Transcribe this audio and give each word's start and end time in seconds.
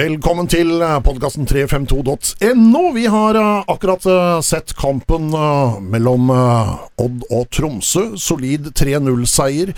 Velkommen 0.00 0.46
til 0.48 0.78
podkasten 1.04 1.44
352.no. 1.44 2.80
Vi 2.94 3.02
har 3.10 3.36
uh, 3.36 3.66
akkurat 3.68 4.06
uh, 4.08 4.38
sett 4.40 4.72
kampen 4.78 5.26
uh, 5.34 5.76
mellom 5.82 6.30
Odd 6.30 7.26
og 7.28 7.50
Tromsø. 7.52 8.06
Solid 8.16 8.70
3-0-seier. 8.78 9.74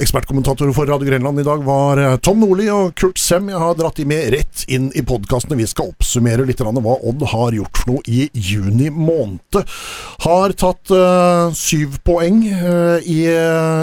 Ekspertkommentator 0.00 0.72
for 0.72 0.88
Radio 0.88 1.10
Grenland 1.10 1.42
i 1.42 1.44
dag 1.44 1.66
var 1.66 2.00
Tom 2.24 2.40
Nordli 2.40 2.70
og 2.72 2.94
Kurt 2.96 3.20
Sem. 3.20 3.52
Jeg 3.52 3.60
har 3.60 3.76
dratt 3.76 4.00
de 4.00 4.08
med 4.08 4.32
rett 4.32 4.64
inn 4.72 4.88
i 4.96 5.04
podkastene. 5.04 5.60
Vi 5.60 5.68
skal 5.68 5.92
oppsummere 5.92 6.48
litt 6.48 6.64
hva 6.64 6.96
Odd 6.96 7.28
har 7.34 7.56
gjort 7.58 7.82
for 7.82 7.96
noe 7.98 8.04
i 8.08 8.30
juni 8.32 8.88
måned. 8.88 9.60
Har 10.24 10.56
tatt 10.56 10.94
syv 11.58 12.00
poeng 12.06 12.46
i 12.48 13.22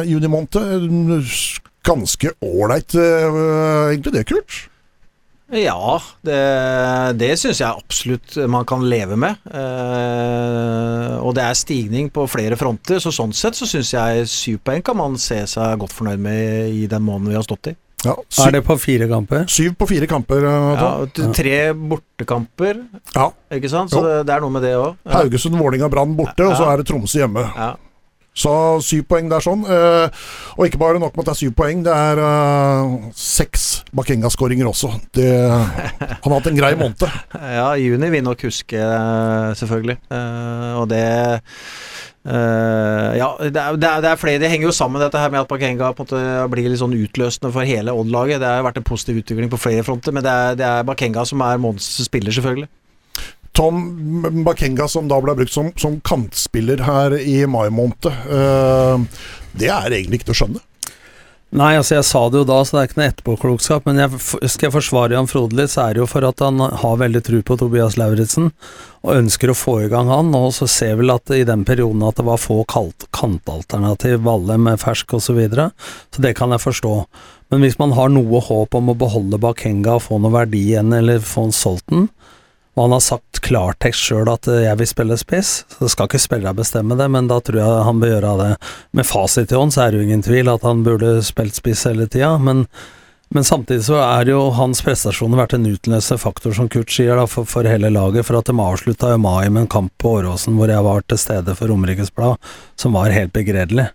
juni 0.10 0.38
måned. 0.40 1.28
Ganske 1.86 2.40
ålreit, 2.42 2.96
egentlig 2.96 4.16
det, 4.16 4.32
Kurt? 4.32 4.66
Ja, 5.54 6.00
det, 6.26 6.38
det 7.22 7.36
syns 7.38 7.60
jeg 7.62 7.70
absolutt 7.70 8.34
man 8.50 8.66
kan 8.66 8.82
leve 8.90 9.18
med. 9.20 9.38
Eh, 9.46 11.16
og 11.22 11.36
det 11.38 11.46
er 11.46 11.58
stigning 11.60 12.10
på 12.14 12.26
flere 12.30 12.58
fronter, 12.58 12.98
så 13.02 13.14
sånn 13.14 13.34
sett 13.36 13.58
så 13.58 13.68
syns 13.70 13.94
jeg 13.94 14.26
syv 14.32 14.64
poeng 14.66 14.82
kan 14.86 14.98
man 14.98 15.20
se 15.22 15.44
seg 15.50 15.78
godt 15.82 15.94
fornøyd 15.94 16.24
med 16.26 16.74
i 16.74 16.88
den 16.90 17.06
måneden 17.06 17.36
vi 17.36 17.38
har 17.38 17.46
stått 17.46 17.72
i. 17.72 17.76
Ja, 18.06 18.14
syv, 18.30 18.44
er 18.48 18.58
det 18.58 18.62
på 18.66 18.76
fire 18.78 19.08
kamper? 19.10 19.46
Syv 19.50 19.78
på 19.80 19.88
fire 19.90 20.10
kamper. 20.10 20.46
Uh, 20.46 20.74
ja, 20.78 21.30
tre 21.34 21.58
bortekamper, 21.78 22.84
ja. 23.16 23.30
ikke 23.58 23.72
sant? 23.72 23.94
Så 23.94 24.02
det, 24.06 24.20
det, 24.28 24.36
er 24.36 24.46
noe 24.46 24.54
med 24.54 24.66
det 24.66 24.76
òg. 24.78 24.98
Haugesund, 25.14 25.58
Vålinga, 25.62 25.90
Brann 25.94 26.14
borte, 26.18 26.46
og 26.46 26.58
så 26.58 26.70
er 26.72 26.82
det 26.82 26.90
Tromsø 26.90 27.22
hjemme. 27.24 27.46
Ja. 27.54 27.74
Så 28.36 28.54
syv 28.84 29.06
poeng 29.10 29.30
der, 29.32 29.44
sånn. 29.44 29.64
Uh, 29.64 30.12
og 30.58 30.68
ikke 30.68 30.82
bare 30.82 31.00
nok 31.00 31.16
med 31.16 31.24
at 31.24 31.32
det 31.32 31.36
er 31.36 31.42
syv 31.46 31.54
poeng, 31.56 31.84
det 31.86 31.96
er 31.96 32.20
uh, 32.20 33.12
seks 33.16 33.86
Bakenga-skåringer 33.96 34.68
også. 34.68 34.92
Det, 35.16 35.30
han 35.32 36.20
har 36.20 36.36
hatt 36.36 36.50
en 36.52 36.60
grei 36.60 36.74
måned. 36.80 37.06
ja, 37.60 37.70
juni 37.80 38.12
vil 38.12 38.26
nok 38.28 38.48
huske, 38.50 38.88
selvfølgelig. 39.62 40.02
Uh, 40.12 40.82
og 40.82 40.90
det 40.92 41.06
Uh, 42.26 43.14
ja, 43.14 43.28
det 43.38 43.54
er, 43.54 43.76
det, 43.78 43.86
er, 43.86 44.06
er, 44.10 44.18
flere 44.18 44.40
Det 44.42 44.50
henger 44.50 44.66
jo 44.66 44.74
sammen 44.74 44.98
dette 44.98 45.20
her 45.22 45.30
med 45.30 45.44
at 45.44 45.50
Bakenga 45.52 45.92
på 45.94 46.02
en 46.02 46.08
måte 46.08 46.48
blir 46.50 46.72
litt 46.72 46.82
sånn 46.82 46.96
utløsende 46.98 47.52
for 47.54 47.70
hele 47.70 47.94
Odd-laget. 47.94 48.40
Det 48.42 48.50
har 48.50 48.66
vært 48.66 48.80
en 48.82 48.88
positiv 48.88 49.20
utvikling 49.22 49.52
på 49.52 49.60
flere 49.62 49.86
fronter, 49.86 50.16
men 50.16 50.26
det 50.26 50.34
er, 50.34 50.58
det 50.58 50.66
er 50.66 50.88
Bakenga 50.90 51.22
som 51.30 51.44
er 51.46 51.62
månedens 51.62 52.08
spiller, 52.08 52.34
selvfølgelig. 52.34 52.72
Tom 53.56 54.44
Bakenga, 54.44 54.88
som 54.92 55.08
da 55.08 55.22
ble 55.24 55.38
brukt 55.40 55.54
som, 55.54 55.72
som 55.80 56.00
kantspiller 56.04 56.84
her 56.84 57.16
i 57.18 57.42
mai 57.48 57.70
måned, 57.72 58.10
uh, 58.28 59.28
det 59.56 59.72
er 59.72 59.96
egentlig 59.96 60.22
ikke 60.22 60.32
til 60.32 60.36
å 60.36 60.42
skjønne. 60.44 60.64
Nei, 61.56 61.78
altså 61.80 61.96
jeg 61.96 62.06
sa 62.10 62.22
det 62.28 62.42
jo 62.42 62.48
da, 62.50 62.58
så 62.66 62.76
det 62.76 62.80
er 62.82 62.88
ikke 62.90 63.00
noe 63.00 63.08
etterpåklokskap. 63.14 63.86
Men 63.88 64.02
jeg, 64.02 64.18
skal 64.52 64.68
jeg 64.68 64.74
forsvare 64.74 65.16
Jan 65.16 65.30
Frode 65.32 65.56
litt, 65.56 65.72
så 65.72 65.86
er 65.86 65.96
det 65.96 66.02
jo 66.02 66.08
for 66.12 66.26
at 66.28 66.42
han 66.44 66.60
har 66.60 66.98
veldig 67.00 67.22
tro 67.24 67.40
på 67.48 67.56
Tobias 67.62 67.96
Lauritzen, 68.02 68.50
og 69.06 69.14
ønsker 69.14 69.54
å 69.54 69.56
få 69.56 69.78
i 69.86 69.88
gang 69.94 70.12
han. 70.12 70.34
Og 70.36 70.50
så 70.58 70.68
ser 70.68 70.98
vel 71.00 71.14
at 71.14 71.32
i 71.32 71.46
den 71.48 71.64
perioden 71.68 72.04
at 72.04 72.20
det 72.20 72.26
var 72.28 72.42
få 72.44 72.66
kantalternativ, 72.68 74.20
Valle 74.26 74.60
med 74.60 74.82
fersk 74.84 75.16
osv. 75.16 75.30
Så, 75.30 75.38
videre, 75.38 75.70
så 76.12 76.26
det 76.26 76.36
kan 76.36 76.52
jeg 76.52 76.66
forstå. 76.66 76.94
Men 77.54 77.64
hvis 77.64 77.80
man 77.80 77.96
har 77.96 78.12
noe 78.12 78.42
håp 78.44 78.76
om 78.76 78.92
å 78.92 79.00
beholde 79.00 79.40
Bakenga 79.40 79.96
og 79.96 80.04
få 80.10 80.20
noe 80.20 80.36
verdi 80.36 80.66
igjen, 80.74 80.92
eller 80.98 81.24
få 81.24 81.48
en 81.48 81.56
solgt 81.56 81.88
den, 81.94 82.10
og 82.76 82.84
han 82.84 82.96
har 82.98 83.04
sagt 83.04 83.40
klartekst 83.46 84.10
sjøl 84.10 84.28
at 84.32 84.50
eh, 84.52 84.66
jeg 84.66 84.80
vil 84.82 84.90
spille 84.90 85.18
spiss, 85.20 85.54
så 85.78 85.88
skal 85.92 86.10
ikke 86.10 86.20
spillerne 86.20 86.58
bestemme 86.58 86.98
det, 87.00 87.08
men 87.12 87.30
da 87.32 87.40
tror 87.40 87.62
jeg 87.62 87.88
han 87.88 88.02
bør 88.02 88.14
gjøre 88.18 88.36
det. 88.42 88.52
Med 89.00 89.08
fasit 89.08 89.54
i 89.54 89.58
hånd 89.60 89.72
så 89.72 89.86
er 89.86 89.94
det 89.94 90.02
jo 90.02 90.08
ingen 90.10 90.26
tvil 90.26 90.52
at 90.52 90.68
han 90.68 90.84
burde 90.84 91.16
spilt 91.24 91.56
spiss 91.56 91.86
hele 91.88 92.10
tida, 92.12 92.34
men, 92.36 92.66
men, 93.32 93.48
samtidig 93.48 93.88
så 93.88 94.02
er 94.04 94.34
jo 94.34 94.50
hans 94.60 94.84
prestasjoner 94.84 95.40
vært 95.40 95.56
en 95.56 95.70
utløsende 95.72 96.20
faktor, 96.20 96.58
som 96.58 96.68
Kurt 96.72 96.92
sier, 96.92 97.16
da, 97.16 97.24
for, 97.32 97.48
for, 97.48 97.72
hele 97.72 97.94
laget. 97.96 98.28
For 98.28 98.42
at 98.42 98.52
de 98.52 98.58
avslutta 98.60 99.14
i 99.16 99.24
mai 99.24 99.48
med 99.48 99.64
en 99.64 99.72
kamp 99.78 99.96
på 100.02 100.18
Åråsen 100.20 100.60
hvor 100.60 100.72
jeg 100.72 100.84
var 100.84 101.08
til 101.08 101.24
stede 101.24 101.56
for 101.56 101.72
Romerikes 101.72 102.12
Blad, 102.12 102.44
som 102.76 103.00
var 103.00 103.16
helt 103.16 103.32
begredelig. 103.36 103.88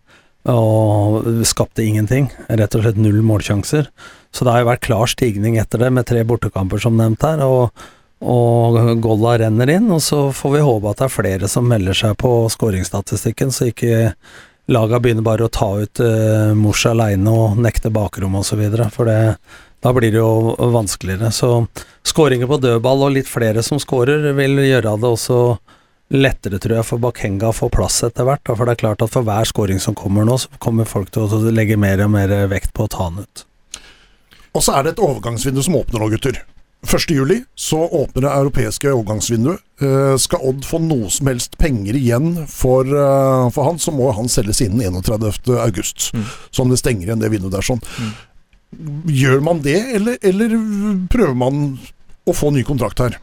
Og 0.48 1.44
skapte 1.44 1.84
ingenting. 1.84 2.32
Rett 2.48 2.72
og 2.72 2.86
slett 2.86 2.96
null 2.96 3.20
målsjanser. 3.20 3.92
Så 4.32 4.46
det 4.46 4.54
har 4.54 4.62
jo 4.62 4.72
vært 4.72 4.86
klar 4.88 5.10
stigning 5.10 5.60
etter 5.60 5.84
det, 5.84 5.92
med 5.92 6.08
tre 6.08 6.24
bortekamper 6.24 6.80
som 6.80 6.96
nevnt 6.96 7.28
her. 7.28 7.44
og 7.44 7.90
og 8.20 8.76
Golla 9.00 9.38
renner 9.40 9.70
inn, 9.72 9.88
og 9.92 10.02
så 10.04 10.28
får 10.36 10.52
vi 10.52 10.62
håpe 10.64 10.90
at 10.90 11.00
det 11.00 11.06
er 11.06 11.14
flere 11.14 11.48
som 11.48 11.68
melder 11.68 11.96
seg 11.96 12.18
på 12.20 12.32
skåringsstatistikken, 12.52 13.52
så 13.52 13.70
ikke 13.70 14.12
laga 14.70 15.00
begynner 15.00 15.24
bare 15.24 15.48
å 15.48 15.52
ta 15.52 15.70
ut 15.80 16.02
uh, 16.04 16.52
Mors 16.54 16.84
aleine 16.86 17.32
og 17.32 17.58
nekte 17.64 17.92
bakrom 17.92 18.36
osv., 18.42 18.60
for 18.92 19.08
det, 19.08 19.18
da 19.80 19.94
blir 19.96 20.12
det 20.12 20.20
jo 20.20 20.54
vanskeligere. 20.74 21.32
Så 21.32 21.64
skåringer 22.06 22.50
på 22.50 22.60
dødball 22.60 23.08
og 23.08 23.16
litt 23.16 23.30
flere 23.30 23.64
som 23.66 23.80
skårer, 23.80 24.30
vil 24.36 24.60
gjøre 24.68 24.98
det 25.00 25.12
også 25.16 25.40
lettere, 26.10 26.58
tror 26.60 26.76
jeg, 26.76 26.86
for 26.86 27.00
Bakenga 27.02 27.50
å 27.50 27.56
få 27.56 27.70
plass 27.72 28.02
etter 28.04 28.26
hvert. 28.28 28.44
For 28.50 28.66
det 28.66 28.76
er 28.76 28.82
klart 28.84 29.04
at 29.06 29.14
for 29.14 29.26
hver 29.26 29.48
skåring 29.48 29.80
som 29.80 29.96
kommer 29.96 30.26
nå, 30.28 30.36
så 30.42 30.60
kommer 30.62 30.88
folk 30.88 31.12
til 31.14 31.24
å 31.24 31.54
legge 31.54 31.78
mer 31.80 32.02
og 32.04 32.12
mer 32.18 32.34
vekt 32.50 32.74
på 32.76 32.84
å 32.84 32.92
ta 32.92 33.08
den 33.08 33.24
ut. 33.24 33.44
Og 34.50 34.64
så 34.66 34.74
er 34.74 34.84
det 34.84 34.96
et 34.96 35.04
overgangsvindu 35.06 35.62
som 35.62 35.78
åpner 35.78 36.02
nå, 36.02 36.10
gutter. 36.12 36.40
1.7 36.86 37.44
så 37.54 37.78
åpner 37.78 38.22
det 38.22 38.30
europeiske 38.30 38.92
overgangsvinduet. 38.92 39.60
Uh, 39.82 40.16
skal 40.20 40.44
Odd 40.48 40.64
få 40.64 40.80
noe 40.82 41.10
som 41.12 41.28
helst 41.28 41.58
penger 41.60 41.96
igjen 41.96 42.32
for, 42.48 42.88
uh, 42.88 43.48
for 43.52 43.68
han, 43.68 43.80
så 43.80 43.92
må 43.92 44.10
han 44.16 44.28
selges 44.32 44.62
innen 44.64 44.96
31.8. 45.02 46.16
Mm. 46.16 46.26
Sånn 46.56 46.72
det 46.72 46.80
stenger 46.80 47.10
igjen 47.10 47.22
det 47.22 47.32
vinduet 47.32 47.58
der. 47.58 47.66
sånn. 47.66 47.82
Mm. 48.00 48.12
Gjør 49.12 49.42
man 49.44 49.64
det, 49.64 49.80
eller, 49.96 50.16
eller, 50.22 50.54
prøver 51.10 51.36
man 51.36 51.64
å 52.24 52.36
få 52.36 52.52
ny 52.54 52.64
kontrakt 52.64 53.02
her? 53.02 53.18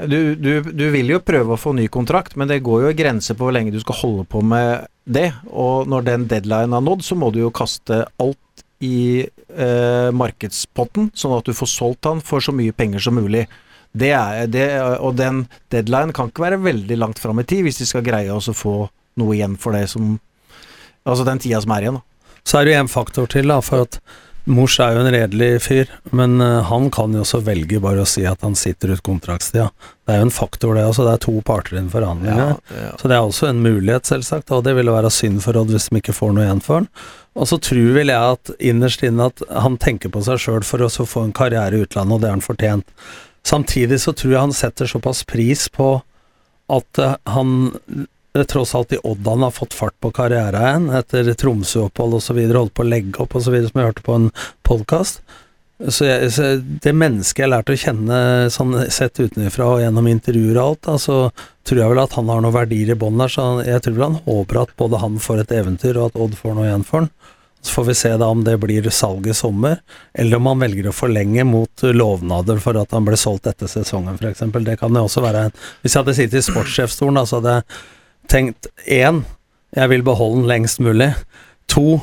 Du, 0.00 0.34
du, 0.38 0.62
du, 0.64 0.86
vil 0.94 1.10
jo 1.12 1.20
prøve 1.20 1.56
å 1.56 1.60
få 1.60 1.74
ny 1.76 1.84
kontrakt, 1.92 2.36
men 2.40 2.48
det 2.48 2.62
går 2.64 2.86
jo 2.86 2.96
grenser 2.96 3.36
på 3.36 3.44
hvor 3.44 3.52
lenge 3.52 3.74
du 3.74 3.80
skal 3.82 3.98
holde 3.98 4.24
på 4.30 4.40
med 4.40 4.86
det. 5.04 5.28
Og 5.50 5.90
når 5.90 6.06
den 6.06 6.28
deadline 6.30 6.72
er 6.72 6.86
nådd, 6.86 7.04
så 7.04 7.18
må 7.18 7.28
du 7.34 7.42
jo 7.42 7.52
kaste 7.52 8.06
alt 8.22 8.40
i 8.80 9.20
eh, 9.20 10.10
markedspotten, 10.16 11.10
sånn 11.14 11.36
at 11.36 11.48
du 11.48 11.56
får 11.56 11.68
solgt 11.68 12.08
han 12.08 12.22
for 12.24 12.44
så 12.44 12.54
mye 12.56 12.72
penger 12.76 13.04
som 13.04 13.18
mulig. 13.20 13.44
Det 13.92 14.12
er, 14.14 14.46
det, 14.46 14.66
og 15.02 15.16
den 15.18 15.44
deadline 15.72 16.14
kan 16.16 16.30
ikke 16.30 16.46
være 16.46 16.62
veldig 16.62 16.96
langt 17.00 17.18
fram 17.18 17.42
i 17.42 17.46
tid 17.48 17.64
hvis 17.66 17.80
de 17.80 17.88
skal 17.90 18.06
greie 18.06 18.30
å 18.30 18.54
få 18.54 18.74
noe 19.20 19.34
igjen 19.34 19.56
for 19.60 19.76
det 19.76 19.88
som 19.92 20.18
Altså 21.00 21.24
den 21.24 21.38
tida 21.40 21.56
som 21.64 21.72
er 21.72 21.86
igjen. 21.86 21.94
Da. 21.96 22.34
Så 22.44 22.58
er 22.58 22.66
det 22.66 22.74
jo 22.74 22.80
en 22.82 22.90
faktor 22.92 23.28
til, 23.32 23.48
da, 23.48 23.56
for 23.64 23.86
at 23.86 23.96
Mors 24.48 24.78
er 24.80 24.94
jo 24.96 25.02
en 25.02 25.12
redelig 25.12 25.48
fyr, 25.66 25.90
men 26.16 26.38
uh, 26.40 26.62
han 26.66 26.88
kan 26.94 27.12
jo 27.14 27.20
også 27.24 27.42
velge 27.44 27.80
bare 27.82 28.04
å 28.04 28.08
si 28.08 28.22
at 28.26 28.40
han 28.46 28.56
sitter 28.56 28.94
ut 28.94 29.02
kontraktstida. 29.04 29.68
Det 30.06 30.14
er 30.14 30.22
jo 30.22 30.28
en 30.28 30.34
faktor, 30.34 30.74
det 30.74 30.86
også. 30.88 31.04
Det 31.06 31.12
er 31.12 31.22
to 31.26 31.34
parter 31.46 31.76
i 31.76 31.80
en 31.82 31.90
forhandling. 31.92 32.40
Ja, 32.40 32.54
ja. 32.72 32.92
Så 33.00 33.10
det 33.10 33.18
er 33.18 33.26
også 33.26 33.50
en 33.50 33.62
mulighet, 33.64 34.08
selvsagt, 34.08 34.50
og 34.56 34.64
det 34.66 34.74
ville 34.78 34.94
være 34.94 35.12
synd 35.12 35.42
for 35.44 35.60
Odd 35.60 35.74
hvis 35.74 35.90
de 35.90 36.00
ikke 36.00 36.16
får 36.16 36.32
noe 36.36 36.46
igjen 36.46 36.62
for 36.64 36.80
han. 36.80 36.88
Og 37.38 37.50
så 37.50 37.60
tror 37.62 37.92
vel 37.94 38.12
jeg 38.12 38.36
at 38.36 38.52
innerst 38.72 39.04
inne 39.06 39.28
at 39.30 39.44
han 39.66 39.76
tenker 39.80 40.12
på 40.12 40.24
seg 40.26 40.40
sjøl 40.42 40.64
for 40.66 40.82
å 40.82 40.90
få 40.90 41.26
en 41.28 41.36
karriere 41.36 41.76
i 41.76 41.84
utlandet, 41.84 42.16
og 42.16 42.22
det 42.22 42.30
har 42.30 42.38
han 42.38 42.46
fortjent. 42.46 42.96
Samtidig 43.46 44.00
så 44.02 44.16
tror 44.16 44.34
jeg 44.34 44.46
han 44.48 44.56
setter 44.56 44.90
såpass 44.90 45.22
pris 45.28 45.68
på 45.72 45.92
at 46.70 47.02
uh, 47.02 47.14
han 47.28 47.76
tross 48.48 48.74
alt 48.74 48.92
i 48.92 49.00
Odd 49.02 49.26
han 49.26 49.42
har 49.42 49.54
fått 49.54 49.74
fart 49.74 49.96
på 50.00 50.12
karrieren 50.14 50.90
etter 50.94 51.32
Tromsø-opphold 51.34 52.18
osv., 52.20 52.40
holdt 52.54 52.74
på 52.74 52.84
å 52.84 52.90
legge 52.90 53.22
opp 53.22 53.36
osv., 53.38 53.56
som 53.66 53.80
jeg 53.80 53.88
hørte 53.90 54.06
på 54.06 54.18
en 54.18 54.28
podkast. 54.66 55.22
Så, 55.80 56.04
så, 56.30 56.48
det 56.60 56.92
mennesket 56.92 57.46
jeg 57.46 57.50
lærte 57.50 57.72
å 57.72 57.80
kjenne 57.80 58.16
sånn 58.52 58.74
sett 58.92 59.16
utenfra 59.16 59.68
og 59.76 59.80
gjennom 59.80 60.10
intervjuer 60.10 60.58
og 60.58 60.64
alt, 60.66 60.82
da, 60.84 60.96
så 61.00 61.16
tror 61.64 61.80
jeg 61.80 61.92
vel 61.94 62.02
at 62.02 62.16
han 62.18 62.28
har 62.28 62.42
noen 62.44 62.54
verdier 62.54 62.92
i 62.92 62.98
bånn 63.00 63.20
der, 63.20 63.32
så 63.32 63.46
jeg 63.64 63.80
tror 63.86 63.96
vel 63.96 64.06
han 64.10 64.18
håper 64.26 64.60
at 64.60 64.74
både 64.80 65.00
han 65.00 65.16
får 65.22 65.44
et 65.44 65.54
eventyr, 65.56 65.96
og 65.96 66.10
at 66.10 66.18
Odd 66.20 66.36
får 66.36 66.58
noe 66.58 66.66
igjen 66.68 66.84
for 66.84 67.02
han. 67.02 67.12
Så 67.60 67.74
får 67.76 67.86
vi 67.90 67.94
se 67.96 68.10
da 68.16 68.28
om 68.32 68.44
det 68.44 68.54
blir 68.60 68.86
salg 68.92 69.26
i 69.28 69.36
sommer, 69.36 69.80
eller 70.16 70.40
om 70.40 70.48
han 70.48 70.62
velger 70.64 70.88
å 70.88 70.96
forlenge 70.96 71.44
mot 71.48 71.84
lovnader 71.92 72.60
for 72.60 72.76
at 72.80 72.92
han 72.96 73.08
ble 73.08 73.18
solgt 73.20 73.48
etter 73.50 73.68
sesongen, 73.68 74.16
f.eks. 74.20 74.44
Det 74.64 74.76
kan 74.80 74.96
jo 74.96 75.04
også 75.04 75.24
være 75.24 75.50
Hvis 75.82 75.92
jeg 75.92 76.00
hadde 76.00 76.16
sittet 76.16 76.40
i 76.40 76.46
sportssjefstolen, 76.46 77.20
da, 77.20 77.26
så 77.28 77.40
hadde 77.40 77.58
jeg 77.58 77.68
tenkt 78.30 78.70
én, 78.86 79.24
jeg 79.76 79.92
vil 79.92 80.06
beholde 80.06 80.42
den 80.42 80.50
lengst 80.50 80.80
mulig. 80.82 81.12
To, 81.70 82.00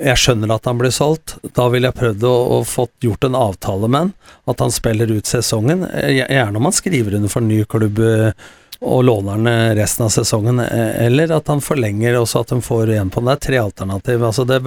jeg 0.00 0.18
skjønner 0.18 0.54
at 0.54 0.66
han 0.68 0.80
blir 0.80 0.92
solgt. 0.94 1.36
Da 1.56 1.68
ville 1.72 1.90
jeg 1.90 1.98
prøvd 1.98 2.24
å, 2.28 2.32
å 2.56 2.62
fått 2.68 3.04
gjort 3.04 3.28
en 3.28 3.38
avtale 3.38 3.90
med 3.90 4.06
han, 4.06 4.16
at 4.48 4.64
han 4.64 4.74
spiller 4.74 5.12
ut 5.12 5.28
sesongen. 5.28 5.84
Gjerne 5.92 6.58
om 6.58 6.68
han 6.68 6.76
skriver 6.76 7.18
under 7.18 7.32
for 7.32 7.44
en 7.44 7.52
ny 7.52 7.62
klubb 7.68 8.00
eh, 8.02 8.48
og 8.82 9.04
låner 9.06 9.38
den 9.38 9.50
eh, 9.50 9.74
resten 9.78 10.08
av 10.08 10.10
sesongen, 10.14 10.58
eh, 10.64 11.04
eller 11.06 11.36
at 11.36 11.52
han 11.52 11.62
forlenger 11.62 12.18
også 12.18 12.42
at 12.42 12.54
de 12.54 12.60
får 12.64 12.96
igjen 12.96 13.12
på 13.12 13.22
den. 13.22 13.30
Det 13.30 13.36
er 13.36 13.46
tre 13.46 13.62
alternativ. 13.62 14.26
Altså 14.30 14.48
det, 14.48 14.60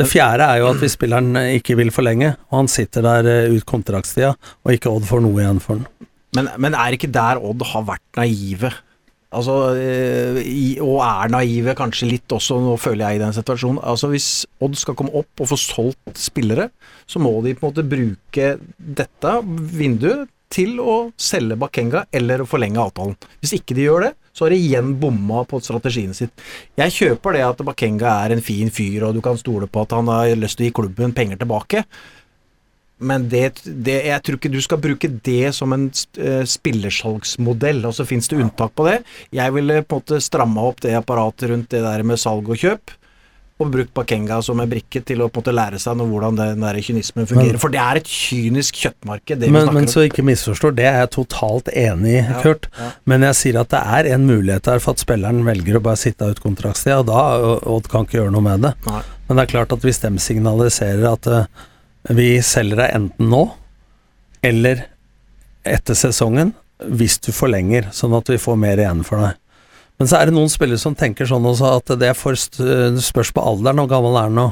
det, 0.00 0.08
fjerde 0.10 0.48
er 0.48 0.62
jo 0.62 0.70
at 0.72 0.82
hvis 0.82 0.96
spilleren 0.98 1.36
ikke 1.60 1.78
vil 1.78 1.94
forlenge, 1.94 2.34
og 2.50 2.62
han 2.62 2.72
sitter 2.72 3.06
der 3.06 3.54
ut 3.54 3.68
kontraktstida, 3.68 4.34
og 4.64 4.74
ikke 4.74 4.92
Odd 4.92 5.08
får 5.08 5.26
noe 5.26 5.44
igjen 5.44 5.62
for 5.62 5.78
den. 5.78 6.08
Men, 6.38 6.48
men 6.62 6.76
er 6.78 6.94
ikke 6.94 7.10
der 7.12 7.42
Odd 7.42 7.62
har 7.72 7.86
vært 7.88 8.06
naive? 8.18 8.72
Altså, 9.30 9.56
eh, 9.78 10.80
og 10.82 10.96
er 11.06 11.30
naive 11.30 11.76
kanskje 11.78 12.08
litt 12.10 12.34
også, 12.34 12.58
nå 12.64 12.74
føler 12.82 13.06
jeg 13.06 13.20
i 13.20 13.22
den 13.22 13.36
situasjonen. 13.36 13.78
Altså 13.86 14.10
Hvis 14.10 14.30
Odd 14.62 14.74
skal 14.78 14.96
komme 14.98 15.14
opp 15.14 15.44
og 15.44 15.52
få 15.52 15.58
solgt 15.60 16.18
spillere, 16.18 16.70
så 17.06 17.22
må 17.22 17.36
de 17.44 17.54
på 17.54 17.68
en 17.68 17.70
måte 17.70 17.86
bruke 17.86 18.52
dette 18.78 19.36
vinduet 19.46 20.26
til 20.50 20.80
å 20.82 20.96
selge 21.14 21.54
Bakenga 21.60 22.08
eller 22.10 22.42
å 22.42 22.48
forlenge 22.50 22.82
avtalen. 22.82 23.14
Hvis 23.38 23.54
ikke 23.60 23.76
de 23.78 23.84
gjør 23.86 24.08
det, 24.08 24.14
så 24.34 24.46
har 24.46 24.54
de 24.54 24.58
igjen 24.58 24.94
bomma 24.98 25.44
på 25.46 25.60
strategien 25.62 26.14
sitt. 26.16 26.32
Jeg 26.78 26.94
kjøper 26.96 27.36
det 27.36 27.44
at 27.46 27.62
Bakenga 27.66 28.16
er 28.24 28.34
en 28.34 28.42
fin 28.42 28.70
fyr, 28.74 29.06
og 29.06 29.14
du 29.14 29.22
kan 29.22 29.38
stole 29.38 29.70
på 29.70 29.84
at 29.84 29.94
han 29.94 30.10
har 30.10 30.34
lyst 30.38 30.58
til 30.58 30.66
å 30.66 30.70
gi 30.70 30.76
klubben 30.80 31.14
penger 31.14 31.38
tilbake. 31.38 31.84
Men 33.00 33.26
det, 33.32 33.62
det, 33.64 33.96
jeg 34.10 34.22
tror 34.24 34.38
ikke 34.38 34.52
du 34.52 34.60
skal 34.64 34.80
bruke 34.82 35.08
det 35.24 35.54
som 35.56 35.72
en 35.76 35.88
uh, 35.88 36.44
spillersalgsmodell, 36.44 37.82
og 37.88 37.96
så 37.96 38.06
fins 38.08 38.28
det 38.30 38.40
unntak 38.42 38.74
på 38.76 38.86
det. 38.88 39.00
Jeg 39.36 39.56
ville 39.56 39.82
på 39.82 39.98
en 39.98 40.04
måte 40.04 40.22
stramma 40.24 40.70
opp 40.70 40.82
det 40.84 40.96
apparatet 40.98 41.50
rundt 41.52 41.70
det 41.72 41.84
der 41.86 42.04
med 42.06 42.20
salg 42.20 42.50
og 42.50 42.60
kjøp, 42.60 42.96
og 43.60 43.68
brukt 43.72 43.92
Bakenga 43.96 44.38
som 44.44 44.60
en 44.62 44.68
brikke 44.70 45.02
til 45.04 45.20
å 45.20 45.28
på 45.28 45.40
en 45.40 45.42
måte 45.42 45.52
lære 45.52 45.80
seg 45.82 45.98
noe, 46.00 46.08
hvordan 46.08 46.38
den 46.38 46.64
der 46.64 46.78
kynismen 46.80 47.28
fungerer. 47.28 47.56
Men, 47.56 47.62
For 47.62 47.72
det 47.72 47.80
er 47.82 48.00
et 48.00 48.08
kynisk 48.08 48.80
kjøttmarked. 48.80 49.42
det 49.42 49.50
men, 49.52 49.68
men 49.76 49.88
så 49.90 50.06
ikke 50.06 50.24
misforstår, 50.24 50.74
det 50.78 50.86
er 50.88 51.00
jeg 51.02 51.12
totalt 51.16 51.68
enig 51.72 52.14
i, 52.22 52.24
Kurt. 52.40 52.70
Ja, 52.72 52.88
ja. 52.88 52.90
Men 53.12 53.26
jeg 53.28 53.38
sier 53.40 53.60
at 53.60 53.72
det 53.74 53.82
er 54.00 54.10
en 54.14 54.28
mulighet 54.28 54.68
der 54.68 54.80
for 54.82 54.96
at 54.96 55.04
spilleren 55.04 55.42
velger 55.48 55.76
å 55.76 55.84
bare 55.84 56.00
sitte 56.00 56.30
ut 56.30 56.40
kontraktstida, 56.40 57.02
og 57.02 57.10
da 57.10 57.24
Odd 57.68 57.90
kan 57.92 58.08
ikke 58.08 58.22
gjøre 58.22 58.34
noe 58.36 58.46
med 58.48 58.64
det. 58.64 58.76
Nei. 58.88 59.02
Men 59.28 59.38
det 59.38 59.44
er 59.44 59.52
klart 59.52 59.76
at 59.76 59.84
hvis 59.86 60.00
de 60.02 60.10
signaliserer 60.18 61.04
at 61.12 61.28
uh, 61.30 61.66
vi 62.08 62.30
selger 62.44 62.80
deg 62.80 62.96
enten 62.96 63.28
nå 63.32 63.44
eller 64.46 64.86
etter 65.68 65.96
sesongen, 65.98 66.54
hvis 66.80 67.18
du 67.20 67.28
forlenger, 67.36 67.90
sånn 67.92 68.14
at 68.16 68.30
vi 68.32 68.38
får 68.40 68.56
mer 68.56 68.80
igjen 68.80 69.02
for 69.04 69.20
deg. 69.20 69.36
Men 70.00 70.08
så 70.08 70.16
er 70.16 70.30
det 70.30 70.32
noen 70.32 70.48
spillere 70.48 70.80
som 70.80 70.96
tenker 70.96 71.28
sånn 71.28 71.44
også, 71.44 71.74
at 71.76 71.92
det 72.00 72.14
spørs 72.16 73.32
på 73.36 73.44
alderen. 73.44 73.82
Hvor 73.82 73.90
gammel 73.90 74.16
er 74.16 74.30
han 74.30 74.38
nå? 74.38 74.46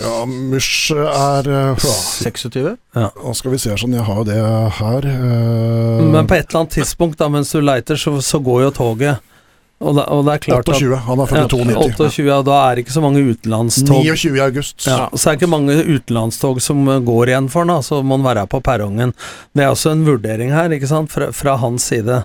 Ja, 0.00 0.24
Mush 0.28 0.92
er 0.92 1.46
uh, 1.48 1.76
26? 1.80 2.56
Ja. 2.96 3.10
Nå 3.12 3.34
skal 3.36 3.52
vi 3.52 3.60
se 3.60 3.76
sånn, 3.80 3.94
jeg 3.96 4.04
har 4.04 4.18
jo 4.20 4.26
det 4.28 4.40
her. 4.80 5.06
Uh, 5.08 6.02
Men 6.12 6.28
på 6.28 6.36
et 6.36 6.48
eller 6.48 6.62
annet 6.62 6.76
tidspunkt 6.78 7.20
da, 7.20 7.28
mens 7.32 7.52
du 7.52 7.60
leiter, 7.60 8.00
så, 8.00 8.16
så 8.24 8.40
går 8.44 8.66
jo 8.66 8.74
toget. 8.80 9.32
Og 9.76 9.92
det, 9.92 10.06
og 10.08 10.22
det, 10.24 10.32
er 10.32 10.40
klart 10.40 10.68
28, 10.72 10.88
at, 10.96 11.02
han 11.04 11.20
er 11.20 11.28
født 11.28 11.52
i 11.52 11.64
92. 11.68 11.96
28, 12.00 12.22
ja, 12.30 12.36
da 12.48 12.54
er 12.64 12.76
det 12.78 12.84
ikke 12.86 12.94
så 12.94 13.02
mange 13.04 13.24
utenlandstog. 13.26 14.06
29. 14.06 14.38
august. 14.40 14.76
Ja, 14.88 14.98
så 15.12 15.28
er 15.28 15.34
det 15.34 15.42
ikke 15.42 15.52
mange 15.52 15.76
utenlandstog 15.84 16.60
som 16.64 16.80
eh, 16.88 17.02
går 17.04 17.32
igjen 17.32 17.50
for 17.52 17.68
han, 17.68 17.84
så 17.84 18.00
må 18.00 18.16
han 18.16 18.24
være 18.24 18.46
på 18.48 18.62
perrongen. 18.64 19.12
Det 19.52 19.66
er 19.66 19.74
også 19.74 19.92
en 19.92 20.06
vurdering 20.06 20.54
her, 20.56 20.72
ikke 20.72 20.88
sant, 20.88 21.12
fra, 21.12 21.28
fra 21.36 21.58
hans 21.60 21.90
side. 21.92 22.22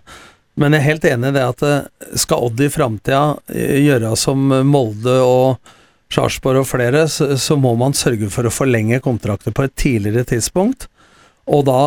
Men 0.55 0.75
jeg 0.75 0.79
er 0.79 0.87
helt 0.87 1.07
enig 1.11 1.33
i 1.33 1.35
det 1.35 1.43
at 1.49 1.65
eh, 1.67 2.15
skal 2.23 2.47
Odd 2.47 2.63
i 2.63 2.69
framtida 2.71 3.25
eh, 3.51 3.81
gjøre 3.83 4.13
som 4.19 4.47
Molde 4.71 5.17
og 5.25 5.75
Sarpsborg 6.11 6.63
og 6.63 6.69
flere, 6.71 7.03
så, 7.11 7.33
så, 7.39 7.59
må 7.59 7.73
man 7.79 7.95
sørge 7.95 8.31
for 8.31 8.47
å 8.47 8.53
forlenge 8.53 8.99
kontrakter 9.03 9.51
på 9.55 9.67
et 9.67 9.75
tidligere 9.79 10.23
tidspunkt. 10.31 10.87
Og 11.51 11.65
da 11.67 11.79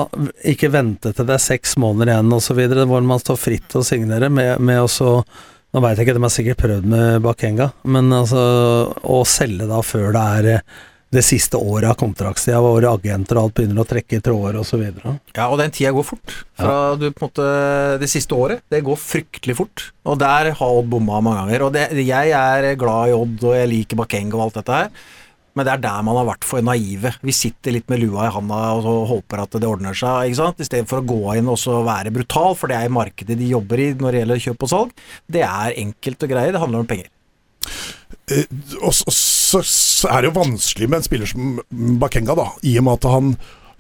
ikke 0.45 0.73
vente 0.75 1.15
til 1.15 1.25
det 1.29 1.39
er 1.39 1.45
seks 1.45 1.77
måneder 1.81 2.13
igjen 2.13 2.37
osv., 2.37 2.63
hvor 2.85 3.05
man 3.07 3.23
står 3.23 3.41
fritt 3.41 3.77
og 3.79 3.89
signerer 3.89 4.33
med, 4.33 4.61
med 4.61 4.83
å 4.85 4.89
nå 5.75 5.83
veit 5.83 5.99
jeg 5.99 6.07
ikke, 6.07 6.17
de 6.17 6.23
har 6.23 6.33
sikkert 6.33 6.61
prøvd 6.63 6.91
med 6.91 7.23
Bakenga, 7.25 7.71
men 7.91 8.13
altså 8.15 8.43
å 9.03 9.23
selge 9.27 9.67
da 9.67 9.81
før 9.83 10.13
det 10.15 10.27
er 10.39 10.51
eh, 10.53 10.67
det 11.15 11.23
siste 11.23 11.59
året 11.59 11.89
av 11.93 11.99
kontraktstida, 11.99 12.61
hvor 12.63 12.85
agenter 12.89 13.39
og 13.39 13.49
alt 13.49 13.57
begynner 13.59 13.83
å 13.83 13.87
trekke 13.89 14.19
i 14.19 14.23
tråder 14.25 14.59
osv. 14.59 14.83
Ja, 15.35 15.47
og 15.47 15.59
den 15.61 15.75
tida 15.75 15.93
går 15.95 16.07
fort. 16.07 16.37
Fra 16.59 16.73
ja. 16.75 16.95
du 16.99 17.07
måte 17.21 17.45
Det 18.03 18.09
siste 18.11 18.35
året, 18.35 18.65
det 18.73 18.83
går 18.87 18.99
fryktelig 18.99 19.57
fort. 19.59 19.85
Og 20.11 20.19
der 20.23 20.51
har 20.59 20.79
Odd 20.81 20.91
bomma 20.91 21.21
mange 21.23 21.45
ganger. 21.45 21.67
Og 21.67 21.77
det, 21.77 21.85
jeg 22.03 22.35
er 22.35 22.71
glad 22.81 23.13
i 23.13 23.15
Odd, 23.15 23.37
og 23.45 23.55
jeg 23.55 23.71
liker 23.71 24.01
Bakenga 24.01 24.39
og 24.39 24.47
alt 24.49 24.59
dette 24.59 24.81
her. 24.81 24.91
Men 25.55 25.67
det 25.67 25.73
er 25.75 25.83
der 25.85 26.05
man 26.07 26.19
har 26.19 26.27
vært 26.33 26.47
for 26.47 26.65
naive. 26.67 27.13
Vi 27.23 27.35
sitter 27.35 27.77
litt 27.77 27.91
med 27.91 28.03
lua 28.03 28.27
i 28.27 28.33
handa 28.35 28.61
og 28.81 29.05
håper 29.11 29.45
at 29.45 29.55
det 29.55 29.69
ordner 29.69 29.95
seg, 29.97 30.31
ikke 30.31 30.41
sant? 30.41 30.63
i 30.63 30.67
stedet 30.67 30.91
for 30.91 31.03
å 31.03 31.07
gå 31.07 31.37
inn 31.39 31.51
og 31.51 31.63
være 31.87 32.13
brutal, 32.15 32.57
for 32.59 32.73
det 32.73 32.81
er 32.81 32.95
markedet 32.95 33.39
de 33.39 33.53
jobber 33.53 33.83
i 33.83 33.93
når 33.95 34.11
det 34.11 34.23
gjelder 34.25 34.47
kjøp 34.49 34.67
og 34.67 34.73
salg. 34.73 35.05
Det 35.31 35.45
er 35.47 35.79
enkelt 35.85 36.27
og 36.27 36.35
greier, 36.35 36.55
det 36.55 36.63
handler 36.65 36.83
om 36.83 36.91
penger. 36.91 37.11
Eh, 38.33 38.49
og 38.81 38.95
så, 38.97 39.61
så, 39.61 40.09
er 40.11 40.23
det 40.23 40.31
jo 40.33 40.41
vanskelig 40.41 40.89
med 40.91 41.01
en 41.01 41.07
spiller 41.07 41.31
som 41.31 41.55
Bakenga, 42.01 42.37
da, 42.39 42.49
i 42.67 42.75
og 42.81 42.89
med 42.89 42.99
at 42.99 43.09
han 43.13 43.33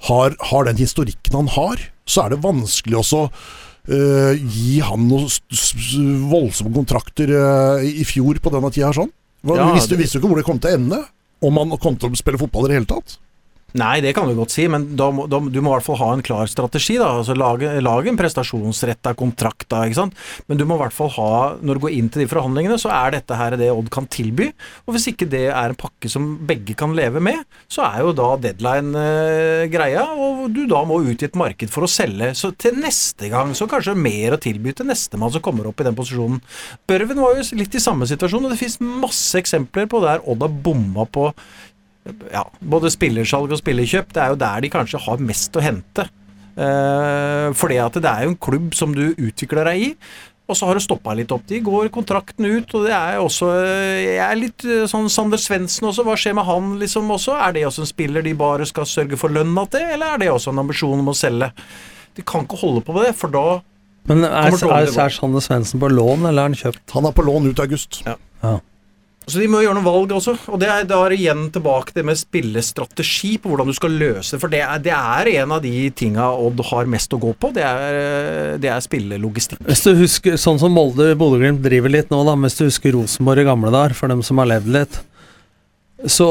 har, 0.08 0.36
har 0.52 0.68
den 0.68 0.80
historikken 0.80 1.38
han 1.40 1.52
har. 1.56 1.82
Så 2.06 2.24
er 2.24 2.34
det 2.34 2.42
vanskelig 2.44 3.00
også 3.00 3.24
eh, 3.88 4.38
gi 4.38 4.78
han 4.84 5.08
noen 5.08 6.28
voldsomme 6.30 6.74
kontrakter 6.76 7.34
eh, 7.34 7.90
i 8.04 8.06
fjor 8.08 8.40
på 8.42 8.52
denne 8.54 8.72
tida 8.74 8.92
her 8.92 9.02
sånn. 9.02 9.12
Hva, 9.44 9.58
ja, 9.60 9.72
visste, 9.76 9.96
visste 10.00 10.16
du 10.16 10.22
ikke 10.22 10.32
hvor 10.32 10.40
det 10.40 10.46
kom 10.46 10.60
til 10.62 10.72
å 10.72 10.78
ende? 10.78 11.00
Om 11.44 11.60
han 11.60 11.76
kom 11.80 11.98
til 12.00 12.10
å 12.10 12.18
spille 12.18 12.40
fotball 12.40 12.68
i 12.68 12.72
det 12.72 12.80
hele 12.80 12.90
tatt? 12.90 13.18
Nei, 13.74 13.98
det 14.04 14.12
kan 14.14 14.28
du 14.30 14.36
godt 14.38 14.52
si, 14.54 14.68
men 14.70 14.84
da 14.94 15.08
da, 15.10 15.40
du 15.42 15.56
må 15.58 15.72
i 15.72 15.74
hvert 15.74 15.86
fall 15.88 15.98
ha 15.98 16.12
en 16.14 16.22
klar 16.22 16.46
strategi. 16.46 16.94
da, 17.00 17.08
altså 17.18 17.34
Lage, 17.34 17.72
lage 17.82 18.10
en 18.12 18.18
prestasjonsretta 18.18 19.16
kontrakt, 19.18 19.66
da, 19.72 19.80
ikke 19.88 19.98
sant. 19.98 20.20
Men 20.46 20.60
du 20.60 20.62
må 20.68 20.76
i 20.78 20.82
hvert 20.84 20.94
fall 20.94 21.10
ha, 21.16 21.32
når 21.58 21.80
du 21.80 21.82
går 21.82 21.96
inn 21.96 22.10
til 22.12 22.22
de 22.22 22.28
forhandlingene, 22.30 22.78
så 22.78 22.92
er 22.94 23.16
dette 23.16 23.38
her 23.38 23.56
det 23.58 23.72
Odd 23.74 23.90
kan 23.94 24.06
tilby. 24.06 24.52
Og 24.86 24.94
hvis 24.94 25.08
ikke 25.10 25.26
det 25.30 25.48
er 25.48 25.72
en 25.72 25.80
pakke 25.80 26.10
som 26.12 26.30
begge 26.46 26.76
kan 26.78 26.94
leve 26.94 27.22
med, 27.24 27.42
så 27.66 27.82
er 27.88 28.04
jo 28.04 28.14
da 28.14 28.28
deadline 28.46 28.94
eh, 28.94 29.64
greia, 29.72 30.06
og 30.14 30.46
du 30.54 30.62
da 30.70 30.84
må 30.86 31.00
ut 31.02 31.26
i 31.26 31.28
et 31.28 31.40
marked 31.42 31.74
for 31.74 31.88
å 31.88 31.90
selge. 31.90 32.30
Så 32.38 32.52
til 32.54 32.78
neste 32.78 33.32
gang 33.32 33.56
så 33.58 33.66
kanskje 33.70 33.98
mer 33.98 34.38
å 34.38 34.42
tilby 34.46 34.76
til 34.78 34.86
nestemann 34.86 35.34
som 35.34 35.42
kommer 35.42 35.66
opp 35.72 35.82
i 35.82 35.88
den 35.90 35.98
posisjonen. 35.98 36.38
Børven 36.86 37.26
var 37.26 37.40
jo 37.40 37.50
litt 37.58 37.74
i 37.74 37.82
samme 37.82 38.06
situasjon, 38.06 38.46
og 38.46 38.54
det 38.54 38.62
fins 38.62 38.78
masse 38.78 39.34
eksempler 39.42 39.90
på 39.90 40.04
der 40.06 40.22
Odd 40.30 40.46
har 40.46 40.60
bomma 40.62 41.10
på 41.10 41.32
ja, 42.04 42.44
både 42.60 42.92
spillersalg 42.92 43.54
og 43.54 43.60
spillerkjøp, 43.60 44.12
det 44.12 44.22
er 44.22 44.34
jo 44.34 44.42
der 44.42 44.64
de 44.64 44.70
kanskje 44.72 45.00
har 45.06 45.24
mest 45.24 45.56
å 45.56 45.64
hente. 45.64 46.08
Uh, 46.54 47.50
fordi 47.58 47.80
at 47.82 47.96
det 47.98 48.06
er 48.06 48.26
jo 48.26 48.30
en 48.30 48.38
klubb 48.46 48.76
som 48.78 48.92
du 48.94 49.08
utvikler 49.10 49.66
deg 49.72 49.88
i, 49.88 49.90
og 50.44 50.58
så 50.58 50.68
har 50.68 50.76
det 50.76 50.84
stoppa 50.84 51.14
litt 51.16 51.32
opp. 51.32 51.46
De 51.48 51.58
går 51.64 51.88
kontrakten 51.92 52.44
ut, 52.44 52.74
og 52.76 52.84
det 52.84 52.92
er 52.92 53.16
også 53.22 53.48
Jeg 53.56 54.20
er 54.20 54.36
litt 54.36 54.64
eh, 54.68 54.82
sånn 54.90 55.08
Sander 55.08 55.40
Svendsen 55.40 55.88
også, 55.88 56.04
hva 56.04 56.18
skjer 56.20 56.36
med 56.36 56.44
han 56.44 56.74
liksom 56.82 57.08
også? 57.14 57.38
Er 57.40 57.54
det 57.56 57.62
også 57.64 57.86
en 57.86 57.88
spiller 57.88 58.24
de 58.24 58.34
bare 58.36 58.66
skal 58.68 58.84
sørge 58.88 59.16
for 59.16 59.32
lønna 59.32 59.64
til, 59.72 59.86
eller 59.94 60.12
er 60.12 60.20
det 60.20 60.28
også 60.34 60.52
en 60.52 60.60
ambisjon 60.66 61.00
om 61.00 61.08
å 61.08 61.16
selge? 61.16 61.48
De 62.14 62.26
kan 62.28 62.44
ikke 62.44 62.60
holde 62.60 62.84
på 62.84 62.92
med 62.92 63.08
det, 63.08 63.14
for 63.16 63.32
da 63.32 63.46
Men 64.10 64.26
er, 64.28 64.52
er, 64.52 64.92
er 64.92 65.16
Sander 65.16 65.46
Svendsen 65.48 65.80
på 65.80 65.88
lån, 65.88 66.28
eller 66.28 66.42
er 66.42 66.52
han 66.52 66.60
kjøpt? 66.60 66.84
Han 66.92 67.08
er 67.08 67.16
på 67.16 67.24
lån 67.24 67.48
ut 67.48 67.64
august. 67.64 68.02
Ja. 68.04 68.18
ja. 68.44 68.58
Så 69.24 69.40
de 69.40 69.46
må 69.48 69.62
gjøre 69.64 69.78
noen 69.78 69.86
valg 69.86 70.12
også. 70.18 70.34
Og 70.52 70.60
det 70.60 70.68
er 70.68 70.84
da 70.88 70.98
igjen 71.14 71.46
tilbake 71.54 71.94
det 71.96 72.04
med 72.04 72.18
spillestrategi 72.20 73.34
på 73.40 73.52
hvordan 73.52 73.70
du 73.70 73.76
skal 73.76 73.96
løse 73.96 74.36
For 74.40 74.52
det 74.52 74.60
er, 74.64 74.82
det 74.84 74.92
er 74.92 75.30
en 75.38 75.54
av 75.56 75.62
de 75.64 75.72
tinga 75.96 76.28
Odd 76.44 76.60
har 76.68 76.90
mest 76.90 77.16
å 77.16 77.20
gå 77.22 77.32
på. 77.40 77.52
Det 77.56 77.64
er, 77.64 78.58
det 78.60 78.70
er 78.72 78.84
spillelogistikk. 78.84 79.62
Hvis 79.64 79.84
du 79.86 79.94
husker, 79.96 80.36
Sånn 80.40 80.60
som 80.60 80.76
Molde 80.76 81.14
Bodø-Glimt 81.18 81.64
driver 81.64 81.92
litt 81.92 82.12
nå, 82.12 82.20
da, 82.28 82.36
hvis 82.44 82.60
du 82.60 82.66
husker 82.66 82.96
Rosenborg 82.98 83.44
i 83.44 83.48
gamle 83.48 83.72
dager, 83.72 83.96
for 83.96 84.12
dem 84.12 84.20
som 84.26 84.42
har 84.42 84.50
levd 84.50 84.72
litt, 84.76 85.00
så 86.10 86.28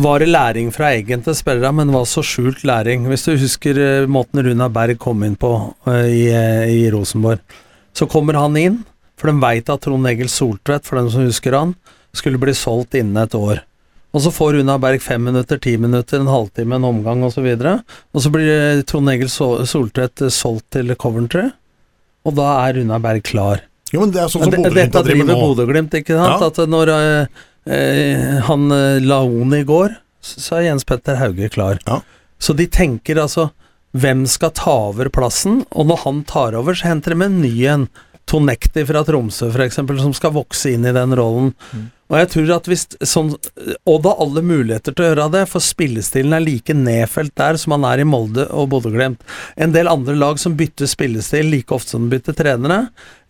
var 0.00 0.22
det 0.22 0.30
læring 0.30 0.70
fra 0.72 0.92
egentlig 0.96 1.34
spillere, 1.36 1.72
men 1.74 1.90
det 1.90 1.96
var 1.98 2.06
så 2.08 2.22
skjult 2.24 2.62
læring. 2.64 3.04
Hvis 3.10 3.26
du 3.28 3.34
husker 3.36 3.80
eh, 3.80 4.08
måten 4.08 4.40
Runa 4.46 4.70
Berg 4.72 4.96
kom 5.02 5.24
inn 5.26 5.36
på 5.36 5.50
uh, 5.84 6.06
i, 6.06 6.30
uh, 6.32 6.64
i 6.64 6.86
Rosenborg, 6.94 7.42
så 7.92 8.08
kommer 8.08 8.38
han 8.40 8.56
inn, 8.56 8.78
for 9.20 9.28
de 9.28 9.42
veit 9.42 9.68
at 9.68 9.84
Trond 9.84 10.08
Egil 10.08 10.30
Soltvedt, 10.32 10.88
for 10.88 10.96
dem 11.00 11.10
som 11.12 11.26
husker 11.26 11.58
han, 11.58 11.74
skulle 12.16 12.40
bli 12.40 12.54
solgt 12.56 12.96
innen 12.98 13.22
et 13.22 13.34
år. 13.34 13.62
Og 14.12 14.20
så 14.20 14.30
får 14.34 14.58
Runa 14.58 14.76
Berg 14.80 15.00
fem 15.02 15.22
minutter, 15.24 15.58
ti 15.58 15.78
minutter, 15.80 16.20
en 16.20 16.28
halvtime, 16.28 16.76
en 16.76 16.84
omgang 16.84 17.24
osv. 17.24 17.46
Og, 17.48 17.62
så 17.62 17.76
og 18.12 18.24
så 18.24 18.32
blir 18.34 18.82
Trond 18.88 19.12
Egil 19.12 19.30
Soltvedt 19.32 20.26
solgt 20.32 20.74
til 20.76 20.92
Coventry, 21.00 21.48
og 22.28 22.36
da 22.36 22.50
er 22.66 22.76
Runa 22.76 23.00
Berg 23.02 23.24
klar. 23.24 23.64
Jo, 23.92 24.02
men 24.02 24.12
det 24.12 24.22
er 24.22 24.28
sånn 24.32 24.46
som 24.46 24.52
Bodø-Glimt 24.52 24.94
driver 24.94 25.24
med 25.24 25.32
nå. 25.32 25.40
Bodø-Glimt, 25.40 25.96
ikke 25.96 26.16
sant. 26.16 26.44
Ja. 26.44 26.48
At 26.52 26.60
når 26.70 26.92
eh, 26.92 27.40
eh, 27.76 28.36
han 28.48 28.68
eh, 28.72 29.00
Laoni 29.04 29.64
går, 29.68 29.98
så 30.22 30.60
er 30.60 30.68
Jens 30.68 30.86
Petter 30.88 31.18
Hauge 31.20 31.50
klar. 31.52 31.80
Ja. 31.88 32.00
Så 32.42 32.56
de 32.56 32.68
tenker 32.72 33.20
altså 33.20 33.50
hvem 33.92 34.24
skal 34.30 34.54
ta 34.56 34.72
over 34.88 35.10
plassen, 35.12 35.62
og 35.70 35.90
når 35.90 36.04
han 36.06 36.22
tar 36.28 36.56
over, 36.56 36.76
så 36.76 36.88
henter 36.88 37.12
de 37.16 37.26
en 37.26 37.42
ny 37.44 37.54
en. 37.68 37.90
Tonekti 38.28 38.84
fra 38.86 39.02
Tromsø 39.04 39.48
f.eks., 39.50 39.80
som 39.82 40.12
skal 40.16 40.32
vokse 40.36 40.70
inn 40.72 40.86
i 40.86 40.94
den 40.94 41.12
rollen. 41.18 41.50
Mm. 41.72 41.88
Og 42.12 42.18
jeg 42.20 42.28
tror 42.34 42.50
at 42.58 42.68
hvis 42.68 42.82
sånn 43.08 43.30
Odd 43.88 44.04
har 44.04 44.18
alle 44.20 44.42
muligheter 44.44 44.92
til 44.92 45.04
å 45.04 45.08
gjøre 45.08 45.28
det, 45.32 45.42
for 45.48 45.64
spillestilen 45.64 46.34
er 46.36 46.44
like 46.44 46.74
nedfelt 46.76 47.32
der 47.40 47.56
som 47.60 47.72
han 47.74 47.86
er 47.88 48.02
i 48.02 48.06
Molde 48.08 48.44
og 48.52 48.68
Bodø-Glimt. 48.74 49.22
En 49.56 49.72
del 49.72 49.88
andre 49.88 50.14
lag 50.18 50.40
som 50.40 50.56
bytter 50.58 50.90
spillestil 50.90 51.48
like 51.48 51.72
ofte 51.72 51.94
som 51.94 52.04
de 52.04 52.12
bytter 52.12 52.36
trenere, 52.36 52.82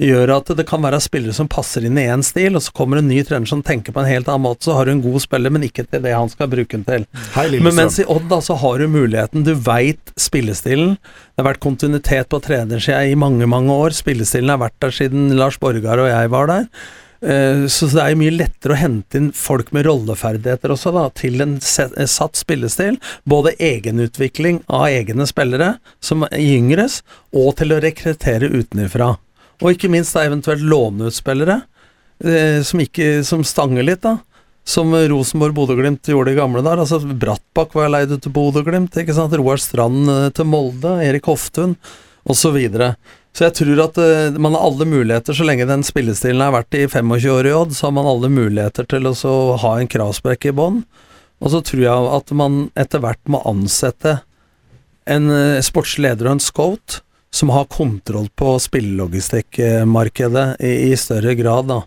gjør 0.02 0.34
at 0.34 0.50
det 0.58 0.66
kan 0.66 0.82
være 0.82 0.98
spillere 1.02 1.36
som 1.36 1.50
passer 1.50 1.86
inn 1.86 2.00
i 2.00 2.08
én 2.10 2.24
stil, 2.26 2.58
og 2.58 2.64
så 2.66 2.74
kommer 2.74 2.98
en 2.98 3.06
ny 3.10 3.20
trener 3.26 3.46
som 3.48 3.62
tenker 3.62 3.94
på 3.94 4.02
en 4.02 4.10
helt 4.10 4.30
annen 4.30 4.48
måte, 4.48 4.66
så 4.66 4.74
har 4.76 4.88
du 4.88 4.96
en 4.96 5.04
god 5.04 5.22
spiller, 5.22 5.54
men 5.54 5.68
ikke 5.68 5.86
til 5.86 6.02
det 6.02 6.16
han 6.16 6.32
skal 6.32 6.50
bruke 6.50 6.74
den 6.74 6.86
til. 6.88 7.06
Hei, 7.36 7.46
men 7.62 7.78
mens 7.78 8.00
i 8.02 8.08
Odd 8.10 8.26
da, 8.32 8.40
så 8.42 8.58
har 8.58 8.82
du 8.82 8.88
muligheten, 8.90 9.46
du 9.46 9.54
veit 9.54 10.10
spillestilen. 10.18 10.96
Det 10.98 11.44
har 11.44 11.52
vært 11.52 11.62
kontinuitet 11.62 12.32
på 12.32 12.42
trenersida 12.42 13.04
i 13.06 13.14
mange, 13.18 13.46
mange 13.46 13.72
år. 13.86 13.94
Spillestilen 13.94 14.50
har 14.50 14.60
vært 14.64 14.80
der 14.82 14.94
siden 14.94 15.30
Lars 15.38 15.60
Borgar 15.62 16.02
og 16.02 16.10
jeg 16.10 16.34
var 16.34 16.50
der. 16.50 16.66
Eh, 17.22 17.66
så 17.70 17.86
det 17.86 18.02
er 18.02 18.12
jo 18.12 18.18
mye 18.18 18.34
lettere 18.34 18.74
å 18.74 18.80
hente 18.80 19.18
inn 19.20 19.28
folk 19.36 19.70
med 19.74 19.86
rolleferdigheter 19.86 20.72
også, 20.74 20.90
da, 20.94 21.04
til 21.14 21.44
en 21.44 21.54
eh, 21.60 22.08
satt 22.10 22.38
spillestil. 22.40 22.98
Både 23.28 23.54
egenutvikling 23.62 24.62
av 24.66 24.88
egne 24.90 25.28
spillere, 25.30 25.76
som 26.02 26.26
yngres, 26.32 27.00
og 27.30 27.54
til 27.60 27.76
å 27.76 27.80
rekruttere 27.84 28.50
utenfra. 28.50 29.14
Og 29.62 29.70
ikke 29.76 29.92
minst 29.92 30.16
da 30.16 30.26
eventuelt 30.26 30.66
låne 30.66 31.10
ut 31.10 31.16
spillere, 31.16 31.60
eh, 32.24 32.60
som, 32.66 32.82
ikke, 32.82 33.22
som 33.26 33.46
stanger 33.46 33.86
litt, 33.86 34.02
da. 34.02 34.18
Som 34.66 34.94
Rosenborg 34.94 35.56
Bodø-Glimt 35.56 36.06
gjorde 36.06 36.34
i 36.34 36.38
gamle 36.38 36.60
dager. 36.62 36.84
Altså 36.84 37.00
Brattbakk 37.02 37.72
var 37.74 37.88
leid 37.90 38.12
ut 38.14 38.20
til 38.22 38.30
Bodø-Glimt. 38.34 38.94
Roar 38.94 39.58
Strand 39.58 40.06
til 40.38 40.46
Molde. 40.46 40.92
Erik 41.02 41.26
Hoftun, 41.26 41.74
osv. 42.22 42.38
Så, 42.38 42.52
videre. 42.54 42.92
Så 43.32 43.46
jeg 43.46 43.56
tror 43.62 43.80
at 43.86 43.96
uh, 44.00 44.40
man 44.40 44.52
har 44.56 44.66
alle 44.66 44.86
muligheter, 44.88 45.36
så 45.36 45.46
lenge 45.46 45.68
den 45.68 45.84
spillestilen 45.86 46.42
har 46.44 46.52
vært 46.52 46.76
i 46.76 46.84
25 46.84 47.30
år 47.32 47.48
i 47.48 47.54
Odd, 47.56 47.72
så 47.76 47.88
har 47.88 47.94
man 47.96 48.08
alle 48.08 48.28
muligheter 48.32 48.88
til 48.88 49.08
å 49.08 49.14
ha 49.62 49.72
en 49.78 49.88
kravspekk 49.88 50.50
i 50.50 50.56
bånn. 50.56 50.82
Og 51.42 51.54
så 51.54 51.62
tror 51.64 51.82
jeg 51.82 52.10
at 52.18 52.34
man 52.38 52.66
etter 52.78 53.02
hvert 53.02 53.22
må 53.32 53.40
ansette 53.48 54.20
en 55.08 55.32
uh, 55.32 55.64
sportsleder 55.64 56.28
og 56.28 56.36
en 56.36 56.44
scout 56.44 57.00
som 57.32 57.48
har 57.56 57.70
kontroll 57.72 58.28
på 58.36 58.52
spillelogistikkmarkedet 58.60 60.46
i, 60.60 60.92
i, 60.92 60.96
større 61.00 61.32
grad, 61.38 61.72
da. 61.72 61.80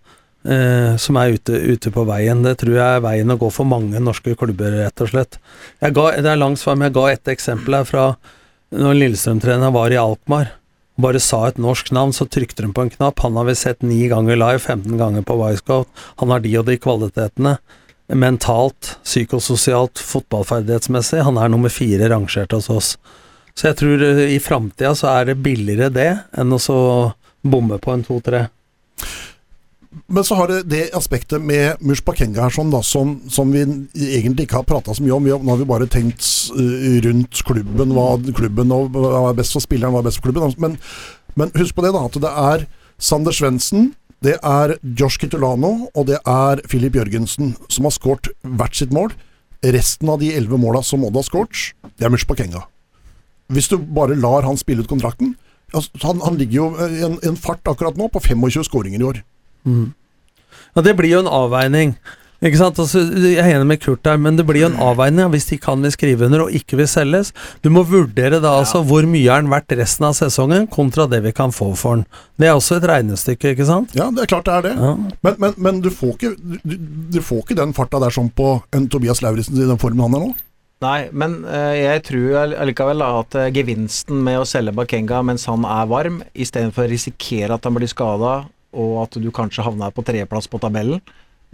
Uh, 0.46 0.98
som 1.02 1.18
er 1.22 1.38
ute, 1.38 1.54
ute, 1.54 1.94
på 1.94 2.04
veien. 2.10 2.42
Det 2.46 2.58
tror 2.62 2.74
jeg 2.74 2.98
er 2.98 3.06
veien 3.06 3.34
å 3.34 3.38
gå 3.38 3.54
for 3.54 3.70
mange 3.70 4.02
norske 4.02 4.34
klubber, 4.38 4.82
rett 4.82 5.06
og 5.06 5.14
slett. 5.14 5.38
Ga, 5.78 6.10
det 6.18 6.34
er 6.34 6.42
langt 6.42 6.62
svar, 6.62 6.78
men 6.78 6.90
jeg 6.90 6.98
ga 6.98 7.08
et 7.14 7.34
eksempel 7.38 7.78
her 7.78 7.86
fra 7.86 8.12
når 8.74 8.98
Lillestrøm-treneren 8.98 9.74
var 9.78 9.94
i 9.94 10.02
Alkmaar 10.02 10.56
bare 11.02 11.20
sa 11.20 11.42
et 11.48 11.58
norsk 11.60 11.92
navn, 11.96 12.14
så 12.16 12.28
trykte 12.28 12.64
de 12.64 12.72
på 12.74 12.86
en 12.86 12.92
knapp. 12.94 13.20
Han 13.26 13.36
har 13.40 13.50
vi 13.50 13.56
sett 13.60 13.84
ni 13.84 14.06
ganger 14.12 14.40
live, 14.40 14.60
15 14.60 14.98
ganger 14.98 15.26
på 15.28 15.36
Wisecout. 15.42 15.90
Han 16.22 16.32
har 16.32 16.44
de 16.44 16.54
og 16.60 16.70
de 16.70 16.78
kvalitetene. 16.80 17.58
Mentalt, 18.14 18.96
psykososialt, 19.04 20.00
fotballferdighetsmessig. 20.00 21.24
Han 21.28 21.40
er 21.42 21.52
nummer 21.52 21.74
fire 21.74 22.10
rangert 22.14 22.56
hos 22.56 22.70
oss. 22.72 22.96
Så 23.56 23.70
jeg 23.70 23.80
tror 23.80 24.04
eh, 24.04 24.26
i 24.36 24.40
framtida 24.44 24.94
så 24.96 25.12
er 25.14 25.32
det 25.32 25.40
billigere 25.44 25.92
det 25.94 26.12
enn 26.36 26.54
å 26.56 26.60
så 26.62 26.80
bomme 27.46 27.80
på 27.82 27.94
en 27.94 28.04
to-tre. 28.06 28.46
Men 30.08 30.26
så 30.28 30.36
har 30.36 30.52
det 30.52 30.62
det 30.72 30.84
aspektet 30.98 31.44
med 31.44 31.82
Mushbakenga 31.84 32.46
her 32.46 32.54
sånn 32.54 32.72
da, 32.74 32.82
som, 32.84 33.18
som, 33.32 33.52
vi 33.54 33.64
egentlig 34.18 34.48
ikke 34.48 34.60
har 34.60 34.68
prata 34.68 34.96
så 34.96 35.04
mye 35.04 35.16
om. 35.16 35.28
Nå 35.28 35.54
har 35.54 35.62
vi 35.62 35.68
bare 35.70 35.90
tenkt 35.92 36.26
uh, 36.56 36.98
rundt 37.06 37.44
klubben, 37.48 37.94
hva 37.96 38.08
klubben 38.36 38.74
og 38.76 38.96
hva 38.96 39.30
er 39.30 39.38
best 39.38 39.56
for 39.56 39.64
spilleren, 39.64 39.96
hva 39.96 40.04
er 40.04 40.10
best 40.10 40.20
for 40.20 40.30
klubben. 40.30 40.56
Men, 40.62 40.80
men 41.40 41.54
husk 41.56 41.78
på 41.78 41.86
det, 41.86 41.94
da, 41.96 42.04
at 42.10 42.20
det 42.26 42.34
er 42.46 42.66
Sander 43.02 43.36
Svendsen, 43.36 43.94
det 44.26 44.38
er 44.40 44.78
Josh 44.98 45.20
Kitolano 45.22 45.90
og 45.92 46.08
det 46.10 46.18
er 46.18 46.62
Filip 46.72 46.96
Jørgensen 46.98 47.54
som 47.70 47.86
har 47.86 47.94
skåret 47.94 48.32
hvert 48.42 48.78
sitt 48.78 48.94
mål. 48.96 49.14
Resten 49.66 50.10
av 50.12 50.22
de 50.22 50.32
elleve 50.36 50.60
måla 50.62 50.82
som 50.86 51.04
Odd 51.06 51.18
har 51.20 51.28
skåret, 51.28 51.74
det 51.98 52.08
er 52.08 52.14
Mushbakenga. 52.14 52.64
Hvis 53.54 53.70
du 53.70 53.78
bare 53.78 54.18
lar 54.18 54.48
han 54.48 54.58
spille 54.58 54.82
ut 54.82 54.90
kontrakten 54.90 55.36
altså, 55.76 55.92
han, 56.04 56.22
han, 56.24 56.38
ligger 56.40 56.58
jo 56.58 56.68
i 56.88 57.04
en, 57.06 57.18
en 57.22 57.38
fart 57.40 57.68
akkurat 57.70 57.98
nå 58.00 58.10
på 58.12 58.22
25 58.24 58.66
skåringer 58.70 59.02
i 59.02 59.08
år. 59.10 59.22
Mm. 59.66 59.90
Ja, 60.76 60.84
det 60.86 60.96
blir 60.98 61.12
jo 61.12 61.24
en 61.26 61.32
avveining. 61.32 61.96
Ikke 62.46 62.60
sant? 62.60 62.80
Altså, 62.82 63.02
jeg 63.16 63.40
er 63.40 63.56
enig 63.56 63.68
med 63.70 63.80
Kurt 63.82 64.04
der, 64.06 64.20
men 64.22 64.36
det 64.38 64.46
blir 64.48 64.66
jo 64.66 64.70
en 64.70 64.80
avveining 64.84 65.32
hvis 65.34 65.48
de 65.50 65.58
kan 65.62 65.82
vil 65.82 65.94
skrive 65.94 66.28
under 66.28 66.44
og 66.44 66.56
ikke 66.56 66.78
vil 66.78 66.90
selges. 66.90 67.32
Du 67.64 67.72
må 67.74 67.86
vurdere 67.88 68.42
da 68.44 68.58
altså 68.60 68.84
hvor 68.86 69.08
mye 69.10 69.32
er 69.32 69.42
den 69.42 69.52
verdt 69.54 69.74
resten 69.80 70.10
av 70.10 70.18
sesongen, 70.18 70.68
kontra 70.72 71.08
det 71.10 71.24
vi 71.26 71.34
kan 71.36 71.56
få 71.56 71.72
for 71.80 71.98
den. 71.98 72.06
Det 72.38 72.50
er 72.50 72.58
også 72.58 72.80
et 72.80 72.90
regnestykke, 72.92 73.56
ikke 73.56 73.70
sant? 73.70 73.96
Ja, 73.98 74.12
det 74.14 74.26
er 74.26 74.34
klart 74.36 74.50
det 74.50 74.58
er 74.58 74.68
det. 74.68 74.74
Ja. 74.76 74.96
Men, 75.26 75.38
men, 75.42 75.56
men, 75.58 75.84
du, 75.86 75.90
får 75.94 76.18
ikke, 76.18 76.36
du, 76.38 76.76
du, 77.16 77.22
får 77.24 77.46
ikke, 77.46 77.62
den 77.62 77.74
farta 77.78 78.04
der 78.04 78.14
som 78.14 78.30
på 78.30 78.58
en 78.76 78.90
Tobias 78.92 79.24
Lauritzen 79.24 79.58
i 79.58 79.70
den 79.70 79.82
formen 79.82 80.06
han 80.06 80.20
er 80.20 80.28
nå. 80.28 80.34
Nei, 80.84 81.08
men 81.16 81.40
uh, 81.48 81.72
jeg 81.72 82.02
tror 82.04 82.58
allikevel 82.60 83.02
at 83.02 83.38
uh, 83.40 83.48
gevinsten 83.56 84.20
med 84.26 84.42
å 84.42 84.48
selge 84.50 84.76
Bakenga 84.76 85.22
mens 85.26 85.48
han 85.48 85.64
er 85.64 85.88
varm, 85.90 86.20
istedenfor 86.36 86.84
å 86.84 86.92
risikere 86.92 87.56
at 87.56 87.66
han 87.66 87.78
blir 87.80 87.90
skada 87.90 88.42
og 88.76 89.06
at 89.06 89.18
du 89.22 89.30
kanskje 89.34 89.64
havner 89.66 89.94
på 89.96 90.04
tredjeplass 90.06 90.50
på 90.52 90.60
tabellen, 90.62 91.02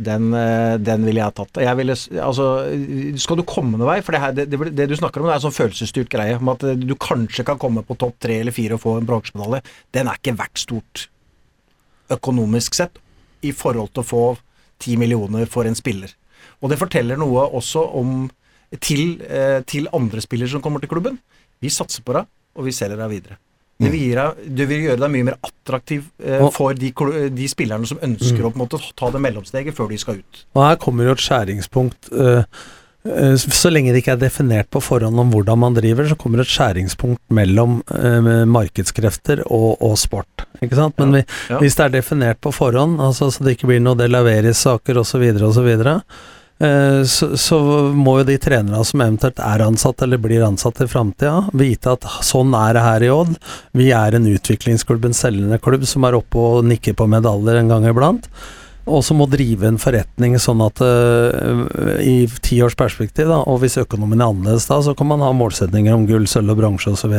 den, 0.01 0.33
eh, 0.33 0.75
den 0.81 1.05
ville 1.05 1.21
jeg 1.21 1.35
tatt. 1.37 1.61
Jeg 1.61 1.77
ville, 1.77 1.95
altså, 2.23 2.45
skal 3.21 3.37
du 3.37 3.43
komme 3.45 3.77
noen 3.77 3.89
vei 3.89 3.99
For 4.01 4.15
det, 4.15 4.21
her, 4.23 4.33
det, 4.33 4.47
det, 4.49 4.71
det, 4.77 4.87
du 4.89 4.95
snakker 4.97 5.21
om, 5.21 5.27
det 5.29 5.35
er 5.35 5.41
en 5.41 5.45
sånn 5.45 5.57
følelsesstyrt 5.57 6.09
greie. 6.09 6.39
Om 6.39 6.53
at 6.55 6.65
du 6.79 6.95
kanskje 6.97 7.45
kan 7.47 7.59
komme 7.61 7.83
på 7.85 7.97
topp 8.01 8.17
tre 8.23 8.39
eller 8.41 8.55
fire 8.55 8.79
og 8.79 8.83
få 8.85 8.95
en 8.97 9.09
bronsemedalje. 9.09 9.61
Den 9.93 10.09
er 10.09 10.17
ikke 10.17 10.37
verdt 10.39 10.63
stort 10.63 11.05
økonomisk 12.11 12.75
sett 12.75 12.97
i 13.45 13.53
forhold 13.55 13.93
til 13.93 14.03
å 14.03 14.09
få 14.09 14.25
ti 14.81 14.97
millioner 14.99 15.45
for 15.49 15.69
en 15.69 15.77
spiller. 15.77 16.13
Og 16.61 16.71
det 16.71 16.79
forteller 16.81 17.19
noe 17.19 17.45
også 17.49 17.83
om 17.99 18.25
til, 18.79 19.21
eh, 19.21 19.61
til 19.67 19.89
andre 19.93 20.21
spillere 20.23 20.49
som 20.49 20.61
kommer 20.61 20.81
til 20.81 20.89
klubben. 20.89 21.19
Vi 21.61 21.69
satser 21.69 22.03
på 22.03 22.15
deg, 22.17 22.25
og 22.55 22.65
vi 22.65 22.71
selger 22.71 22.97
deg 22.97 23.09
videre. 23.09 23.37
Det 23.81 23.93
vil, 23.93 24.11
deg, 24.17 24.43
det 24.57 24.67
vil, 24.69 24.83
gjøre 24.87 25.01
deg 25.01 25.13
mye 25.15 25.27
mer 25.31 25.37
attraktiv 25.47 26.03
eh, 26.23 26.43
for 26.53 26.77
de, 26.77 26.91
de, 27.33 27.47
spillerne 27.51 27.87
som 27.89 28.01
ønsker 28.03 28.43
mm. 28.43 28.51
å 28.51 28.53
måte, 28.61 28.81
ta 28.97 29.09
det 29.13 29.21
mellomsteget 29.23 29.77
før 29.77 29.89
de 29.91 29.99
skal 30.01 30.21
ut. 30.21 30.43
Og 30.55 30.61
Her 30.65 30.77
kommer 30.81 31.09
jo 31.09 31.15
et 31.15 31.23
skjæringspunkt. 31.23 32.11
Eh, 32.11 32.43
uh, 33.07 33.33
så 33.41 33.71
lenge 33.73 33.93
det 33.93 34.03
ikke 34.03 34.13
er 34.13 34.21
definert 34.21 34.69
på 34.73 34.83
forhånd 34.85 35.23
om 35.23 35.31
hvordan 35.33 35.63
man 35.63 35.77
driver, 35.77 36.09
så 36.09 36.17
kommer 36.19 36.43
et 36.43 36.51
skjæringspunkt 36.51 37.23
mellom 37.33 37.79
uh, 37.89 38.43
markedskrefter 38.49 39.45
og, 39.47 39.71
og, 39.79 39.95
sport. 40.01 40.45
Ikke 40.61 40.77
sant? 40.77 40.99
Men 41.01 41.17
ja, 41.17 41.21
vi, 41.21 41.39
ja. 41.55 41.63
hvis 41.63 41.79
det 41.79 41.87
er 41.87 41.97
definert 41.97 42.41
på 42.43 42.53
forhånd, 42.55 43.01
altså, 43.01 43.31
så 43.33 43.47
det 43.47 43.57
ikke 43.57 43.73
blir 43.73 43.81
noe 43.81 43.97
delaveris-saker 43.99 45.01
osv., 45.01 45.25
osv., 45.41 45.73
og 45.81 45.89
så, 45.89 45.97
så, 46.61 47.57
må 47.97 48.19
jo 48.19 48.25
de 48.27 48.37
trenerne 48.41 48.83
som 48.85 49.01
eventuelt 49.01 49.39
er 49.41 49.63
ansatt 49.65 50.03
eller 50.05 50.21
blir 50.21 50.43
ansatt 50.45 50.83
i 50.83 50.89
framtida, 50.89 51.47
vite 51.57 51.95
at 51.95 52.05
sånn 52.25 52.53
er 52.57 52.75
det 52.77 52.83
her 52.85 53.05
i 53.07 53.11
Odd. 53.13 53.35
Vi 53.77 53.91
er 53.95 54.17
en 54.17 54.27
utviklingsklubb, 54.29 55.07
en 55.07 55.17
selgende 55.17 55.57
klubb 55.63 55.87
som 55.89 56.05
er 56.05 56.19
oppe 56.19 56.37
og 56.37 56.67
nikker 56.69 56.97
på 56.99 57.09
medaljer 57.09 57.61
en 57.61 57.71
gang 57.71 57.87
iblant. 57.89 58.29
Og 58.89 59.03
som 59.05 59.19
må 59.21 59.27
drive 59.29 59.67
en 59.69 59.77
forretning 59.81 60.37
sånn 60.41 60.61
at 60.65 60.81
uh, 60.81 61.65
i 62.01 62.25
tiårsperspektiv, 62.25 63.29
da, 63.29 63.43
og 63.45 63.61
hvis 63.61 63.77
økonomien 63.81 64.23
er 64.23 64.31
annerledes 64.31 64.65
da, 64.69 64.79
så 64.81 64.95
kan 64.97 65.11
man 65.11 65.21
ha 65.25 65.29
målsetninger 65.37 65.93
om 65.93 66.07
gull, 66.09 66.25
sølv 66.29 66.55
og 66.55 66.63
bronse 66.63 66.93
osv. 66.93 67.13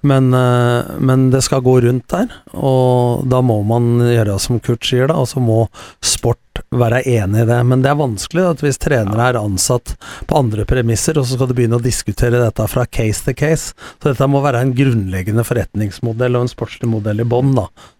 Men, 0.00 0.28
uh, 0.34 0.96
men 1.00 1.30
det 1.32 1.42
skal 1.46 1.64
gå 1.64 1.78
rundt 1.86 2.08
der, 2.12 2.32
og 2.52 3.24
da 3.30 3.40
må 3.44 3.60
man 3.66 3.96
gjøre 4.04 4.38
som 4.42 4.60
Kurt 4.60 4.84
sier, 4.86 5.08
da. 5.10 5.16
og 5.22 5.30
så 5.30 5.42
må 5.42 5.64
sport 6.04 6.40
være 6.70 7.02
enig 7.08 7.44
i 7.44 7.48
det. 7.48 7.58
Men 7.68 7.82
det 7.84 7.92
er 7.92 8.00
vanskelig 8.00 8.46
at 8.50 8.64
hvis 8.64 8.80
trenere 8.82 9.30
er 9.30 9.40
ansatt 9.40 9.96
på 10.28 10.38
andre 10.38 10.66
premisser, 10.68 11.18
og 11.18 11.26
så 11.26 11.36
skal 11.36 11.50
du 11.50 11.56
begynne 11.58 11.80
å 11.80 11.84
diskutere 11.84 12.42
dette 12.42 12.68
fra 12.70 12.86
case 12.86 13.24
to 13.26 13.36
case. 13.36 13.74
Så 14.00 14.10
dette 14.12 14.30
må 14.30 14.42
være 14.44 14.64
en 14.64 14.74
grunnleggende 14.76 15.46
forretningsmodell 15.46 16.38
og 16.38 16.46
en 16.46 16.52
sportslig 16.52 16.90
modell 16.90 17.22
i 17.22 17.28
bånn, 17.28 17.54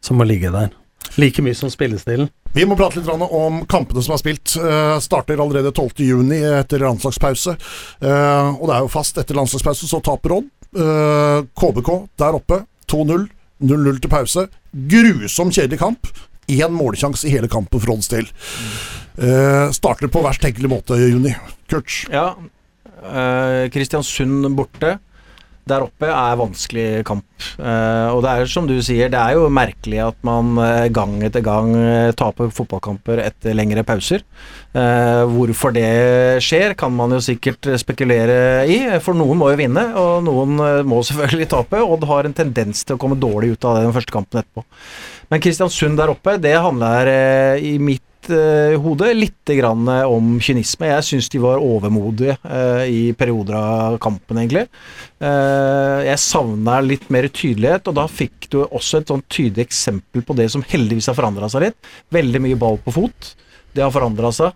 som 0.04 0.20
må 0.20 0.26
ligge 0.28 0.52
der. 0.54 0.74
Like 1.16 1.42
mye 1.42 1.54
som 1.54 1.70
spillestilen. 1.70 2.28
Vi 2.56 2.64
må 2.66 2.76
prate 2.76 2.98
litt 2.98 3.08
om 3.08 3.60
kampene 3.68 4.02
som 4.04 4.14
er 4.16 4.20
spilt. 4.20 4.54
Uh, 4.56 4.96
starter 5.04 5.40
allerede 5.40 5.72
12.6 5.76 6.32
etter 6.56 6.82
landslagspause. 6.82 7.56
Uh, 8.02 8.56
og 8.56 8.66
det 8.66 8.74
er 8.76 8.84
jo 8.84 8.92
fast 8.92 9.20
etter 9.20 9.38
landslagspause, 9.38 9.88
så 9.88 10.00
taper 10.04 10.38
Odd. 10.38 10.50
KBK 10.76 11.90
der 12.20 12.36
oppe, 12.36 12.62
2-0. 12.92 13.26
0-0 13.64 14.00
til 14.02 14.12
pause. 14.12 14.42
Grusom 14.90 15.48
kjedelig 15.54 15.78
kamp 15.80 16.10
én 16.46 16.74
målsjanse 16.74 17.26
i 17.26 17.32
hele 17.34 17.48
kampen 17.50 17.80
for 17.80 17.94
Odds 17.94 18.10
del. 18.12 18.28
Uh, 19.16 19.72
starter 19.72 20.10
på 20.12 20.22
verst 20.24 20.42
tenkelig 20.44 20.70
måte, 20.70 20.98
Juni. 21.00 21.32
Kurt? 21.70 22.02
Ja. 22.12 22.34
Uh, 23.06 23.66
Kristiansund 23.72 24.48
borte 24.58 24.96
der 25.66 25.82
oppe 25.86 26.08
er 26.08 26.38
vanskelig 26.38 27.02
kamp. 27.06 27.24
Uh, 27.58 28.14
og 28.14 28.22
det 28.24 28.32
er 28.32 28.50
som 28.50 28.68
du 28.68 28.76
sier, 28.84 29.10
det 29.12 29.18
er 29.18 29.34
jo 29.36 29.48
merkelig 29.52 29.98
at 30.04 30.18
man 30.26 30.54
uh, 30.60 30.86
gang 30.94 31.18
etter 31.26 31.42
gang 31.44 31.72
uh, 31.74 32.14
taper 32.16 32.52
fotballkamper 32.54 33.20
etter 33.24 33.56
lengre 33.56 33.84
pauser. 33.86 34.24
hvorfor 34.76 35.72
det 35.72 36.42
skjer, 36.44 36.74
kan 36.76 36.92
man 36.92 37.14
jo 37.14 37.20
sikkert 37.24 37.64
spekulere 37.80 38.66
i. 38.68 38.76
For 39.00 39.16
noen 39.16 39.38
må 39.40 39.48
jo 39.48 39.56
vinne, 39.56 39.86
og 39.96 40.26
noen 40.26 40.60
må 40.84 40.98
selvfølgelig 41.00 41.48
tape. 41.48 41.80
Odd 41.80 42.04
har 42.10 42.28
en 42.28 42.36
tendens 42.36 42.84
til 42.84 42.98
å 42.98 43.00
komme 43.00 43.16
dårlig 43.16 43.54
ut 43.54 43.64
av 43.64 43.80
den 43.80 43.94
første 43.96 44.12
kampen 44.12 44.42
etterpå. 44.42 44.66
Men 45.32 45.42
Kristiansund 45.42 45.98
der 45.98 46.12
oppe, 46.12 46.36
det 46.42 46.54
handler 46.62 47.08
eh, 47.10 47.64
i 47.66 47.72
mitt 47.82 48.28
eh, 48.30 48.76
hode 48.78 49.10
litt 49.16 49.50
grann 49.58 49.88
eh, 49.90 50.04
om 50.06 50.36
kynisme. 50.42 50.90
Jeg 50.92 51.06
syns 51.08 51.30
de 51.32 51.40
var 51.42 51.62
overmodige 51.62 52.36
i 52.86 53.10
perioder 53.18 53.56
av 53.58 53.96
kampen, 54.02 54.38
egentlig. 54.38 54.66
Jeg 55.18 56.20
savna 56.22 56.78
litt 56.84 57.08
mer 57.14 57.26
tydelighet, 57.32 57.88
og 57.90 57.96
da 57.98 58.04
fikk 58.10 58.50
du 58.52 58.60
også 58.66 59.00
et 59.00 59.10
sånn 59.10 59.24
tydelig 59.32 59.66
eksempel 59.66 60.22
på 60.26 60.36
det 60.38 60.50
som 60.52 60.64
heldigvis 60.66 61.10
har 61.10 61.18
forandra 61.18 61.50
seg 61.50 61.68
litt. 61.68 61.90
Veldig 62.14 62.42
mye 62.44 62.60
ball 62.60 62.78
på 62.84 62.94
fot. 62.94 63.32
Det 63.76 63.84
har 63.84 63.92
forandra 63.92 64.30
seg. 64.32 64.54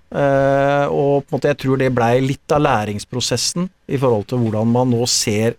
Og 0.89 1.25
på 1.25 1.29
en 1.29 1.35
måte 1.35 1.51
jeg 1.51 1.59
tror 1.61 1.81
det 1.81 1.91
blei 1.93 2.15
litt 2.25 2.55
av 2.57 2.63
læringsprosessen 2.65 3.67
i 3.91 3.99
forhold 4.01 4.31
til 4.31 4.41
hvordan 4.45 4.71
man 4.73 4.95
nå 4.95 5.09
ser 5.11 5.59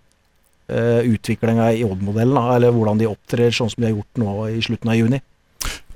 utviklinga 0.71 1.71
i 1.75 1.83
Odd-modellen, 1.83 2.37
eller 2.55 2.71
hvordan 2.75 3.01
de 3.01 3.09
opptrer 3.09 3.51
sånn 3.51 3.71
som 3.71 3.83
de 3.83 3.89
har 3.89 3.97
gjort 3.97 4.21
nå 4.21 4.35
i 4.53 4.61
slutten 4.63 4.93
av 4.93 4.99
juni. 4.99 5.19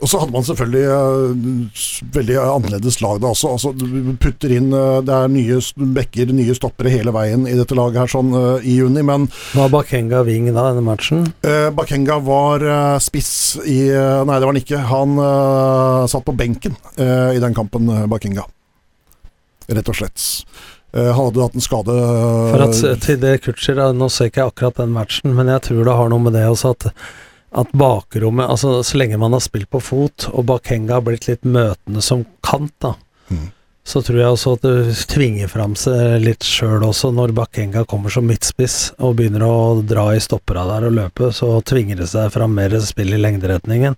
Og 0.03 0.09
så 0.11 0.19
hadde 0.19 0.33
man 0.35 0.43
selvfølgelig 0.43 0.83
uh, 0.91 2.09
veldig 2.13 2.35
annerledes 2.41 2.97
lag 3.01 3.21
da 3.23 3.31
også. 3.31 3.53
Altså, 3.55 3.71
du 3.71 4.11
putter 4.21 4.51
inn 4.57 4.67
uh, 4.75 4.99
Det 5.05 5.13
er 5.15 5.31
nye 5.31 5.59
bekker, 5.95 6.33
nye 6.35 6.55
stoppere 6.57 6.91
hele 6.91 7.13
veien 7.15 7.47
i 7.47 7.55
dette 7.55 7.77
laget 7.77 8.01
her 8.03 8.11
sånn 8.11 8.33
uh, 8.35 8.59
i 8.59 8.75
juni, 8.81 9.05
men 9.07 9.29
Var 9.55 9.71
Bakenga 9.71 10.25
wing 10.27 10.49
da, 10.51 10.67
denne 10.67 10.83
matchen? 10.85 11.23
Bakenga 11.75 12.19
var 12.25 12.65
spiss 13.03 13.31
i 13.63 13.79
Nei, 13.87 14.37
det 14.37 14.45
var 14.45 14.51
han 14.51 14.59
ikke. 14.59 14.81
Han 14.89 15.17
satt 16.11 16.25
på 16.25 16.35
benken 16.37 16.75
i 16.97 17.39
den 17.41 17.55
kampen, 17.55 17.87
Bakenga. 18.11 18.45
Rett 19.71 19.89
og 19.91 19.97
slett. 19.97 20.25
Han 20.95 21.13
hadde 21.17 21.43
hatt 21.43 21.59
en 21.59 21.63
skade 21.63 21.93
For 21.93 22.63
at 22.63 22.81
til 23.03 23.17
det 23.19 23.37
Kutcher, 23.43 23.81
Nå 23.93 24.07
ser 24.13 24.31
ikke 24.31 24.45
jeg 24.45 24.53
akkurat 24.53 24.79
den 24.79 24.93
matchen, 24.95 25.33
men 25.35 25.51
jeg 25.51 25.67
tror 25.67 25.83
det 25.83 25.95
har 25.99 26.11
noe 26.13 26.23
med 26.23 26.37
det 26.37 26.45
også 26.47 26.71
at 26.75 26.89
at 27.55 27.71
bakrommet 27.71 28.49
Altså, 28.49 28.83
så 28.83 28.97
lenge 28.97 29.17
man 29.17 29.33
har 29.33 29.43
spilt 29.43 29.69
på 29.71 29.81
fot, 29.83 30.29
og 30.33 30.47
Bakenga 30.49 30.97
har 30.97 31.05
blitt 31.05 31.29
litt 31.29 31.45
møtende 31.47 32.03
som 32.03 32.25
kant, 32.45 32.73
da, 32.83 32.93
mm. 33.29 33.45
så 33.87 34.01
tror 34.03 34.19
jeg 34.19 34.35
også 34.35 34.55
at 34.57 34.65
det 34.65 34.95
tvinger 35.11 35.51
fram 35.51 35.75
seg 35.79 36.19
litt 36.23 36.45
sjøl 36.45 36.83
også, 36.83 37.13
når 37.15 37.35
Bakenga 37.37 37.85
kommer 37.89 38.13
som 38.13 38.27
midtspiss 38.27 38.95
og 38.99 39.15
begynner 39.19 39.45
å 39.47 39.83
dra 39.87 40.09
i 40.15 40.23
stoppera 40.23 40.65
der 40.73 40.89
og 40.89 40.97
løpe, 40.99 41.31
så 41.35 41.53
tvinger 41.65 42.03
det 42.03 42.09
seg 42.11 42.33
fram 42.35 42.55
mer 42.57 42.75
spill 42.83 43.15
i 43.15 43.21
lengderetningen. 43.21 43.95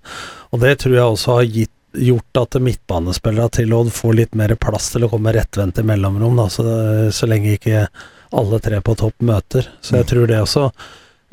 Og 0.53 0.61
det 0.63 0.77
tror 0.83 0.97
jeg 0.99 1.17
også 1.17 1.39
har 1.39 1.49
gitt 1.49 1.73
gjort 1.93 2.37
at 2.41 2.59
midtbanespillere 2.61 3.49
til 3.59 3.73
Odd 3.73 3.91
får 3.93 4.13
litt 4.19 4.37
mer 4.37 4.53
plass 4.59 4.91
til 4.93 5.07
å 5.07 5.11
komme 5.11 5.33
rettvendt 5.35 5.79
i 5.81 5.85
mellomrom, 5.87 6.37
da, 6.39 6.47
så, 6.51 6.65
så 7.13 7.29
lenge 7.29 7.55
ikke 7.55 7.87
alle 8.35 8.59
tre 8.59 8.81
på 8.83 8.95
topp 8.99 9.23
møter. 9.23 9.69
Så 9.81 9.99
jeg 9.99 10.07
mm. 10.07 10.09
tror 10.11 10.27
det 10.31 10.41
også 10.43 10.69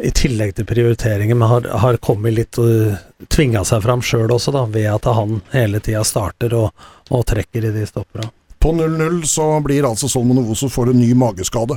i 0.03 0.11
tillegg 0.11 0.57
til 0.59 0.67
prioriteringen, 0.67 1.43
har, 1.47 1.67
har 1.83 1.99
kommet 2.03 2.35
litt 2.35 2.59
og 2.59 2.71
uh, 2.91 3.03
tvinga 3.31 3.63
seg 3.67 3.85
fram 3.85 4.03
sjøl 4.03 4.33
også, 4.35 4.55
da, 4.55 4.65
ved 4.67 4.89
at 4.91 5.07
han 5.07 5.39
hele 5.53 5.79
tida 5.83 6.03
starter 6.07 6.57
og, 6.59 6.73
og, 7.11 7.23
trekker 7.31 7.69
i 7.69 7.75
de 7.77 7.85
stoppera. 7.87 8.27
På 8.65 8.73
0-0 8.73 9.21
så 9.29 9.47
blir 9.61 9.85
altså 9.85 10.09
Solomon 10.09 10.41
Ovoso 10.41 10.71
får 10.73 10.91
en 10.91 10.99
ny 10.99 11.11
mageskade. 11.21 11.77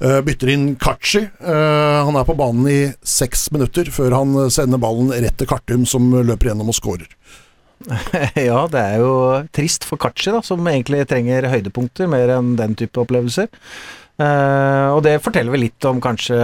Uh, 0.00 0.20
bytter 0.24 0.54
inn 0.54 0.68
Kachi. 0.80 1.26
Uh, 1.42 2.06
han 2.06 2.16
er 2.16 2.24
på 2.24 2.38
banen 2.38 2.70
i 2.72 2.80
seks 3.02 3.48
minutter 3.52 3.90
før 3.92 4.16
han 4.16 4.38
sender 4.54 4.80
ballen 4.80 5.12
rett 5.12 5.36
til 5.36 5.50
Kartum, 5.50 5.84
som 5.88 6.08
løper 6.14 6.52
gjennom 6.52 6.72
og 6.72 6.78
skårer. 6.78 7.10
ja, 8.48 8.58
det 8.72 8.80
er 8.82 8.98
jo 9.02 9.12
trist 9.54 9.86
for 9.86 10.00
Kachi, 10.00 10.32
da, 10.34 10.42
som 10.44 10.66
egentlig 10.66 11.04
trenger 11.10 11.48
høydepunkter 11.52 12.10
mer 12.10 12.32
enn 12.38 12.56
den 12.58 12.76
type 12.78 13.00
opplevelser. 13.00 13.50
Uh, 14.18 14.96
og 14.96 15.04
det 15.06 15.20
forteller 15.22 15.54
vel 15.54 15.62
litt 15.68 15.84
om 15.86 16.00
kanskje 16.02 16.34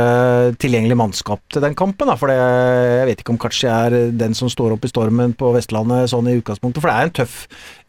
tilgjengelig 0.62 0.94
mannskap 0.94 1.40
til 1.50 1.64
den 1.64 1.74
kampen. 1.74 2.06
Da, 2.06 2.14
for 2.20 2.30
det, 2.30 2.36
jeg 2.38 3.08
vet 3.08 3.22
ikke 3.24 3.34
om 3.34 3.40
Kachi 3.42 3.66
er 3.66 3.96
den 4.14 4.36
som 4.38 4.50
står 4.52 4.76
opp 4.76 4.86
i 4.86 4.90
stormen 4.92 5.34
på 5.34 5.50
Vestlandet 5.56 6.12
sånn 6.12 6.28
i 6.30 6.36
utgangspunktet. 6.38 6.78
For 6.84 6.92
det 6.92 6.94
er 6.94 7.08
en, 7.08 7.14
tøff, 7.18 7.34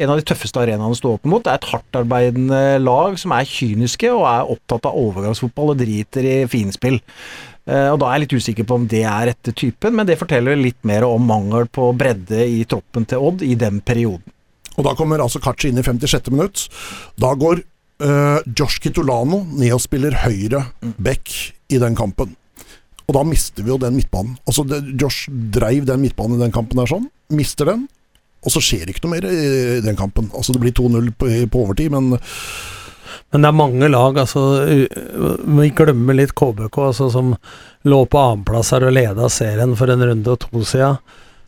en 0.01 0.13
av 0.13 0.17
de 0.17 0.25
tøffeste 0.25 0.63
arenaene 0.63 0.95
å 0.95 0.97
stå 0.97 1.11
opp 1.19 1.29
mot. 1.29 1.45
Det 1.45 1.53
er 1.53 1.61
et 1.61 1.69
hardtarbeidende 1.69 2.61
lag 2.81 3.19
som 3.21 3.35
er 3.37 3.51
kyniske 3.51 4.09
og 4.09 4.25
er 4.31 4.55
opptatt 4.55 4.89
av 4.89 4.97
overgangsfotball 5.03 5.75
og 5.75 5.83
driter 5.83 6.31
i 6.31 6.39
finspill. 6.49 6.97
Uh, 7.69 7.91
og 7.93 8.01
Da 8.01 8.09
er 8.09 8.17
jeg 8.17 8.25
litt 8.25 8.37
usikker 8.41 8.65
på 8.65 8.79
om 8.81 8.89
det 8.89 9.03
er 9.05 9.29
rette 9.29 9.53
typen, 9.53 9.93
men 9.99 10.09
det 10.09 10.17
forteller 10.17 10.57
litt 10.57 10.81
mer 10.81 11.05
om 11.05 11.29
mangel 11.29 11.69
på 11.69 11.91
bredde 11.93 12.41
i 12.41 12.63
troppen 12.65 13.05
til 13.05 13.21
Odd 13.29 13.45
i 13.45 13.53
den 13.53 13.83
perioden. 13.85 14.33
Og 14.79 14.89
Da 14.89 14.97
kommer 14.97 15.21
altså 15.21 15.39
Kachi 15.39 15.69
inn 15.69 15.77
i 15.77 15.85
56. 15.85 16.33
minutt. 16.33 16.65
Da 17.21 17.37
går 17.37 17.61
uh, 18.03 18.39
Josh 18.45 18.81
Kitolano 18.83 19.43
ned 19.55 19.75
og 19.75 19.83
spiller 19.83 20.17
høyre 20.25 20.65
back 20.97 21.31
i 21.71 21.79
den 21.81 21.97
kampen. 21.97 22.35
Og 23.05 23.13
da 23.17 23.21
mister 23.27 23.65
vi 23.65 23.71
jo 23.73 23.79
den 23.81 23.97
midtbanen. 23.97 24.37
Altså 24.49 24.65
det, 24.67 24.81
Josh 25.01 25.29
dreiv 25.29 25.85
den 25.85 26.01
midtbanen 26.01 26.39
i 26.39 26.45
den 26.45 26.55
kampen 26.55 26.81
der 26.81 26.89
sånn. 26.89 27.09
Mister 27.33 27.69
den. 27.69 27.85
Og 28.45 28.53
så 28.53 28.61
skjer 28.61 28.85
det 28.85 28.95
ikke 28.95 29.05
noe 29.07 29.15
mer 29.15 29.27
i 29.29 29.81
den 29.85 29.97
kampen. 29.97 30.29
Altså 30.37 30.53
Det 30.53 30.61
blir 30.61 30.73
2-0 30.77 31.11
på, 31.17 31.29
på, 31.51 31.65
overtid, 31.65 31.93
men 31.93 32.17
Men 33.33 33.41
det 33.41 33.49
er 33.49 33.57
mange 33.57 33.87
lag, 33.89 34.17
altså 34.17 34.41
Vi 34.65 35.69
glemmer 35.75 36.17
litt 36.17 36.35
KBK, 36.37 36.77
altså, 36.77 37.09
som 37.09 37.33
lå 37.83 38.05
på 38.05 38.21
annenplass 38.21 38.71
her 38.73 38.85
og 38.85 38.93
leda 38.93 39.29
serien 39.29 39.75
for 39.75 39.89
en 39.89 40.05
runde 40.05 40.31
og 40.31 40.39
to 40.39 40.63
siden. 40.63 40.97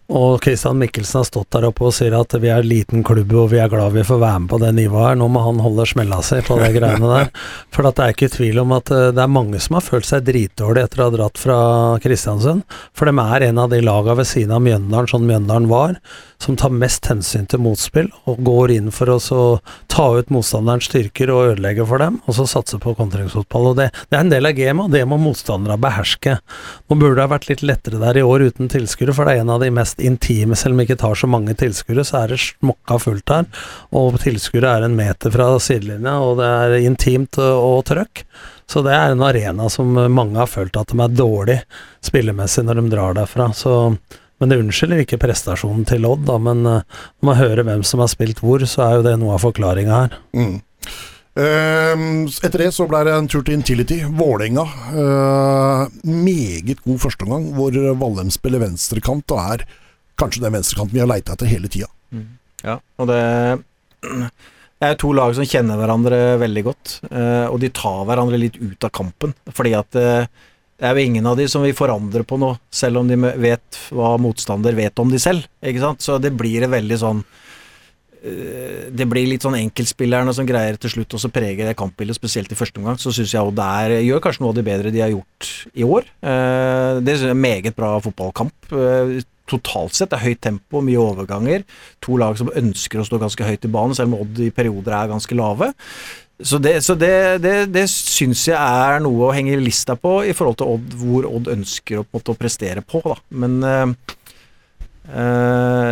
Og 0.08 0.40
Christian 0.44 0.78
Mikkelsen 0.80 1.20
har 1.20 1.26
stått 1.28 1.50
der 1.52 1.66
oppe 1.68 1.84
og 1.90 1.92
sier 1.96 2.14
at 2.16 2.32
vi 2.40 2.48
er 2.48 2.62
en 2.64 2.70
liten 2.70 3.04
klubb 3.04 3.34
og 3.36 3.50
vi 3.52 3.60
er 3.60 3.68
glad 3.72 3.92
vi 3.92 4.06
får 4.08 4.22
være 4.22 4.40
med 4.44 4.52
på 4.54 4.60
det 4.62 4.70
nivået 4.78 5.10
her. 5.10 5.18
Nå 5.20 5.28
må 5.34 5.42
han 5.44 5.60
holde 5.60 5.84
smella 5.90 6.22
si 6.24 6.40
på 6.48 6.56
de 6.62 6.70
greiene 6.78 7.10
der. 7.12 7.32
For 7.76 7.84
det 7.84 8.06
er 8.06 8.16
ikke 8.16 8.32
tvil 8.32 8.62
om 8.64 8.72
at 8.78 8.92
eh, 8.96 9.10
det 9.12 9.24
er 9.24 9.34
mange 9.36 9.60
som 9.64 9.76
har 9.76 9.84
følt 9.84 10.08
seg 10.08 10.24
dritdårlige 10.30 10.88
etter 10.88 11.04
å 11.04 11.10
ha 11.10 11.16
dratt 11.18 11.42
fra 11.42 11.58
Kristiansund. 12.04 12.64
For 12.96 13.10
de 13.10 13.26
er 13.26 13.50
en 13.50 13.60
av 13.66 13.74
de 13.74 13.82
laga 13.84 14.16
ved 14.16 14.30
siden 14.32 14.56
av 14.56 14.64
Mjøndalen, 14.64 15.12
sånn 15.12 15.28
Mjøndalen 15.28 15.68
var, 15.72 16.00
som 16.40 16.56
tar 16.56 16.72
mest 16.72 17.08
hensyn 17.10 17.48
til 17.50 17.62
motspill 17.66 18.08
og 18.30 18.40
går 18.48 18.78
inn 18.78 18.92
for 18.96 19.12
å 19.12 19.20
ta 19.92 20.08
ut 20.14 20.32
motstanderens 20.34 20.88
styrker 20.88 21.32
og 21.34 21.52
ødelegge 21.52 21.86
for 21.90 22.02
dem, 22.02 22.20
og 22.30 22.38
så 22.38 22.46
satse 22.50 22.78
på 22.82 22.94
kontringsfotball. 22.98 23.72
Og 23.72 23.80
det, 23.80 23.88
det, 24.08 24.14
er 24.14 24.24
en 24.24 24.34
del 24.34 24.48
av 24.48 24.56
gamet, 24.58 24.86
og 24.86 24.94
det 24.94 25.04
må 25.10 25.18
motstanderne 25.22 25.80
beherske. 25.82 26.38
Nå 26.88 27.00
burde 27.00 27.18
det 27.18 27.26
ha 27.26 27.32
vært 27.34 27.50
litt 27.50 27.66
lettere 27.66 28.02
der 28.02 28.22
i 28.22 28.26
år 28.26 28.48
uten 28.52 28.70
tilskuere, 28.72 29.16
for 29.18 29.26
det 29.26 29.38
er 29.38 29.46
en 29.46 29.56
av 29.56 29.64
de 29.66 29.72
mest 29.74 29.97
intime, 30.04 30.56
selv 30.56 30.76
om 30.76 30.82
vi 30.82 30.88
ikke 30.88 31.00
tar 31.02 31.18
så 31.18 31.30
mange 31.30 31.56
tilskuere, 31.58 32.06
så 32.08 32.24
er 32.24 32.34
det 32.34 32.42
smokka 32.44 33.00
fullt 33.02 33.34
her. 33.34 33.50
Og 33.96 34.20
tilskuere 34.24 34.76
er 34.78 34.86
en 34.88 34.98
meter 34.98 35.34
fra 35.34 35.50
sidelinja, 35.64 36.18
og 36.22 36.38
det 36.42 36.52
er 36.52 36.78
intimt 36.88 37.40
og 37.42 37.84
trøkk. 37.90 38.24
Så 38.68 38.84
det 38.84 38.94
er 38.94 39.14
en 39.14 39.24
arena 39.24 39.70
som 39.72 39.96
mange 40.12 40.40
har 40.40 40.50
følt 40.52 40.76
at 40.76 40.92
de 40.92 41.00
er 41.00 41.14
dårlig 41.16 41.62
spillemessig 42.04 42.66
når 42.68 42.82
de 42.82 42.90
drar 42.92 43.20
derfra. 43.22 43.52
Så 43.56 43.76
men 44.38 44.52
det 44.52 44.60
unnskylder 44.62 45.02
ikke 45.02 45.20
prestasjonen 45.22 45.86
til 45.90 46.06
Odd, 46.06 46.26
da, 46.28 46.38
men 46.42 46.66
uh, 46.68 46.82
når 47.18 47.30
man 47.30 47.40
hører 47.40 47.66
hvem 47.66 47.84
som 47.88 48.04
har 48.04 48.12
spilt 48.12 48.42
hvor, 48.44 48.62
så 48.70 48.84
er 48.86 48.98
jo 48.98 49.06
det 49.08 49.16
noe 49.22 49.38
av 49.38 49.42
forklaringa 49.42 50.02
her. 50.04 50.18
Mm. 50.38 50.60
Uh, 51.38 52.30
etter 52.46 52.64
det 52.64 52.70
så 52.74 52.88
ble 52.90 53.04
det 53.08 53.16
en 53.18 53.30
tur 53.30 53.44
til 53.46 53.58
Intility, 53.58 54.00
Vålerenga. 54.06 54.66
Uh, 54.94 55.98
meget 56.06 56.84
god 56.86 57.02
førsteomgang, 57.02 57.50
hvor 57.58 57.82
Vallem 57.98 58.30
spiller 58.34 58.62
venstrekant 58.62 59.34
og 59.34 59.44
er 59.56 59.66
kanskje 60.20 60.44
den 60.44 60.58
venstrekanten 60.58 60.98
vi 60.98 61.04
har 61.04 61.10
leita 61.10 61.36
etter 61.38 61.50
hele 61.50 61.72
tida. 61.72 61.90
Mm. 62.12 62.28
Ja, 62.66 62.78
og 62.98 63.10
det 63.12 63.22
er 64.88 65.00
to 65.02 65.14
lag 65.18 65.34
som 65.38 65.48
kjenner 65.48 65.80
hverandre 65.80 66.22
veldig 66.42 66.66
godt, 66.68 67.00
uh, 67.12 67.48
og 67.48 67.62
de 67.64 67.72
tar 67.74 68.04
hverandre 68.10 68.42
litt 68.42 68.60
ut 68.62 68.88
av 68.88 68.94
kampen. 68.94 69.34
Fordi 69.54 69.74
at 69.78 69.98
det 70.78 70.86
er 70.86 70.94
jo 70.94 71.08
ingen 71.10 71.26
av 71.26 71.38
de 71.40 71.48
som 71.50 71.64
vil 71.66 71.74
forandre 71.78 72.22
på 72.28 72.38
noe, 72.38 72.60
selv 72.70 73.02
om 73.02 73.08
de 73.10 73.18
vet 73.18 73.80
hva 73.90 74.14
motstander 74.22 74.78
vet 74.78 75.00
om 75.02 75.10
de 75.10 75.18
selv. 75.22 75.48
Ikke 75.66 75.82
sant? 75.82 76.04
Så 76.06 76.20
det 76.22 76.36
blir 76.38 76.62
det 76.62 76.70
veldig 76.70 77.00
sånn 77.02 77.24
eh, 78.22 78.84
Det 78.94 79.08
blir 79.10 79.26
litt 79.26 79.46
sånn 79.46 79.58
enkeltspillerne 79.58 80.36
som 80.38 80.46
greier 80.46 80.78
til 80.78 80.94
slutt 80.94 81.18
å 81.18 81.32
prege 81.34 81.66
det 81.66 81.74
kampbildet, 81.80 82.20
spesielt 82.20 82.54
i 82.54 82.60
første 82.60 82.78
omgang. 82.78 83.00
Så 83.02 83.16
syns 83.16 83.34
jeg 83.34 83.56
det 83.58 83.72
er, 83.88 83.96
gjør 84.06 84.22
kanskje 84.28 84.46
noe 84.46 84.54
av 84.54 84.60
det 84.60 84.68
bedre 84.70 84.94
de 84.94 85.02
har 85.02 85.16
gjort 85.16 85.50
i 85.74 85.88
år. 85.88 86.12
Eh, 86.22 87.02
det 87.02 87.18
er 87.18 87.34
en 87.34 87.42
meget 87.42 87.78
bra 87.78 87.96
fotballkamp. 88.06 88.54
Totalt 89.48 89.96
sett 89.96 90.12
det 90.12 90.20
er 90.20 90.28
høyt 90.28 90.42
tempo, 90.44 90.82
mye 90.86 91.02
overganger. 91.02 91.66
To 92.06 92.18
lag 92.20 92.38
som 92.40 92.52
ønsker 92.52 93.02
å 93.02 93.08
stå 93.08 93.20
ganske 93.22 93.48
høyt 93.48 93.68
i 93.68 93.72
banen, 93.72 93.96
selv 93.98 94.14
om 94.14 94.22
Odd 94.24 94.42
i 94.44 94.52
perioder 94.54 94.96
er 94.98 95.12
ganske 95.14 95.38
lave. 95.38 95.72
Så 96.38 96.60
det, 96.62 96.76
så 96.86 96.94
det, 97.00 97.42
det, 97.42 97.56
det 97.74 97.88
syns 97.90 98.44
jeg 98.52 98.58
er 98.58 99.00
noe 99.02 99.30
å 99.30 99.34
henge 99.34 99.58
lista 99.58 99.96
på 99.98 100.20
i 100.28 100.36
forhold 100.38 100.60
til 100.60 100.76
Odd, 100.76 100.94
hvor 101.00 101.26
Odd 101.32 101.50
ønsker 101.56 102.04
å, 102.04 102.06
måte, 102.14 102.36
å 102.36 102.38
prestere 102.38 102.84
på. 102.86 103.02
Da. 103.08 103.18
Men 103.42 103.58
øh, 103.66 103.94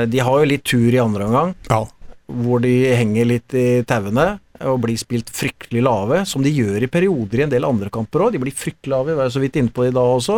de 0.06 0.22
har 0.22 0.40
jo 0.42 0.52
litt 0.52 0.66
tur 0.68 0.92
i 0.94 1.02
andre 1.02 1.26
omgang, 1.26 1.56
ja. 1.72 1.82
hvor 2.30 2.62
de 2.62 2.76
henger 2.94 3.32
litt 3.32 3.58
i 3.58 3.68
tauene 3.90 4.36
og 4.64 4.82
blir 4.86 5.00
spilt 5.00 5.32
fryktelig 5.34 5.82
lave, 5.84 6.22
som 6.30 6.44
de 6.46 6.54
gjør 6.54 6.86
i 6.86 6.92
perioder 6.92 7.42
i 7.42 7.46
en 7.46 7.52
del 7.52 7.68
andre 7.68 7.92
kamper 7.94 8.26
òg. 8.26 8.36
De 8.36 8.42
blir 8.44 8.56
fryktelig 8.56 8.94
lave, 8.94 9.12
vi 9.12 9.18
var 9.20 9.34
så 9.34 9.42
vidt 9.44 9.60
inne 9.60 9.74
på 9.74 9.86
det 9.86 9.92
i 9.92 9.96
dag 9.98 10.12
også. 10.16 10.38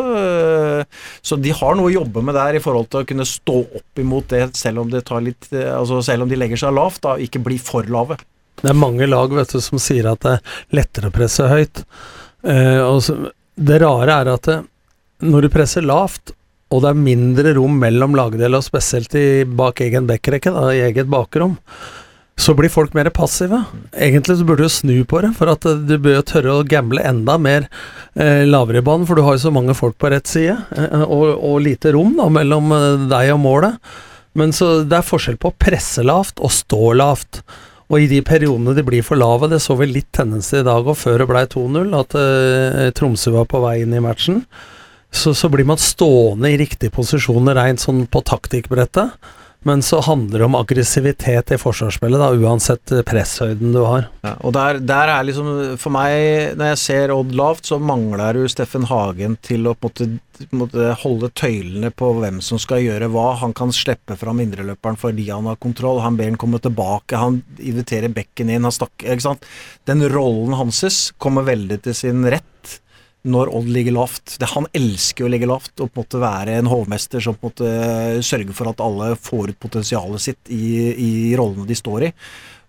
Så 1.21 1.37
de 1.41 1.53
har 1.59 1.77
noe 1.77 1.91
å 1.91 1.95
jobbe 1.99 2.23
med 2.25 2.37
der 2.37 2.57
i 2.57 2.63
forhold 2.63 2.89
til 2.91 3.03
å 3.03 3.09
kunne 3.09 3.27
stå 3.27 3.59
opp 3.81 4.01
imot 4.01 4.31
det, 4.33 4.43
selv 4.57 4.83
om, 4.83 4.89
det 4.93 5.03
litt, 5.25 5.51
altså 5.53 6.01
selv 6.05 6.25
om 6.25 6.31
de 6.31 6.39
legger 6.39 6.63
seg 6.63 6.75
lavt, 6.77 7.03
da, 7.05 7.17
ikke 7.21 7.43
bli 7.45 7.59
for 7.61 7.87
lave. 7.91 8.17
Det 8.57 8.71
er 8.71 8.77
mange 8.77 9.05
lag 9.05 9.33
vet 9.33 9.53
du, 9.53 9.59
som 9.61 9.77
sier 9.81 10.09
at 10.09 10.23
det 10.25 10.37
er 10.37 10.63
lettere 10.79 11.11
å 11.11 11.13
presse 11.13 11.45
høyt. 11.51 11.83
Eh, 12.41 13.11
det 13.57 13.79
rare 13.83 14.17
er 14.23 14.31
at 14.33 14.49
når 15.25 15.45
du 15.45 15.53
presser 15.53 15.85
lavt, 15.85 16.33
og 16.73 16.83
det 16.83 16.89
er 16.91 16.99
mindre 16.99 17.53
rom 17.55 17.77
mellom 17.79 18.17
lagdeler, 18.17 18.61
spesielt 18.65 19.13
i 19.15 19.45
bak 19.47 19.79
egen 19.85 20.09
backrekke, 20.09 20.51
i 20.73 20.83
eget 20.89 21.07
bakrom, 21.11 21.55
så 22.37 22.53
blir 22.53 22.69
folk 22.69 22.93
mer 22.93 23.09
passive. 23.13 23.63
Egentlig 23.91 24.37
så 24.37 24.45
burde 24.45 24.67
du 24.67 24.73
snu 24.73 24.97
på 25.09 25.21
det, 25.25 25.33
for 25.37 25.51
at 25.51 25.65
eh, 25.65 25.79
du 25.89 25.95
bør 26.01 26.21
tørre 26.27 26.59
å 26.59 26.65
gamble 26.67 27.03
enda 27.05 27.37
mer 27.41 27.65
eh, 28.13 28.45
lavere 28.45 28.83
i 28.83 28.85
banen, 28.85 29.07
for 29.09 29.17
du 29.17 29.25
har 29.25 29.37
jo 29.37 29.45
så 29.47 29.53
mange 29.53 29.75
folk 29.77 29.97
på 29.97 30.11
rett 30.13 30.29
side, 30.29 30.57
eh, 30.77 31.01
og, 31.03 31.25
og, 31.35 31.57
lite 31.65 31.95
rom 31.95 32.13
da, 32.19 32.29
mellom 32.33 32.71
eh, 32.77 33.07
deg 33.09 33.33
og 33.33 33.41
målet. 33.43 33.81
Men 34.37 34.53
så 34.53 34.83
det 34.85 34.99
er 34.99 35.07
forskjell 35.07 35.39
på 35.41 35.49
å 35.49 35.57
presse 35.57 36.05
lavt 36.05 36.43
og 36.45 36.53
stå 36.53 36.93
lavt. 36.99 37.41
Og 37.87 38.03
i 38.03 38.09
de 38.11 38.19
periodene 38.21 38.75
de 38.77 38.83
blir 38.85 39.05
for 39.05 39.17
lave, 39.17 39.49
det 39.49 39.61
så 39.63 39.73
vi 39.79 39.87
litt 39.89 40.11
tendens 40.13 40.51
til 40.51 40.61
i 40.61 40.67
dag 40.67 40.85
og 40.85 40.99
før 40.99 41.23
det 41.23 41.29
ble 41.29 41.45
2-0, 41.49 41.93
at 41.97 42.17
eh, 42.21 42.89
Tromsø 42.93 43.33
var 43.33 43.47
på 43.49 43.63
vei 43.63 43.79
inn 43.81 43.95
i 43.97 44.03
matchen 44.03 44.43
så, 45.11 45.33
så 45.33 45.49
blir 45.49 45.65
man 45.65 45.79
stående 45.79 46.51
i 46.51 46.57
riktige 46.59 46.93
posisjoner 46.93 47.57
rent 47.57 47.83
sånn 47.83 48.05
på 48.11 48.21
taktikkbrettet. 48.27 49.15
Men 49.67 49.81
så 49.83 49.99
handler 50.05 50.39
det 50.39 50.45
om 50.47 50.55
aggressivitet 50.55 51.51
i 51.51 51.57
forsvarsspillet, 51.59 52.21
da, 52.21 52.29
uansett 52.31 52.93
presshøyden 53.07 53.73
du 53.75 53.81
har. 53.83 54.07
Ja, 54.23 54.35
og 54.39 54.53
der, 54.55 54.79
der, 54.79 55.11
er 55.11 55.27
liksom 55.27 55.49
For 55.81 55.91
meg, 55.91 56.55
når 56.55 56.71
jeg 56.71 56.79
ser 56.85 57.13
Odd 57.15 57.35
lavt, 57.35 57.67
så 57.67 57.79
mangler 57.81 58.37
du 58.37 58.47
Steffen 58.51 58.87
Hagen 58.87 59.35
til 59.43 59.67
å 59.67 59.75
på 59.75 59.91
en 59.99 60.19
måte, 60.61 60.91
holde 61.01 61.31
tøylene 61.35 61.91
på 61.91 62.13
hvem 62.21 62.39
som 62.45 62.61
skal 62.61 62.85
gjøre 62.85 63.09
hva. 63.11 63.27
Han 63.41 63.55
kan 63.57 63.73
slippe 63.75 64.15
fram 64.19 64.39
indreløperen 64.43 64.99
fordi 64.99 65.27
han 65.33 65.49
har 65.49 65.59
kontroll. 65.59 65.99
Han 66.05 66.19
ber 66.19 66.31
han 66.31 66.39
komme 66.39 66.61
tilbake. 66.63 67.19
Han 67.19 67.41
inviterer 67.57 68.13
bekken 68.13 68.53
inn. 68.53 68.67
Han 68.67 68.75
snakker, 68.75 69.11
ikke 69.11 69.27
sant? 69.29 69.47
Den 69.89 70.05
rollen 70.13 70.55
hanses 70.59 71.09
kommer 71.19 71.47
veldig 71.47 71.81
til 71.87 71.97
sin 71.97 72.23
rett 72.29 72.77
når 73.27 73.51
Odd 73.57 73.71
ligger 73.71 73.97
lavt. 73.97 74.37
Det, 74.39 74.49
han 74.53 74.67
elsker 74.77 75.27
å 75.27 75.31
ligge 75.31 75.49
lavt 75.49 75.73
og 75.83 75.91
på 75.91 75.99
en 75.99 76.05
måte 76.05 76.21
være 76.21 76.59
en 76.59 76.69
hovmester 76.71 77.23
som 77.23 77.35
på 77.37 77.49
en 77.49 77.53
måte 77.53 78.21
sørger 78.25 78.55
for 78.57 78.71
at 78.71 78.83
alle 78.83 79.13
får 79.19 79.53
ut 79.53 79.59
potensialet 79.67 80.23
sitt 80.23 80.53
i, 80.53 80.93
i 80.93 81.11
rollene 81.37 81.67
de 81.67 81.77
står 81.77 82.07
i. 82.09 82.13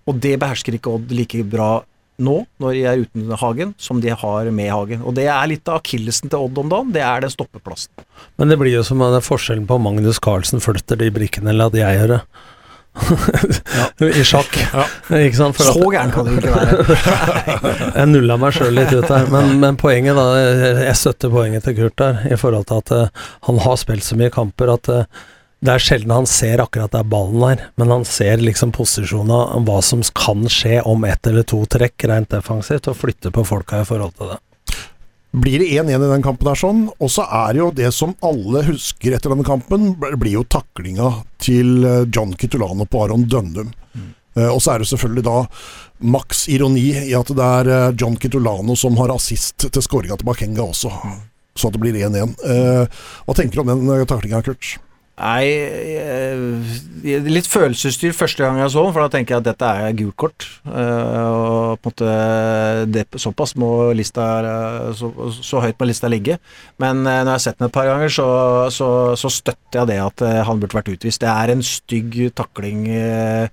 Og 0.08 0.18
det 0.24 0.38
behersker 0.40 0.78
ikke 0.78 0.96
Odd 0.96 1.14
like 1.14 1.44
bra 1.48 1.78
nå, 2.18 2.34
når 2.58 2.74
de 2.74 2.82
er 2.90 3.02
uten 3.04 3.32
Hagen, 3.38 3.72
som 3.78 4.00
de 4.02 4.10
har 4.10 4.50
med 4.54 4.70
Hagen. 4.72 5.02
Og 5.06 5.14
det 5.14 5.28
er 5.30 5.50
litt 5.50 5.68
av 5.70 5.78
akillesen 5.78 6.32
til 6.32 6.48
Odd 6.48 6.58
om 6.64 6.72
dagen, 6.72 6.92
det 6.94 7.04
er 7.06 7.22
den 7.22 7.32
stoppeplassen. 7.32 7.92
Men 8.40 8.50
det 8.50 8.58
blir 8.58 8.74
jo 8.74 8.84
som 8.86 9.02
forskjellen 9.02 9.68
på 9.68 9.78
Magnus 9.82 10.18
Carlsen 10.22 10.62
flytter 10.62 10.98
de 10.98 11.12
brikkene, 11.14 11.52
eller 11.52 11.70
at 11.70 11.78
jeg 11.78 12.00
gjør 12.00 12.16
det. 12.16 12.22
I 14.20 14.24
sjakk. 14.26 14.58
Ja. 14.72 14.84
Ikke 15.20 15.38
sant? 15.38 15.56
For 15.58 15.72
Så 15.72 15.90
gæren 15.92 16.12
kan 16.14 16.28
det 16.28 16.38
ikke 16.38 16.54
være. 16.54 16.76
jeg 18.00 18.10
nulla 18.10 18.38
meg 18.40 18.54
sjøl 18.56 18.76
litt 18.78 18.92
ut 18.94 19.08
der. 19.08 19.26
Men, 19.32 19.56
men, 19.62 19.78
poenget, 19.80 20.18
da 20.18 20.26
Jeg 20.84 20.96
støtter 20.98 21.32
poenget 21.32 21.66
til 21.66 21.78
Kurt 21.78 21.98
der, 22.00 22.22
i 22.28 22.38
forhold 22.40 22.68
til 22.70 22.82
at 22.82 22.94
uh, 22.94 23.26
han 23.48 23.60
har 23.64 23.80
spilt 23.80 24.06
så 24.06 24.18
mye 24.18 24.32
kamper 24.34 24.74
at 24.74 24.92
uh, 24.92 25.26
det 25.58 25.74
er 25.74 25.82
sjelden 25.82 26.14
han 26.14 26.28
ser 26.30 26.60
akkurat 26.62 26.92
der 26.94 27.06
ballen 27.10 27.42
er, 27.48 27.62
men 27.80 27.90
han 27.90 28.04
ser 28.06 28.38
liksom 28.38 28.70
posisjonen 28.76 29.66
hva 29.66 29.80
som 29.82 30.04
kan 30.14 30.46
skje 30.46 30.78
om 30.86 31.02
ett 31.08 31.26
eller 31.26 31.42
to 31.42 31.64
trekk 31.66 32.06
rent 32.06 32.30
defensivt, 32.30 32.86
og 32.86 33.00
flytter 33.00 33.34
på 33.34 33.42
folka 33.48 33.82
i 33.82 33.88
forhold 33.88 34.14
til 34.14 34.30
det 34.34 34.38
blir 35.30 35.58
det 35.58 35.68
1-1 35.68 36.04
i 36.04 36.10
den 36.10 36.24
kampen 36.24 36.48
der 36.48 36.58
sånn. 36.58 36.84
Og 36.98 37.10
så 37.12 37.26
er 37.26 37.52
det 37.52 37.62
jo 37.62 37.70
det 37.76 37.90
som 37.94 38.14
alle 38.24 38.64
husker 38.68 39.16
etter 39.16 39.32
denne 39.32 39.46
kampen, 39.46 39.90
blir 39.98 40.38
jo 40.38 40.46
taklinga 40.48 41.12
til 41.42 41.84
eh, 41.84 42.06
John 42.14 42.32
Kitulano 42.38 42.88
på 42.88 43.04
Aron 43.04 43.28
Dønnum. 43.28 43.72
Mm. 43.92 44.14
Uh, 44.38 44.50
og 44.52 44.60
så 44.62 44.74
er 44.74 44.82
det 44.82 44.86
selvfølgelig 44.90 45.24
da 45.26 45.38
maks 46.14 46.44
ironi 46.52 46.92
i 47.08 47.14
at 47.16 47.30
det 47.34 47.46
er 47.58 47.70
uh, 47.72 47.94
John 47.98 48.14
Kitulano 48.20 48.76
som 48.78 48.94
har 49.00 49.10
assist 49.10 49.66
til 49.66 49.82
skåringa 49.82 50.18
til 50.20 50.28
Bakenga 50.28 50.62
også, 50.62 50.92
mm. 50.92 51.16
så 51.58 51.70
at 51.70 51.74
det 51.74 51.80
blir 51.82 51.96
1-1. 52.06 52.36
Uh, 52.44 53.00
hva 53.26 53.34
tenker 53.34 53.58
du 53.58 53.64
om 53.64 53.72
den 53.72 54.06
taklinga, 54.06 54.44
Kurt? 54.46 54.76
Nei, 55.18 55.46
litt 57.26 57.48
følelsesstyr 57.50 58.12
første 58.14 58.44
gang 58.44 58.60
jeg 58.60 58.70
så 58.70 58.84
den, 58.86 58.92
for 58.94 59.02
da 59.02 59.10
tenker 59.10 59.34
jeg 59.34 59.42
at 59.42 59.48
dette 59.48 59.70
er 59.82 59.96
gult 59.98 60.16
kort. 60.20 60.46
Eh, 60.70 61.24
og 61.26 61.80
på 61.82 61.90
en 61.90 61.92
måte 61.92 62.12
det, 62.94 63.04
Såpass 63.18 63.56
må 63.58 63.90
lista 63.98 64.28
så, 64.94 65.10
så, 65.34 65.62
høyt 65.64 65.78
må 65.80 65.88
lista 65.90 66.10
ligge. 66.10 66.38
Men 66.78 67.02
eh, 67.02 67.24
når 67.24 67.32
jeg 67.32 67.34
har 67.34 67.44
sett 67.48 67.58
den 67.58 67.66
et 67.66 67.74
par 67.74 67.90
ganger, 67.90 68.14
så, 68.14 68.28
så, 68.74 68.88
så 69.18 69.32
støtter 69.32 69.80
jeg 69.80 69.90
det 69.90 69.98
at 70.04 70.26
eh, 70.28 70.40
han 70.46 70.62
burde 70.62 70.78
vært 70.78 70.92
utvist. 70.94 71.24
Det 71.24 71.32
er 71.32 71.54
en 71.54 71.66
stygg 71.66 72.20
takling 72.38 72.86
Eh, 73.08 73.48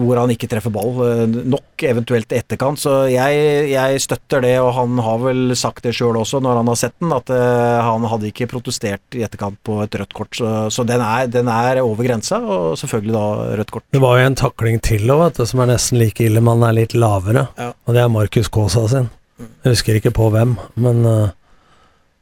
hvor 0.00 0.16
han 0.16 0.30
ikke 0.32 0.48
treffer 0.48 0.72
ball 0.72 0.94
eh, 1.04 1.24
nok, 1.28 1.82
eventuelt 1.84 2.32
i 2.32 2.38
etterkant. 2.40 2.80
Så 2.80 2.94
jeg, 3.12 3.40
jeg, 3.68 4.00
støtter 4.00 4.44
det, 4.44 4.54
og 4.62 4.72
han 4.78 5.00
har 5.04 5.20
vel 5.20 5.54
sagt 5.58 5.84
det 5.84 5.92
sjøl 5.96 6.16
også 6.20 6.40
når 6.40 6.60
han 6.62 6.70
har 6.72 6.78
sett 6.80 6.96
den, 7.02 7.12
at 7.12 7.32
uh, 7.32 7.80
han 7.84 8.06
hadde 8.08 8.30
ikke 8.30 8.48
protestert 8.50 9.18
i 9.18 9.24
etterkant 9.26 9.60
på 9.66 9.80
et 9.84 9.98
rødt 10.00 10.16
kort. 10.16 10.32
Så, 10.36 10.52
så 10.72 10.86
den, 10.88 11.04
er, 11.04 11.28
den, 11.32 11.50
er, 11.52 11.82
over 11.84 12.06
grensa, 12.06 12.40
og 12.40 12.78
selvfølgelig 12.80 13.16
da 13.16 13.26
rødt 13.60 13.74
kort. 13.76 13.86
Det 13.92 14.02
var 14.02 14.20
jo 14.20 14.30
en 14.30 14.40
takling 14.40 14.80
til 14.84 15.12
òg, 15.12 15.40
som 15.44 15.64
er 15.64 15.74
nesten 15.74 16.00
like 16.00 16.24
ille, 16.24 16.42
men 16.44 16.64
er 16.64 16.78
litt 16.80 16.96
lavere. 16.96 17.48
Ja. 17.60 17.72
Og 17.84 17.96
det 17.96 18.04
er 18.04 18.12
Markus 18.12 18.48
Kaasa 18.52 18.86
sin. 18.88 19.10
Jeg 19.40 19.74
husker 19.74 19.96
ikke 19.96 20.12
på 20.16 20.28
hvem, 20.32 20.56
men 20.80 21.04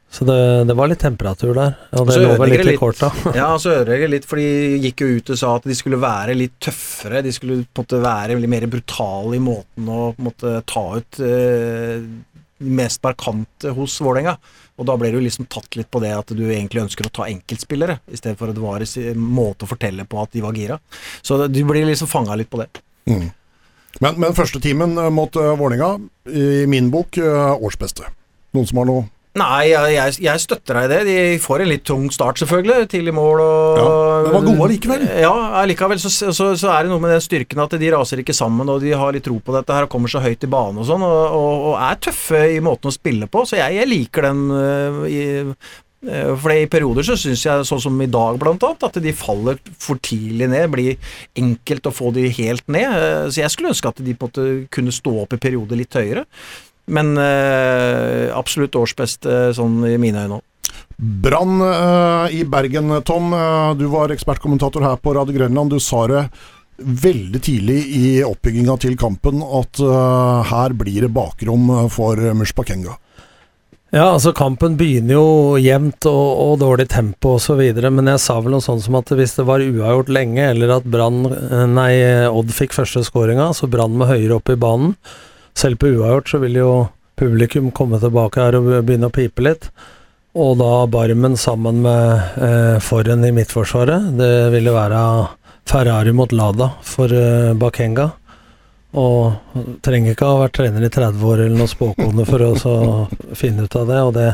så 0.09 0.25
det, 0.25 0.63
det, 0.65 0.73
var 0.73 0.89
litt 0.89 1.03
temperatur 1.03 1.51
der, 1.53 1.75
og 1.93 2.07
det 2.09 2.15
lå 2.17 2.31
vel 2.41 2.49
litt 2.55 2.71
i 2.71 2.77
korta. 2.81 3.11
ja, 3.37 3.51
så 3.61 3.75
ødelegger 3.77 4.09
litt, 4.09 4.25
for 4.25 4.41
de 4.41 4.79
gikk 4.87 5.03
jo 5.03 5.09
ut 5.19 5.29
og 5.35 5.37
sa 5.37 5.51
at 5.59 5.67
de 5.69 5.75
skulle 5.77 5.99
være 6.01 6.33
litt 6.37 6.55
tøffere. 6.65 7.21
De 7.25 7.33
skulle 7.35 7.59
på 7.61 7.83
en 7.83 7.85
måte 7.85 7.99
være 8.01 8.39
litt 8.39 8.49
mer 8.49 8.65
brutale 8.73 9.37
i 9.37 9.43
måten 9.43 9.91
å 9.93 10.07
på 10.15 10.23
en 10.23 10.29
måte 10.31 10.55
ta 10.69 10.85
ut 10.97 11.19
eh, 11.21 12.01
de 12.59 12.73
mest 12.79 13.05
markante 13.05 13.75
hos 13.77 13.99
Vålerenga. 14.01 14.33
Og 14.81 14.87
da 14.89 14.95
ble 14.97 15.11
det 15.13 15.21
liksom 15.27 15.45
tatt 15.51 15.77
litt 15.77 15.91
på 15.93 16.01
det 16.01 16.15
at 16.15 16.33
du 16.33 16.41
egentlig 16.47 16.87
ønsker 16.87 17.05
å 17.05 17.13
ta 17.13 17.27
enkeltspillere, 17.29 17.99
i 18.09 18.17
stedet 18.17 18.39
for 18.39 18.49
at 18.49 18.57
det 18.57 18.65
var 18.65 18.81
en 18.81 19.29
måte 19.37 19.67
å 19.67 19.69
fortelle 19.69 20.07
på 20.09 20.23
at 20.23 20.33
de 20.33 20.41
var 20.41 20.57
gira. 20.57 20.79
Så 21.21 21.37
du 21.45 21.61
blir 21.69 21.85
liksom 21.85 22.09
fanga 22.09 22.39
litt 22.39 22.49
på 22.49 22.63
det. 22.63 22.71
Mm. 23.11 23.29
Men, 23.99 24.19
men 24.21 24.37
første 24.37 24.61
timen 24.63 24.97
mot 25.13 25.37
uh, 25.37 25.53
Vålerenga, 25.59 25.93
i 26.33 26.65
min 26.71 26.89
bok, 26.93 27.21
uh, 27.21 27.53
årsbeste. 27.59 28.09
Noen 28.57 28.69
som 28.69 28.81
har 28.81 28.89
noe 28.89 29.07
Nei, 29.37 29.69
jeg, 29.69 29.91
jeg, 29.93 30.13
jeg, 30.25 30.41
støtter 30.41 30.79
deg 30.79 30.85
i 30.87 30.89
det. 30.89 30.99
De 31.05 31.41
får 31.41 31.61
en 31.61 31.69
litt 31.69 31.83
tung 31.85 32.07
start, 32.09 32.39
selvfølgelig. 32.41 32.87
Tidlig 32.89 33.13
mål 33.13 33.43
og 33.43 33.77
ja, 33.77 33.89
De 34.25 34.31
var 34.33 34.45
gode 34.47 34.63
allikevel. 34.65 35.03
Ja, 35.21 35.33
allikevel 35.61 35.99
så, 36.01 36.09
så, 36.09 36.31
så, 36.33 36.71
er 36.73 36.85
det 36.87 36.89
noe 36.89 37.03
med 37.03 37.13
den 37.13 37.21
styrken 37.21 37.61
at 37.61 37.75
de 37.77 37.91
raser 37.93 38.23
ikke 38.23 38.33
sammen, 38.33 38.71
og 38.73 38.81
de 38.81 38.95
har 38.97 39.13
litt 39.13 39.27
tro 39.27 39.37
på 39.37 39.53
dette 39.53 39.75
her 39.75 39.85
og 39.85 39.91
kommer 39.93 40.09
så 40.09 40.23
høyt 40.23 40.47
i 40.47 40.49
banen 40.49 40.81
og 40.81 40.87
sånn, 40.89 41.05
og, 41.05 41.19
og, 41.37 41.67
og, 41.69 41.75
er 41.85 42.01
tøffe 42.07 42.41
i 42.55 42.57
måten 42.65 42.89
å 42.89 42.95
spille 42.95 43.29
på. 43.29 43.45
Så 43.45 43.59
jeg, 43.61 43.77
jeg 43.77 43.91
liker 43.91 44.25
den 44.31 44.41
uh, 44.49 45.03
i, 45.05 45.21
uh, 45.45 46.31
for 46.33 46.55
i 46.55 46.65
perioder 46.71 47.05
så 47.05 47.17
syns 47.21 47.45
jeg, 47.45 47.67
sånn 47.69 47.83
som 47.85 48.01
i 48.01 48.09
dag 48.09 48.39
blant 48.41 48.65
annet, 48.65 48.87
at 48.89 48.97
de 49.03 49.13
faller 49.13 49.61
for 49.77 50.01
tidlig 50.09 50.49
ned. 50.49 50.71
Blir 50.73 51.13
enkelt 51.37 51.85
å 51.85 51.93
få 51.93 52.09
de 52.17 52.25
helt 52.41 52.65
ned. 52.65 52.89
Uh, 52.89 53.29
så 53.29 53.43
jeg 53.43 53.53
skulle 53.53 53.75
ønske 53.75 53.93
at 53.93 54.01
de 54.01 54.17
måte 54.17 54.49
kunne 54.73 54.95
stå 54.95 55.19
opp 55.21 55.37
i 55.37 55.41
perioder 55.45 55.83
litt 55.83 56.01
høyere. 56.01 56.25
Men 56.89 57.17
eh, 57.17 58.29
absolutt 58.35 58.77
årsbeste 58.79 59.33
eh, 59.49 59.49
sånn 59.55 59.81
i 59.87 59.97
mine 60.01 60.25
øyne 60.25 60.39
òg. 60.39 60.45
Brann 60.99 61.59
eh, 61.63 62.39
i 62.41 62.45
Bergen, 62.49 62.91
Tom. 63.07 63.33
Du 63.79 63.85
var 63.93 64.13
ekspertkommentator 64.13 64.83
her 64.85 64.97
på 65.01 65.13
Radio 65.15 65.37
Grønland. 65.37 65.71
Du 65.71 65.83
sa 65.83 66.05
det 66.11 66.23
veldig 66.79 67.41
tidlig 67.43 67.79
i 67.99 68.03
oppbygginga 68.23 68.77
til 68.79 68.93
kampen 68.95 69.41
at 69.43 69.81
uh, 69.83 70.39
her 70.47 70.71
blir 70.79 71.03
det 71.03 71.09
bakrom 71.11 71.65
for 71.91 72.15
Mushbakenga. 72.39 72.93
Ja, 73.91 74.05
altså 74.13 74.31
kampen 74.37 74.77
begynner 74.79 75.17
jo 75.17 75.57
jevnt 75.59 76.07
og, 76.07 76.27
og 76.39 76.53
dårlig 76.61 76.85
tempo 76.93 77.33
osv., 77.35 77.59
men 77.89 78.13
jeg 78.13 78.23
sa 78.23 78.37
vel 78.39 78.55
noe 78.55 78.63
sånt 78.63 78.85
som 78.85 78.95
at 78.95 79.11
hvis 79.11 79.35
det 79.41 79.47
var 79.49 79.65
uavgjort 79.65 80.13
lenge, 80.15 80.45
eller 80.53 80.77
at 80.77 80.87
Brann, 80.87 81.25
nei, 81.73 81.91
Odd 82.31 82.55
fikk 82.55 82.77
første 82.77 83.03
skåringa, 83.03 83.49
så 83.57 83.67
Brann 83.67 83.99
med 83.99 84.07
høyere 84.13 84.39
opp 84.39 84.53
i 84.53 84.59
banen, 84.61 84.95
selv 85.59 85.79
på 85.81 85.91
uavgjort 85.91 86.31
så 86.31 86.39
vil 86.43 86.59
jo 86.61 86.71
publikum 87.19 87.71
komme 87.75 87.99
tilbake 87.99 88.41
her 88.41 88.57
og 88.59 88.69
begynne 88.87 89.09
å 89.09 89.13
pipe 89.13 89.43
litt. 89.43 89.69
Og 90.39 90.55
da 90.59 90.85
Barmen 90.87 91.35
sammen 91.37 91.81
med 91.83 92.39
eh, 92.39 92.77
Forhen 92.85 93.25
i 93.25 93.33
Midtforsvaret. 93.35 94.11
Det 94.19 94.33
ville 94.53 94.75
være 94.75 95.01
Ferrari 95.67 96.13
mot 96.15 96.31
Lada 96.31 96.71
for 96.85 97.11
eh, 97.13 97.53
Bakenga. 97.59 98.07
Og 98.99 99.81
trenger 99.85 100.15
ikke 100.15 100.29
ha 100.29 100.41
vært 100.45 100.55
trener 100.57 100.85
i 100.85 100.89
30 100.89 101.25
år 101.31 101.43
eller 101.43 101.57
noen 101.59 101.69
spåkone 101.69 102.25
for 102.25 102.45
å 102.45 102.83
finne 103.37 103.67
ut 103.67 103.75
av 103.77 103.89
det, 103.89 103.99
og 104.01 104.13
det, 104.15 104.29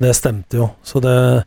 det 0.00 0.14
stemte 0.16 0.62
jo. 0.62 0.70
Så 0.82 1.02
det 1.04 1.44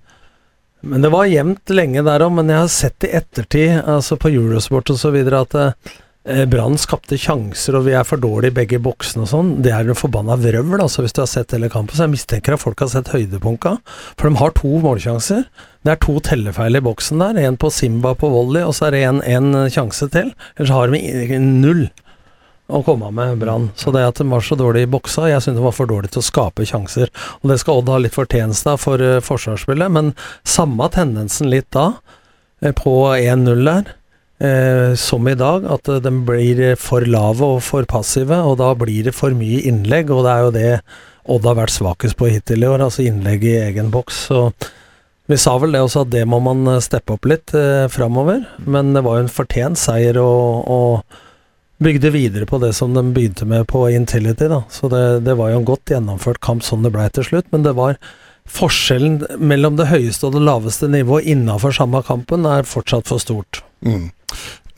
Men 0.82 1.02
det 1.02 1.10
var 1.14 1.30
jevnt 1.30 1.70
lenge 1.70 2.02
der 2.02 2.24
òg, 2.26 2.32
men 2.34 2.50
jeg 2.50 2.58
har 2.58 2.70
sett 2.74 3.06
i 3.06 3.12
ettertid, 3.14 3.84
altså 3.86 4.18
på 4.18 4.32
Eurosport 4.34 4.90
osv., 4.90 5.18
at 5.38 5.56
eh, 5.56 5.92
Brann 6.22 6.76
skapte 6.78 7.18
sjanser, 7.18 7.74
og 7.80 7.88
vi 7.88 7.96
er 7.98 8.06
for 8.06 8.22
dårlige 8.22 8.54
i 8.54 8.58
begge 8.60 8.80
boksene 8.84 9.24
og 9.24 9.30
sånn. 9.32 9.48
Det 9.66 9.72
er 9.74 9.88
en 9.90 9.98
forbanna 9.98 10.36
vrøvl, 10.38 10.84
altså, 10.84 11.02
hvis 11.02 11.16
du 11.18 11.24
har 11.24 11.30
sett 11.32 11.56
hele 11.56 11.70
kampen. 11.74 11.98
Så 11.98 12.06
jeg 12.06 12.14
mistenker 12.14 12.54
at 12.54 12.62
folk 12.62 12.84
har 12.84 12.92
sett 12.94 13.10
høydepunkta. 13.10 13.80
For 14.20 14.30
de 14.30 14.38
har 14.38 14.54
to 14.60 14.76
målsjanser. 14.84 15.48
Det 15.82 15.96
er 15.96 16.02
to 16.04 16.20
tellefeil 16.22 16.78
i 16.78 16.84
boksen 16.86 17.24
der. 17.24 17.40
En 17.42 17.58
på 17.58 17.72
Simba 17.74 18.14
på 18.14 18.30
volley, 18.30 18.62
og 18.62 18.76
så 18.78 18.88
er 18.88 18.98
det 18.98 19.02
en 19.34 19.50
sjanse 19.74 20.12
til. 20.14 20.30
Ellers 20.60 20.76
har 20.76 20.94
de 20.94 21.42
null. 21.42 21.88
å 22.72 22.84
komme 22.88 23.10
med 23.12 23.42
Brann. 23.42 23.66
Så 23.76 23.92
det 23.92 24.06
at 24.08 24.22
de 24.22 24.30
var 24.32 24.46
så 24.46 24.56
dårlige 24.56 24.88
i 24.88 24.92
boksa, 24.94 25.26
jeg 25.28 25.44
syns 25.44 25.58
de 25.58 25.64
var 25.66 25.74
for 25.76 25.90
dårlige 25.90 26.14
til 26.14 26.22
å 26.22 26.28
skape 26.30 26.64
sjanser. 26.70 27.10
Og 27.42 27.52
det 27.52 27.58
skal 27.60 27.82
Odd 27.82 27.90
ha 27.92 27.98
litt 28.00 28.16
fortjeneste 28.16 28.78
av 28.78 28.80
for 28.80 29.02
uh, 29.02 29.18
forsvarsspillet, 29.20 29.92
men 29.92 30.14
samme 30.48 30.88
tendensen 30.94 31.50
litt 31.52 31.68
da, 31.76 31.90
uh, 32.64 32.72
på 32.78 32.94
1-0 33.18 33.66
der. 33.68 33.92
Uh, 34.42 34.98
som 34.98 35.28
i 35.30 35.38
dag, 35.38 35.68
at 35.70 35.90
de 36.02 36.12
blir 36.26 36.62
for 36.82 37.06
lave 37.06 37.46
og 37.46 37.60
for 37.62 37.86
passive, 37.86 38.40
og 38.42 38.58
da 38.58 38.72
blir 38.74 39.06
det 39.06 39.14
for 39.14 39.36
mye 39.38 39.62
innlegg, 39.70 40.10
og 40.10 40.26
det 40.26 40.34
er 40.34 40.46
jo 40.48 40.54
det 40.56 40.70
Odd 41.30 41.46
har 41.46 41.60
vært 41.60 41.74
svakest 41.76 42.18
på 42.18 42.32
hittil 42.32 42.64
i 42.64 42.70
år, 42.70 42.82
altså 42.82 43.04
innlegg 43.06 43.44
i 43.46 43.60
egen 43.62 43.92
boks. 43.94 44.24
Så 44.32 44.40
vi 45.30 45.38
sa 45.38 45.54
vel 45.62 45.76
det 45.76 45.84
også, 45.86 46.02
at 46.06 46.14
det 46.16 46.24
må 46.26 46.40
man 46.44 46.66
steppe 46.82 47.14
opp 47.16 47.28
litt 47.30 47.54
eh, 47.54 47.86
framover. 47.94 48.42
Men 48.66 48.96
det 48.96 49.04
var 49.06 49.20
jo 49.20 49.28
en 49.28 49.36
fortjent 49.36 49.80
seier, 49.80 50.18
og, 50.18 50.66
og 50.66 51.84
bygde 51.84 52.12
videre 52.14 52.48
på 52.50 52.60
det 52.62 52.74
som 52.78 52.94
de 52.94 53.04
begynte 53.14 53.46
med 53.48 53.68
på 53.70 53.86
Intility. 53.94 54.50
Da. 54.52 54.64
Så 54.70 54.90
det, 54.92 55.22
det, 55.26 55.38
var 55.40 55.52
jo 55.52 55.62
en 55.62 55.70
godt 55.70 55.94
gjennomført 55.94 56.42
kamp 56.44 56.66
sånn 56.66 56.86
det 56.86 56.94
blei 56.94 57.08
til 57.14 57.26
slutt, 57.28 57.50
men 57.54 57.66
det 57.66 57.76
var 57.78 58.00
forskjellen 58.52 59.22
mellom 59.40 59.78
det 59.78 59.92
høyeste 59.92 60.28
og 60.28 60.36
det 60.36 60.44
laveste 60.44 60.90
nivået 60.92 61.30
innafor 61.30 61.74
samme 61.78 62.02
kampen 62.06 62.46
er 62.50 62.68
fortsatt 62.68 63.10
for 63.10 63.22
stort. 63.22 63.62
Mm. 63.86 64.10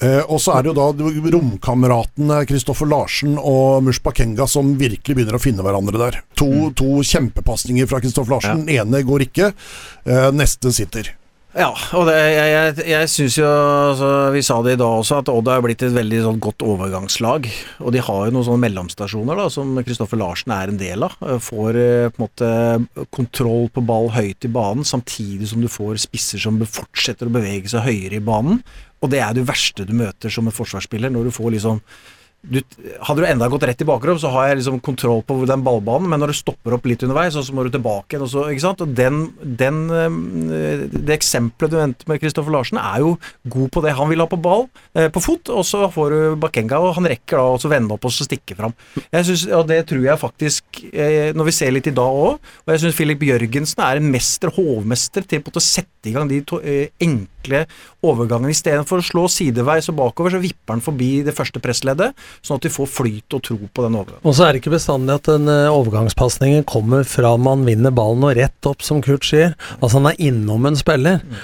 Eh, 0.04 0.22
og 0.28 0.42
så 0.42 0.58
er 0.58 0.64
det 0.64 0.74
jo 0.74 0.76
da 0.78 1.36
romkameratene 1.36 2.42
Kristoffer 2.50 2.90
Larsen 2.90 3.38
og 3.40 3.84
Mush 3.86 4.04
Bakenga 4.04 4.48
som 4.50 4.74
virkelig 4.80 5.16
begynner 5.16 5.38
å 5.38 5.42
finne 5.42 5.64
hverandre 5.66 6.02
der. 6.02 6.22
To, 6.40 6.50
mm. 6.50 6.78
to 6.80 7.04
kjempepasninger 7.08 7.90
fra 7.90 8.02
Kristoffer 8.04 8.36
Larsen. 8.36 8.66
Ja. 8.68 8.84
ene 8.84 9.04
går 9.08 9.28
ikke, 9.30 9.54
eh, 10.06 10.30
neste 10.36 10.74
sitter. 10.76 11.14
Ja, 11.54 11.70
og 11.94 12.08
det, 12.10 12.16
jeg, 12.18 12.50
jeg, 12.50 12.86
jeg 12.90 13.10
syns 13.14 13.36
jo 13.38 13.46
altså, 13.46 14.08
Vi 14.34 14.42
sa 14.42 14.56
det 14.66 14.74
i 14.74 14.80
dag 14.82 14.90
også, 15.04 15.20
at 15.22 15.30
Odd 15.30 15.52
er 15.54 15.62
blitt 15.62 15.84
et 15.86 15.94
veldig 15.94 16.22
sånn, 16.24 16.40
godt 16.42 16.66
overgangslag. 16.66 17.46
Og 17.86 17.94
de 17.94 18.02
har 18.02 18.24
jo 18.26 18.34
noen 18.34 18.48
sånne 18.48 18.64
mellomstasjoner 18.64 19.38
da, 19.38 19.46
som 19.54 19.78
Kristoffer 19.86 20.18
Larsen 20.18 20.56
er 20.56 20.72
en 20.72 20.80
del 20.82 21.06
av. 21.06 21.14
Får 21.46 21.78
eh, 21.78 22.08
på 22.10 22.18
en 22.18 22.26
måte 22.26 23.06
kontroll 23.14 23.70
på 23.74 23.86
ball 23.86 24.10
høyt 24.16 24.50
i 24.50 24.52
banen, 24.54 24.88
samtidig 24.88 25.52
som 25.52 25.62
du 25.62 25.70
får 25.70 26.02
spisser 26.08 26.42
som 26.42 26.58
fortsetter 26.66 27.30
å 27.30 27.36
bevege 27.38 27.70
seg 27.70 27.86
høyere 27.86 28.18
i 28.18 28.26
banen. 28.26 28.64
Og 29.06 29.14
det 29.14 29.22
er 29.22 29.38
det 29.38 29.46
verste 29.46 29.86
du 29.86 29.94
møter 30.00 30.34
som 30.34 30.50
en 30.50 30.58
forsvarsspiller, 30.58 31.14
når 31.14 31.30
du 31.30 31.38
får 31.38 31.54
liksom 31.60 31.84
du, 32.44 32.60
hadde 33.08 33.24
du 33.24 33.28
enda 33.28 33.48
gått 33.48 33.64
rett 33.70 33.82
i 33.82 33.88
bakrom, 33.88 34.18
så 34.20 34.28
har 34.34 34.50
jeg 34.50 34.60
liksom 34.60 34.82
kontroll 34.84 35.22
på 35.24 35.38
den 35.48 35.64
ballbanen, 35.64 36.10
men 36.12 36.20
når 36.20 36.34
du 36.34 36.38
stopper 36.42 36.76
opp 36.76 36.88
litt 36.90 37.06
underveis, 37.06 37.38
så 37.38 37.56
må 37.56 37.64
du 37.64 37.72
tilbake 37.72 38.18
igjen. 38.18 38.26
Og 38.28 38.52
ikke 38.52 38.66
sant? 38.66 38.84
Og 38.84 38.92
den, 38.98 39.22
den, 39.62 39.80
eh, 39.94 40.84
det 40.92 41.16
eksempelet 41.16 41.72
du 41.72 41.80
endte 41.80 42.10
med 42.12 42.20
Kristoffer 42.20 42.54
Larsen, 42.54 42.82
er 42.82 43.06
jo 43.06 43.16
god 43.56 43.72
på 43.72 43.86
det. 43.86 43.96
Han 43.96 44.12
vil 44.12 44.24
ha 44.26 44.28
på 44.28 44.42
ball, 44.44 44.68
eh, 44.92 45.08
på 45.14 45.24
fot, 45.24 45.54
og 45.56 45.64
så 45.68 45.88
får 45.94 46.12
du 46.12 46.20
Bakenga, 46.44 46.82
og 46.84 46.98
han 47.00 47.08
rekker 47.14 47.40
da 47.40 47.48
å 47.56 47.72
vende 47.72 47.96
opp 47.96 48.10
og 48.10 48.16
så 48.16 48.28
stikke 48.28 48.60
fram. 48.60 48.76
Jeg 49.06 49.30
synes, 49.30 49.48
og 49.56 49.66
det 49.72 49.80
tror 49.88 50.04
jeg 50.04 50.24
faktisk, 50.26 50.84
eh, 50.92 51.32
når 51.32 51.48
vi 51.48 51.58
ser 51.62 51.72
litt 51.72 51.88
i 51.88 51.96
dag 51.96 52.22
òg, 52.28 52.44
og 52.66 52.76
jeg 52.76 52.84
syns 52.84 53.00
Filip 53.00 53.24
Jørgensen 53.24 53.88
er 53.88 54.04
en 54.04 54.12
mester, 54.12 54.52
hovmester, 54.52 55.24
til 55.24 55.40
å 55.48 55.64
sette 55.64 55.93
i 56.10 56.14
gang 56.16 56.30
de 56.30 56.40
to, 56.48 56.60
enkle 57.04 57.64
overgangene. 58.04 58.54
Istedenfor 58.54 59.02
å 59.02 59.06
slå 59.06 59.26
sideveis 59.32 59.90
og 59.92 59.98
bakover, 60.00 60.36
så 60.36 60.42
vipper 60.44 60.76
han 60.76 60.84
forbi 60.84 61.12
det 61.26 61.36
første 61.36 61.62
pressleddet 61.64 62.18
sånn 62.42 62.60
at 62.60 62.68
de 62.68 62.74
får 62.74 62.90
flyt 62.92 63.38
og 63.38 63.44
tro 63.46 63.58
på 63.60 63.86
den 63.86 63.98
overgangen. 64.00 64.24
Og 64.24 64.38
så 64.38 64.48
er 64.48 64.54
det 64.54 64.64
ikke 64.64 64.76
bestandig 64.76 65.18
at 65.18 65.30
den 65.30 65.50
uh, 65.52 65.74
overgangspasningen 65.74 66.68
kommer 66.70 67.08
fra 67.08 67.36
man 67.40 67.66
vinner 67.68 67.94
ballen 67.96 68.26
og 68.28 68.36
rett 68.40 68.70
opp, 68.70 68.84
som 68.86 69.02
Kurt 69.04 69.28
sier. 69.28 69.58
Altså 69.80 70.00
han 70.00 70.12
er 70.12 70.22
innom 70.30 70.70
en 70.70 70.80
spiller. 70.80 71.24
Mm. 71.24 71.44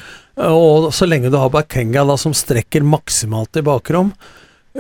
Og 0.49 0.91
så 0.95 1.07
lenge 1.09 1.31
du 1.31 1.39
har 1.39 1.51
Bakenga 1.51 2.05
da 2.07 2.15
som 2.19 2.35
strekker 2.35 2.85
maksimalt 2.87 3.59
i 3.59 3.65
bakrom, 3.65 4.13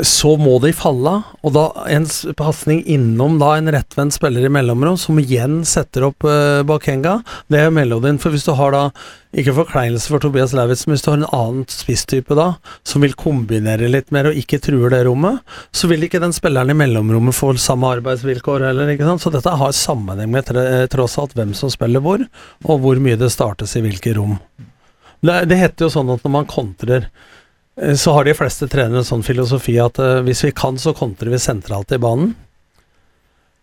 så 0.05 0.35
må 0.39 0.57
de 0.63 0.71
falle 0.75 1.11
av. 1.19 1.31
Og 1.45 1.53
da 1.55 1.65
en 1.91 2.05
pasning 2.37 2.81
innom 2.89 3.37
da 3.41 3.53
en 3.57 3.71
rettvendt 3.73 4.15
spiller 4.15 4.45
i 4.45 4.51
mellomrom, 4.51 4.97
som 4.99 5.19
igjen 5.21 5.61
setter 5.67 6.07
opp 6.09 6.25
uh, 6.27 6.61
Bakenga, 6.67 7.19
det 7.51 7.63
er 7.63 7.73
melodien. 7.73 8.19
For 8.21 8.33
hvis 8.33 8.47
du 8.47 8.53
har 8.57 8.75
da, 8.75 8.83
ikke 9.35 9.55
forkleinelse 9.59 10.11
for 10.11 10.23
Tobias 10.23 10.55
Lauvitz, 10.57 10.85
men 10.87 10.95
hvis 10.95 11.05
du 11.05 11.11
har 11.11 11.19
en 11.19 11.29
annen 11.35 11.67
spisstype 11.71 12.37
da, 12.37 12.51
som 12.87 13.05
vil 13.05 13.17
kombinere 13.19 13.91
litt 13.91 14.13
mer 14.15 14.31
og 14.31 14.39
ikke 14.39 14.61
truer 14.63 14.93
det 14.93 15.03
rommet, 15.07 15.43
så 15.75 15.89
vil 15.91 16.07
ikke 16.07 16.21
den 16.23 16.35
spilleren 16.35 16.73
i 16.73 16.77
mellomrommet 16.77 17.37
få 17.37 17.53
samme 17.61 17.91
arbeidsvilkår 17.99 18.69
heller, 18.69 18.93
ikke 18.93 19.07
sant. 19.07 19.25
Så 19.25 19.33
dette 19.33 19.57
har 19.61 19.75
sammenheng 19.75 20.31
med 20.33 20.53
tross 20.93 21.19
alt 21.21 21.35
hvem 21.37 21.55
som 21.57 21.71
spiller 21.73 22.03
hvor, 22.05 22.23
og 22.65 22.83
hvor 22.83 23.01
mye 23.03 23.19
det 23.19 23.31
startes 23.33 23.75
i 23.77 23.83
hvilke 23.85 24.15
rom. 24.17 24.39
Det, 25.19 25.41
det 25.51 25.57
heter 25.59 25.87
jo 25.87 25.91
sånn 25.91 26.11
at 26.13 26.23
når 26.23 26.31
man 26.31 26.47
kontrer 26.47 27.09
så 27.95 28.13
har 28.15 28.27
de 28.27 28.35
fleste 28.35 28.67
trenere 28.67 29.03
en 29.03 29.07
sånn 29.07 29.23
filosofi 29.23 29.77
at 29.79 29.99
uh, 30.01 30.19
hvis 30.25 30.43
vi 30.47 30.53
kan, 30.55 30.79
så 30.79 30.93
kontrer 30.97 31.31
vi 31.31 31.39
sentralt 31.41 31.93
i 31.95 32.01
banen. 32.01 32.33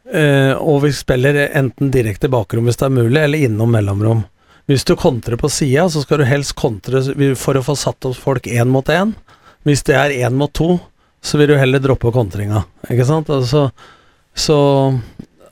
Uh, 0.06 0.54
og 0.62 0.84
vi 0.84 0.92
spiller 0.94 1.38
enten 1.46 1.90
direkte 1.90 2.30
bakrom 2.30 2.68
hvis 2.68 2.78
det 2.80 2.88
er 2.88 2.96
mulig, 2.96 3.20
eller 3.20 3.46
innom 3.48 3.72
mellomrom. 3.74 4.24
Hvis 4.66 4.86
du 4.86 4.96
kontrer 4.98 5.38
på 5.38 5.50
sida, 5.52 5.86
så 5.90 6.02
skal 6.02 6.22
du 6.22 6.26
helst 6.26 6.56
kontre 6.58 7.02
for 7.38 7.58
å 7.58 7.64
få 7.66 7.76
satt 7.78 8.08
opp 8.08 8.18
folk 8.18 8.48
én 8.50 8.70
mot 8.72 8.88
én. 8.90 9.12
Hvis 9.66 9.84
det 9.86 9.94
er 9.98 10.14
én 10.26 10.34
mot 10.38 10.52
to, 10.54 10.76
så 11.22 11.38
vil 11.38 11.52
du 11.52 11.58
heller 11.58 11.82
droppe 11.82 12.10
kontringa, 12.14 12.64
ikke 12.90 13.06
sant? 13.06 13.30
Altså, 13.34 13.68
så 14.36 14.58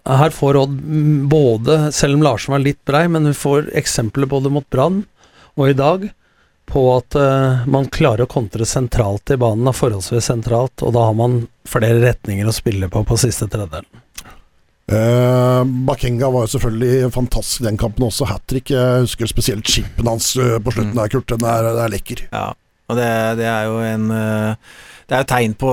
her 0.05 0.35
får 0.35 0.59
Odd 0.61 0.75
både, 1.31 1.79
selv 1.97 2.19
om 2.19 2.25
Larsen 2.27 2.55
var 2.55 2.63
litt 2.63 2.81
brei, 2.87 3.07
men 3.11 3.31
hun 3.31 3.39
får 3.39 3.71
eksempler 3.79 4.29
både 4.31 4.53
mot 4.53 4.67
Brann 4.71 5.03
og 5.55 5.71
i 5.71 5.79
dag 5.79 6.09
på 6.67 6.85
at 6.97 7.17
uh, 7.19 7.67
man 7.71 7.89
klarer 7.93 8.25
å 8.25 8.31
kontre 8.31 8.67
sentralt 8.69 9.31
i 9.35 9.39
banen, 9.41 9.69
er 9.69 9.77
forholdsvis 9.77 10.31
sentralt, 10.31 10.83
og 10.83 10.95
da 10.97 11.09
har 11.09 11.19
man 11.19 11.45
flere 11.69 12.01
retninger 12.03 12.49
å 12.49 12.55
spille 12.55 12.89
på 12.93 13.05
på 13.07 13.19
siste 13.21 13.49
tredjedel. 13.51 13.87
Uh, 14.85 15.63
Bakenga 15.89 16.29
var 16.33 16.45
jo 16.45 16.55
selvfølgelig 16.57 17.13
fantastisk 17.15 17.63
i 17.63 17.69
den 17.71 17.79
kampen 17.81 18.09
også, 18.09 18.29
hat 18.29 18.45
trick. 18.51 18.73
Jeg 18.75 19.07
husker 19.07 19.31
spesielt 19.31 19.69
chipen 19.69 20.11
hans 20.11 20.35
uh, 20.37 20.59
på 20.61 20.75
slutten 20.75 20.93
mm. 20.93 20.99
der, 21.01 21.13
Kurt. 21.15 21.31
Den 21.31 21.47
er, 21.49 21.71
er, 21.75 21.93
lekker. 21.93 22.27
Ja, 22.33 22.51
og 22.89 23.01
det, 23.01 23.13
det 23.41 23.49
er 23.49 23.71
jo 23.71 23.79
en 23.85 24.11
det 25.05 25.13
er 25.13 25.21
jo 25.21 25.29
tegn 25.29 25.55
på, 25.61 25.71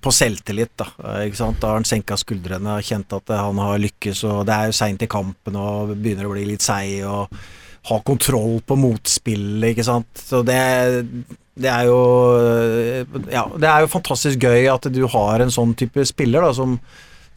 på 0.00 0.12
selvtillit. 0.12 0.72
Da 0.80 1.16
ikke 1.26 1.36
sant? 1.36 1.58
Da 1.60 1.72
har 1.72 1.80
han 1.80 1.88
senka 1.88 2.16
skuldrene 2.20 2.78
og 2.78 2.84
kjent 2.84 3.12
at 3.12 3.32
han 3.36 3.60
har 3.60 3.80
lykkes. 3.80 4.22
og 4.28 4.46
Det 4.48 4.56
er 4.56 4.70
jo 4.70 4.76
seint 4.76 5.04
i 5.04 5.08
kampen 5.10 5.56
og 5.60 5.92
begynner 5.92 6.28
å 6.28 6.32
bli 6.32 6.46
litt 6.48 6.64
seig. 6.64 7.02
og 7.04 7.28
ha 7.88 8.00
kontroll 8.04 8.58
på 8.66 8.76
motspillet, 8.76 9.70
ikke 9.72 9.86
sant. 9.86 10.08
Så 10.20 10.42
det, 10.46 10.58
det 11.56 11.70
er 11.72 11.86
jo 11.88 12.00
Ja, 13.32 13.46
det 13.56 13.70
er 13.70 13.84
jo 13.84 13.92
fantastisk 13.92 14.42
gøy 14.44 14.68
at 14.72 14.90
du 14.92 15.04
har 15.10 15.40
en 15.40 15.52
sånn 15.54 15.72
type 15.78 16.04
spiller 16.08 16.44
da, 16.44 16.52
som, 16.56 16.76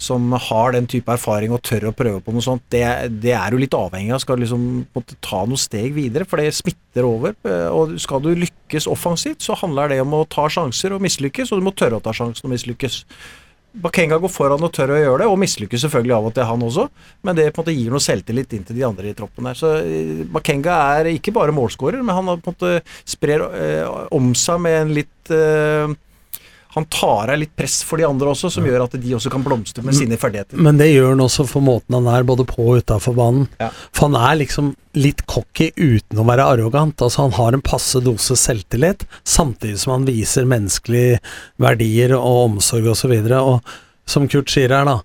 som 0.01 0.33
har 0.49 0.75
den 0.75 0.89
type 0.91 1.11
erfaring 1.15 1.53
og 1.55 1.63
tør 1.63 1.89
å 1.89 1.95
prøve 1.95 2.19
på 2.25 2.35
noe 2.35 2.43
sånt. 2.43 2.65
Det, 2.73 2.83
det 3.23 3.35
er 3.37 3.53
du 3.53 3.61
litt 3.61 3.77
avhengig 3.77 4.11
av. 4.15 4.23
Skal 4.23 4.39
du 4.39 4.43
liksom 4.43 4.65
måtte 4.95 5.19
ta 5.23 5.45
noen 5.47 5.61
steg 5.61 5.95
videre, 5.95 6.27
for 6.27 6.41
det 6.43 6.51
smitter 6.57 7.07
over. 7.07 7.37
Og 7.71 7.95
skal 8.03 8.23
du 8.25 8.33
lykkes 8.35 8.89
offensivt, 8.91 9.45
så 9.45 9.55
handler 9.63 9.95
det 9.95 10.01
om 10.03 10.19
å 10.19 10.25
ta 10.27 10.49
sjanser 10.51 10.95
og 10.95 11.05
mislykkes, 11.07 11.53
og 11.53 11.63
du 11.63 11.69
må 11.69 11.75
tørre 11.77 12.01
å 12.01 12.03
ta 12.03 12.15
sjansen 12.15 12.49
og 12.49 12.55
mislykkes. 12.57 13.03
Bakenga 13.73 14.19
går 14.21 14.29
foran 14.29 14.61
og 14.61 14.69
tør 14.75 14.93
å 14.93 14.99
gjøre 14.99 15.23
det, 15.23 15.27
og 15.31 15.39
mislykkes 15.41 15.81
selvfølgelig 15.87 16.13
av 16.13 16.27
og 16.29 16.33
til, 16.35 16.45
han 16.45 16.65
også. 16.67 16.85
Men 17.25 17.37
det 17.39 17.47
på 17.49 17.61
en 17.61 17.63
måte 17.63 17.73
gir 17.73 17.93
noe 17.93 18.05
selvtillit 18.05 18.53
inn 18.53 18.67
til 18.67 18.77
de 18.77 18.85
andre 18.85 19.09
i 19.09 19.15
troppen 19.17 19.49
her. 19.49 19.57
Så 19.57 19.71
eh, 19.81 20.21
Bakenga 20.29 20.75
er 20.99 21.09
ikke 21.15 21.33
bare 21.33 21.55
målskårer, 21.55 22.03
men 22.05 22.13
han 22.13 22.29
på 22.29 22.53
en 22.53 22.53
måte 22.53 22.73
sprer 23.15 23.45
eh, 23.57 23.87
om 24.13 24.33
seg 24.37 24.61
med 24.61 24.77
en 24.77 24.93
litt 24.99 25.33
eh, 25.33 25.95
han 26.73 26.85
tar 26.89 27.29
av 27.29 27.37
litt 27.37 27.51
press 27.55 27.83
for 27.85 28.01
de 28.01 28.05
andre 28.07 28.31
også, 28.31 28.49
som 28.55 28.65
gjør 28.65 28.87
at 28.87 28.95
de 28.97 29.11
også 29.13 29.29
kan 29.29 29.43
blomstre 29.45 29.83
med 29.85 29.93
sine 29.93 30.17
ferdigheter. 30.17 30.57
Men 30.57 30.79
det 30.81 30.87
gjør 30.89 31.11
han 31.11 31.21
også 31.21 31.45
for 31.45 31.61
måten 31.61 31.93
han 31.99 32.09
er, 32.09 32.25
både 32.25 32.47
på 32.49 32.65
og 32.65 32.81
utafor 32.81 33.13
banen. 33.17 33.45
Ja. 33.61 33.69
For 33.93 34.09
han 34.09 34.17
er 34.17 34.39
liksom 34.39 34.71
litt 34.97 35.21
cocky 35.29 35.69
uten 35.77 36.21
å 36.21 36.25
være 36.25 36.47
arrogant. 36.55 37.01
Altså 37.01 37.27
Han 37.27 37.35
har 37.37 37.53
en 37.53 37.61
passe 37.65 38.01
dose 38.01 38.37
selvtillit, 38.39 39.05
samtidig 39.21 39.83
som 39.83 39.93
han 39.99 40.07
viser 40.09 40.49
menneskelige 40.49 41.21
verdier 41.61 42.15
og 42.17 42.39
omsorg 42.47 42.89
osv. 42.95 43.13
Og, 43.13 43.29
så 43.29 43.43
og 43.43 44.09
som 44.09 44.27
Kurt 44.29 44.49
sier 44.49 44.73
her, 44.73 44.89
da, 44.89 44.97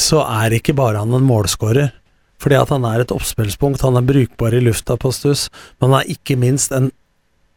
så 0.00 0.24
er 0.24 0.56
ikke 0.56 0.76
bare 0.76 1.04
han 1.04 1.12
en 1.12 1.28
målskårer. 1.28 1.92
Fordi 2.40 2.56
at 2.58 2.72
han 2.72 2.84
er 2.88 3.04
et 3.04 3.12
oppspillspunkt, 3.14 3.84
han 3.84 4.00
er 4.00 4.08
brukbar 4.08 4.56
i 4.56 4.64
lufta 4.64 4.96
på 5.00 5.12
stuss, 5.14 5.50
men 5.78 5.92
han 5.92 6.00
er 6.00 6.16
ikke 6.16 6.36
minst 6.40 6.72
en 6.72 6.90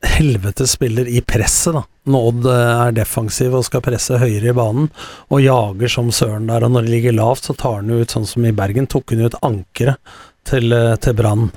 helvetes 0.06 0.72
spiller 0.72 1.08
i 1.08 1.22
presset, 1.22 1.74
da. 1.74 1.84
Når 2.08 2.28
Odd 2.30 2.48
eh, 2.52 2.84
er 2.86 2.96
defensiv 3.00 3.56
og 3.58 3.66
skal 3.68 3.84
presse 3.86 4.20
høyere 4.22 4.52
i 4.52 4.56
banen, 4.56 4.92
og 5.34 5.44
jager 5.44 5.92
som 5.92 6.12
søren 6.14 6.48
der. 6.50 6.66
Og 6.66 6.74
når 6.74 6.86
det 6.86 6.94
ligger 6.94 7.18
lavt, 7.18 7.48
så 7.48 7.58
tar 7.58 7.82
han 7.82 7.92
ut 7.92 8.14
sånn 8.14 8.28
som 8.30 8.46
i 8.46 8.56
Bergen, 8.56 8.90
tok 8.90 9.14
han 9.14 9.26
ut 9.26 9.38
ankeret 9.42 10.16
til, 10.48 10.72
eh, 10.74 10.96
til 11.02 11.18
Brann. 11.18 11.52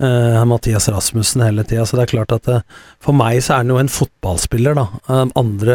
Uh, 0.00 0.40
Mathias 0.48 0.86
Rasmussen 0.88 1.42
hele 1.44 1.60
tida, 1.68 1.82
så 1.84 1.98
det 1.98 2.06
er 2.06 2.12
klart 2.14 2.30
at 2.32 2.46
det, 2.48 2.54
for 3.04 3.12
meg 3.12 3.42
så 3.44 3.52
er 3.52 3.58
han 3.60 3.72
jo 3.74 3.76
en 3.76 3.90
fotballspiller, 3.92 4.78
da. 4.78 4.86
Um, 5.12 5.32
andre 5.36 5.74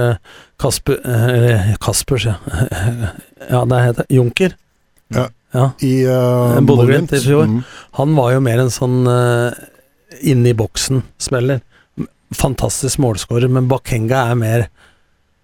Kasper 0.57 0.97
Kaspers, 1.77 2.25
ja. 2.31 2.33
ja, 3.51 3.59
det 3.69 3.83
heter 3.83 4.09
Junker. 4.09 4.55
Ja. 5.13 5.27
ja. 5.53 5.67
I 5.77 5.93
uh, 6.09 6.57
Bodø-Glimt 6.57 7.13
i 7.13 7.21
fjor. 7.21 7.45
Mm. 7.51 7.61
Han 7.99 8.17
var 8.17 8.33
jo 8.33 8.41
mer 8.47 8.63
en 8.63 8.73
sånn 8.73 9.05
uh, 9.05 9.53
inne 10.25 10.55
i 10.55 10.57
boksen-spiller 10.57 11.61
fantastisk 12.33 13.01
målskårer, 13.03 13.51
men 13.51 13.67
Bakenga 13.69 14.25
er 14.31 14.39
mer 14.39 14.67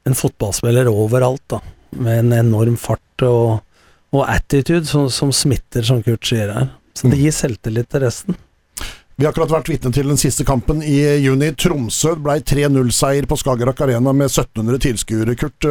en 0.08 0.18
fotballspiller 0.18 0.90
overalt, 0.90 1.44
da. 1.52 1.62
med 1.92 2.20
en 2.20 2.34
enorm 2.34 2.78
fart 2.80 3.26
og, 3.28 3.60
og 4.16 4.24
attitude 4.26 4.86
som, 4.90 5.10
som 5.14 5.34
smitter, 5.36 5.86
som 5.86 6.02
Kurt 6.04 6.26
sier 6.26 6.54
her. 6.54 6.72
Så 6.98 7.12
det 7.12 7.20
gir 7.22 7.36
selvtillit 7.36 7.90
til 7.92 8.04
resten. 8.06 8.38
Vi 9.22 9.26
har 9.28 9.36
akkurat 9.36 9.52
vært 9.54 9.70
vitne 9.70 9.92
til 9.94 10.08
den 10.10 10.18
siste 10.18 10.42
kampen 10.42 10.80
i 10.82 10.96
juni. 11.22 11.52
Tromsø 11.54 12.16
ble 12.18 12.40
3-0-seier 12.42 13.28
på 13.30 13.36
Skagerrak 13.38 13.84
Arena 13.86 14.10
med 14.18 14.32
1700 14.32 14.82
tilskuere, 14.82 15.36
Kurt. 15.38 15.62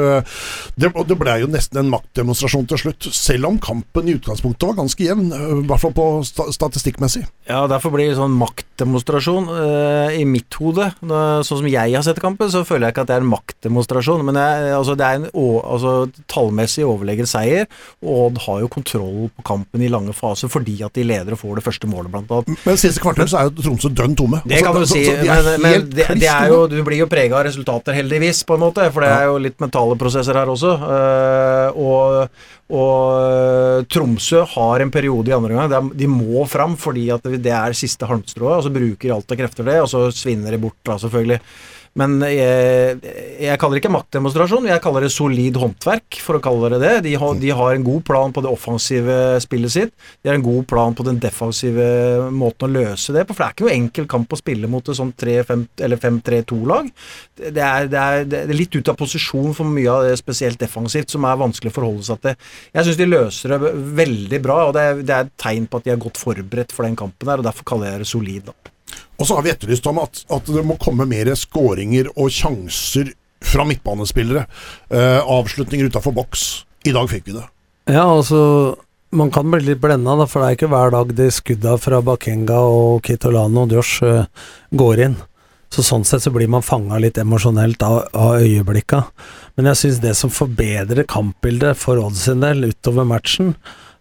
Det, 0.78 0.90
det 0.94 1.16
ble 1.18 1.34
jo 1.42 1.48
nesten 1.50 1.80
en 1.80 1.90
maktdemonstrasjon 1.90 2.68
til 2.70 2.78
slutt, 2.78 3.08
selv 3.10 3.48
om 3.48 3.58
kampen 3.58 4.06
i 4.06 4.14
utgangspunktet 4.20 4.68
var 4.68 4.76
ganske 4.78 5.02
jevn. 5.02 5.32
I 5.34 5.64
hvert 5.66 5.82
fall 5.82 5.94
på 5.96 6.04
statistikkmessig. 6.30 7.24
Ja, 7.50 7.64
derfor 7.66 7.90
blir 7.90 8.12
det 8.12 8.20
sånn 8.20 8.36
maktdemonstrasjon 8.38 9.50
uh, 9.50 10.14
i 10.14 10.22
mitt 10.30 10.54
hode. 10.60 10.86
Sånn 11.02 11.64
som 11.64 11.68
jeg 11.72 11.96
har 11.96 12.06
sett 12.06 12.22
kampen, 12.22 12.52
så 12.54 12.62
føler 12.62 12.86
jeg 12.86 12.94
ikke 12.94 13.06
at 13.08 13.10
det 13.10 13.18
er 13.18 13.26
en 13.26 13.32
maktdemonstrasjon. 13.32 14.22
Men 14.30 14.38
jeg, 14.38 14.70
altså, 14.78 14.94
det 14.94 15.08
er 15.08 15.18
en 15.24 15.26
altså, 15.34 15.96
tallmessig 16.30 16.86
overlegen 16.86 17.26
seier, 17.26 17.66
og 17.98 18.14
Odd 18.28 18.40
har 18.46 18.62
jo 18.62 18.70
kontroll 18.78 19.26
på 19.34 19.48
kampen 19.50 19.82
i 19.82 19.90
lange 19.90 20.14
faser 20.14 20.46
fordi 20.54 20.78
at 20.86 20.94
de 20.94 21.08
leder 21.10 21.34
og 21.34 21.42
får 21.42 21.58
det 21.58 21.66
første 21.66 21.90
målet, 21.90 22.14
blant 22.14 22.30
annet. 22.38 22.54
Men 22.62 22.78
siste 22.78 23.02
kvarter 23.02 23.26
så 23.26 23.39
er 23.40 23.48
jo 23.48 23.64
Tromsø 23.64 23.90
dønn 23.96 24.14
tomme. 24.18 24.40
Det 24.44 24.60
kan 24.60 24.76
altså, 24.76 24.84
du 24.84 24.92
si, 24.92 25.02
de 25.08 25.28
men, 25.28 25.64
men 25.64 25.88
det, 25.90 26.06
det, 26.20 26.28
er 26.30 26.52
jo, 26.52 26.62
du 26.70 26.78
blir 26.86 27.02
jo 27.02 27.08
prega 27.10 27.38
av 27.40 27.46
resultater, 27.48 27.96
heldigvis, 27.96 28.44
på 28.46 28.56
en 28.56 28.64
måte. 28.66 28.86
For 28.94 29.06
det 29.06 29.10
er 29.16 29.26
jo 29.30 29.40
litt 29.42 29.58
mentale 29.62 29.98
prosesser 30.00 30.38
her 30.40 30.52
også. 30.52 30.76
Uh, 30.84 31.80
og, 31.80 32.46
og 32.80 33.90
Tromsø 33.90 34.44
har 34.54 34.84
en 34.84 34.94
periode 34.94 35.32
i 35.32 35.36
andre 35.36 35.56
gang 35.56 35.90
de 35.96 36.08
må 36.10 36.44
fram 36.50 36.76
fordi 36.80 37.08
at 37.14 37.26
det 37.42 37.52
er 37.56 37.76
siste 37.76 38.08
halmstrået. 38.08 38.60
Og 38.60 38.64
så 38.66 38.74
bruker 38.74 39.08
de 39.08 39.14
alt 39.16 39.36
av 39.36 39.42
krefter 39.42 39.70
det, 39.72 39.80
og 39.82 39.90
så 39.92 40.06
svinner 40.14 40.54
det 40.54 40.62
bort, 40.62 40.78
da, 40.86 40.98
selvfølgelig. 41.00 41.40
Men 41.98 42.20
jeg, 42.22 42.98
jeg, 43.42 43.58
kaller 43.58 43.76
det 43.76 43.80
ikke 43.82 43.90
maktdemonstrasjon, 43.90 44.68
jeg 44.70 44.82
kaller 44.84 45.02
det 45.02 45.10
solid 45.10 45.56
håndverk, 45.58 46.20
for 46.22 46.38
å 46.38 46.42
kalle 46.44 46.70
det 46.74 46.78
det. 46.84 46.92
De 47.08 47.16
har, 47.18 47.40
de 47.40 47.50
har, 47.50 47.74
en 47.74 47.86
god 47.86 48.04
plan 48.06 48.34
på 48.34 48.44
det 48.44 48.52
offensive 48.52 49.16
spillet 49.42 49.74
sitt. 49.74 49.94
De 50.22 50.30
har 50.30 50.38
en 50.38 50.44
god 50.44 50.68
plan 50.70 50.94
på 50.94 51.06
den 51.08 51.18
defensive 51.22 52.30
måten 52.30 52.68
å 52.68 52.72
løse 52.78 53.14
det 53.16 53.26
på. 53.26 53.34
For 53.34 53.42
det 53.42 53.48
er 53.48 53.56
ikke 53.56 53.66
noe 53.66 53.74
enkel 53.74 54.08
kamp 54.14 54.30
å 54.30 54.38
spille 54.38 54.70
mot 54.70 54.86
et 54.86 55.00
sånt 55.00 55.26
5-3-2-lag. 55.26 56.92
Det, 57.40 57.52
det, 57.58 58.06
det, 58.30 58.44
er 58.44 58.54
litt 58.54 58.78
ut 58.78 58.92
av 58.92 58.98
posisjon 59.00 59.50
for 59.56 59.66
mye 59.66 59.90
av 59.90 60.06
det 60.06 60.16
spesielt 60.20 60.62
defensivt 60.62 61.10
som 61.10 61.26
er 61.26 61.42
vanskelig 61.42 61.74
å 61.74 61.78
forholde 61.80 62.06
seg 62.06 62.22
til. 62.22 62.50
Jeg 62.70 62.86
syns 62.86 63.00
de 63.02 63.10
løser 63.10 63.56
det 63.56 63.74
veldig 63.98 64.44
bra, 64.46 64.62
og 64.68 64.76
det 64.78 64.86
er, 64.86 65.02
det 65.02 65.16
er 65.16 65.26
et 65.26 65.38
tegn 65.42 65.66
på 65.66 65.80
at 65.80 65.88
de 65.88 65.96
er 65.96 66.04
godt 66.06 66.22
forberedt 66.22 66.76
for 66.76 66.86
den 66.86 66.98
kampen 66.98 67.26
der, 67.26 67.42
og 67.42 67.50
derfor 67.50 67.66
kaller 67.74 67.96
jeg 67.96 68.04
det 68.04 68.12
solid. 68.14 68.52
da. 68.52 68.76
Og 69.20 69.28
så 69.28 69.36
har 69.36 69.44
vi 69.44 69.52
etterlyst 69.52 69.86
om 69.90 70.00
at, 70.02 70.22
at 70.32 70.48
det 70.48 70.64
må 70.66 70.78
komme 70.80 71.06
mer 71.08 71.28
skåringer 71.36 72.08
og 72.16 72.32
sjanser 72.32 73.12
fra 73.44 73.66
midtbanespillere. 73.68 74.46
Eh, 74.88 75.20
avslutninger 75.20 75.92
utafor 75.92 76.16
boks. 76.16 76.46
I 76.88 76.94
dag 76.96 77.10
fikk 77.12 77.28
vi 77.28 77.36
det. 77.36 77.44
Ja, 77.90 78.06
altså 78.08 78.40
man 79.10 79.30
kan 79.34 79.50
bli 79.50 79.64
litt 79.66 79.80
blenda, 79.82 80.14
da, 80.16 80.26
for 80.30 80.40
det 80.40 80.48
er 80.48 80.56
ikke 80.58 80.70
hver 80.70 80.92
dag 80.94 81.12
de 81.18 81.26
skudda 81.34 81.74
fra 81.82 81.98
Bakenga 82.04 82.60
og 82.62 83.02
Kitolano 83.06 83.64
og 83.66 83.74
Josh 83.74 84.04
uh, 84.06 84.28
går 84.70 85.04
inn. 85.08 85.16
Så 85.70 85.84
Sånn 85.86 86.06
sett 86.06 86.24
så 86.24 86.32
blir 86.34 86.50
man 86.50 86.66
fanga 86.66 86.98
litt 87.02 87.18
emosjonelt 87.18 87.82
av, 87.86 88.04
av 88.14 88.40
øyeblikka. 88.42 89.04
Men 89.58 89.70
jeg 89.70 89.80
syns 89.80 90.00
det 90.02 90.14
som 90.18 90.32
forbedrer 90.34 91.06
kampbildet 91.10 91.78
for 91.78 92.00
Odd 92.02 92.18
sin 92.18 92.42
del 92.42 92.70
utover 92.70 93.06
matchen, 93.06 93.54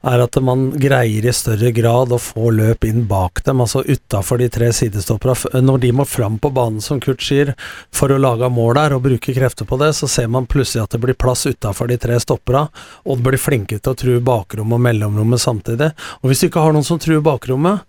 er 0.07 0.21
at 0.23 0.37
man 0.43 0.69
greier 0.79 1.25
i 1.27 1.33
større 1.35 1.71
grad 1.75 2.13
å 2.15 2.19
få 2.21 2.53
løp 2.55 2.85
inn 2.87 3.03
bak 3.09 3.41
dem, 3.43 3.59
altså 3.63 3.81
utafor 3.83 4.39
de 4.39 4.47
tre 4.51 4.69
sidestopperne. 4.75 5.61
Når 5.65 5.81
de 5.83 5.91
må 5.95 6.05
fram 6.07 6.37
på 6.39 6.51
banen, 6.55 6.79
som 6.81 7.01
Kurt 7.03 7.23
sier, 7.25 7.51
for 7.91 8.11
å 8.11 8.19
lage 8.21 8.47
mål 8.53 8.77
der 8.79 8.95
og 8.95 9.03
bruke 9.09 9.35
krefter 9.35 9.67
på 9.67 9.79
det, 9.81 9.91
så 9.97 10.07
ser 10.07 10.31
man 10.31 10.47
plutselig 10.47 10.85
at 10.85 10.95
det 10.95 11.03
blir 11.03 11.19
plass 11.19 11.45
utafor 11.49 11.91
de 11.91 11.99
tre 11.99 12.19
stopperne, 12.23 12.69
og 13.03 13.23
blir 13.25 13.41
flinkere 13.41 13.83
til 13.83 13.95
å 13.95 13.99
true 13.99 14.23
bakrommet 14.23 14.79
og 14.79 14.85
mellomrommet 14.87 15.43
samtidig. 15.43 15.91
Og 16.23 16.31
hvis 16.31 16.45
du 16.45 16.49
ikke 16.49 16.63
har 16.63 16.75
noen 16.75 16.87
som 16.87 17.01
truer 17.01 17.23
bakrommet, 17.25 17.83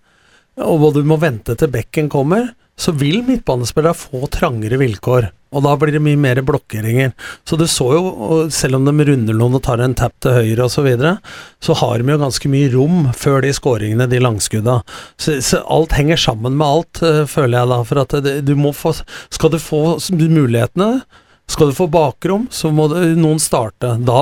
og 0.61 0.91
du 0.97 1.05
må 1.07 1.17
vente 1.21 1.55
til 1.57 1.71
bekken 1.73 2.11
kommer, 2.11 2.51
så 2.81 2.93
vil 2.97 3.23
midtbanespillere 3.27 3.97
få 3.97 4.27
trangere 4.33 4.81
vilkår. 4.81 5.31
Og 5.51 5.65
da 5.67 5.75
blir 5.79 5.95
det 5.97 6.03
mye 6.05 6.19
mer 6.21 6.41
blokkeringer. 6.47 7.15
Så 7.49 7.59
du 7.59 7.67
så 7.71 7.89
jo, 7.97 8.43
selv 8.55 8.79
om 8.79 8.87
de 8.87 9.07
runder 9.09 9.37
noen 9.37 9.59
og 9.59 9.65
tar 9.67 9.83
en 9.83 9.97
tap 9.99 10.15
til 10.23 10.37
høyre 10.37 10.67
osv., 10.67 10.79
så, 10.81 10.85
videre, 10.87 11.15
så 11.61 11.75
har 11.77 12.01
de 12.01 12.15
jo 12.15 12.21
ganske 12.23 12.49
mye 12.49 12.69
rom 12.73 13.01
før 13.17 13.43
de 13.45 13.51
skåringene, 13.53 14.07
de 14.09 14.21
langskudda. 14.23 14.79
Så, 15.21 15.41
så, 15.45 15.61
alt 15.69 15.93
henger 15.99 16.21
sammen 16.21 16.57
med 16.57 16.67
alt, 16.67 17.03
uh, 17.05 17.25
føler 17.29 17.59
jeg 17.59 17.73
da. 17.73 17.81
For 17.91 18.01
at 18.05 18.15
det, 18.25 18.37
du 18.49 18.55
må 18.57 18.73
få 18.77 18.95
Skal 18.95 19.53
du 19.53 19.59
få 19.61 19.99
mulighetene, 20.15 21.03
skal 21.51 21.71
du 21.71 21.75
få 21.75 21.89
bakrom, 21.91 22.47
så 22.51 22.71
må 22.71 22.87
det, 22.93 23.03
noen 23.19 23.41
starte. 23.43 23.97
Da, 24.07 24.21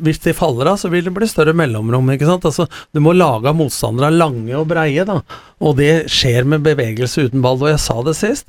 hvis 0.00 0.22
de 0.24 0.32
faller 0.36 0.72
av, 0.72 0.78
så 0.80 0.88
vil 0.88 1.04
det 1.04 1.12
bli 1.12 1.28
større 1.28 1.52
mellomrom. 1.56 2.08
ikke 2.14 2.28
sant? 2.28 2.46
Altså, 2.48 2.66
du 2.96 3.02
må 3.04 3.12
lage 3.12 3.50
av 3.50 3.58
motstandere 3.58 4.08
lange 4.14 4.54
og 4.56 4.70
breie, 4.70 5.04
da. 5.04 5.20
Og 5.60 5.76
det 5.76 6.08
skjer 6.12 6.48
med 6.48 6.64
bevegelse 6.64 7.28
uten 7.28 7.44
ball. 7.44 7.60
Og 7.60 7.74
jeg 7.74 7.82
sa 7.84 7.98
det 8.06 8.16
sist, 8.16 8.48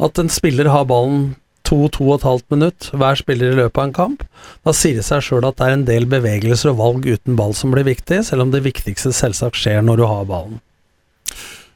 at 0.00 0.20
en 0.20 0.28
spiller 0.32 0.68
har 0.68 0.84
ballen 0.92 1.30
to-to 1.70 2.08
og 2.08 2.16
et 2.18 2.26
halvt 2.26 2.56
minutt 2.56 2.88
hver 2.92 3.20
spiller 3.20 3.54
i 3.54 3.60
løpet 3.62 3.78
av 3.78 3.86
en 3.86 3.94
kamp. 3.96 4.26
Da 4.66 4.74
sier 4.76 4.98
det 4.98 5.06
seg 5.06 5.22
sjøl 5.24 5.46
at 5.48 5.60
det 5.60 5.68
er 5.68 5.78
en 5.78 5.86
del 5.88 6.08
bevegelser 6.10 6.74
og 6.74 6.82
valg 6.82 7.06
uten 7.06 7.38
ball 7.38 7.54
som 7.56 7.72
blir 7.72 7.86
viktig, 7.88 8.24
selv 8.26 8.44
om 8.44 8.52
det 8.52 8.64
viktigste 8.66 9.14
selvsagt 9.16 9.62
skjer 9.62 9.80
når 9.86 10.02
du 10.02 10.04
har 10.10 10.28
ballen. 10.28 10.60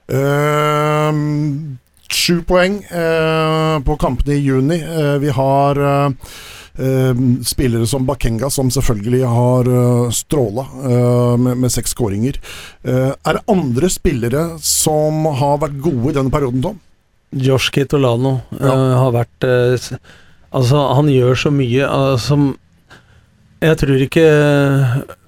Uh, 0.05 1.79
Sju 2.15 2.43
poeng 2.47 2.77
eh, 2.85 3.77
på 3.85 3.97
kampene 3.97 4.37
i 4.37 4.43
juni. 4.45 4.77
Eh, 4.77 5.17
vi 5.23 5.33
har 5.35 5.81
eh, 5.81 7.23
spillere 7.47 7.87
som 7.87 8.07
Bakenga, 8.07 8.51
som 8.51 8.71
selvfølgelig 8.71 9.23
har 9.31 9.69
uh, 9.71 10.11
stråla 10.11 10.65
uh, 10.75 11.37
med, 11.39 11.59
med, 11.63 11.71
seks 11.73 11.95
skåringer. 11.95 12.39
Uh, 12.83 13.15
er 13.15 13.39
det 13.39 13.45
andre 13.51 13.91
spillere 13.91 14.43
som 14.63 15.27
har 15.39 15.61
vært 15.63 15.79
gode 15.79 16.11
i 16.11 16.17
denne 16.19 16.35
perioden, 16.35 16.65
Tom? 16.67 16.81
Josh 17.35 17.73
Kitolano 17.75 18.39
ja. 18.61 18.75
har 19.01 19.15
vært 19.15 19.49
Altså, 20.55 20.79
han 20.95 21.09
gjør 21.11 21.35
så 21.35 21.51
mye 21.51 21.87
som 22.23 22.53
Jeg 23.59 23.79
tror 23.81 24.03
ikke 24.05 24.27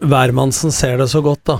hvermannsen 0.07 0.75
ser 0.75 1.01
det 1.01 1.09
så 1.11 1.23
godt, 1.25 1.43
da. 1.51 1.57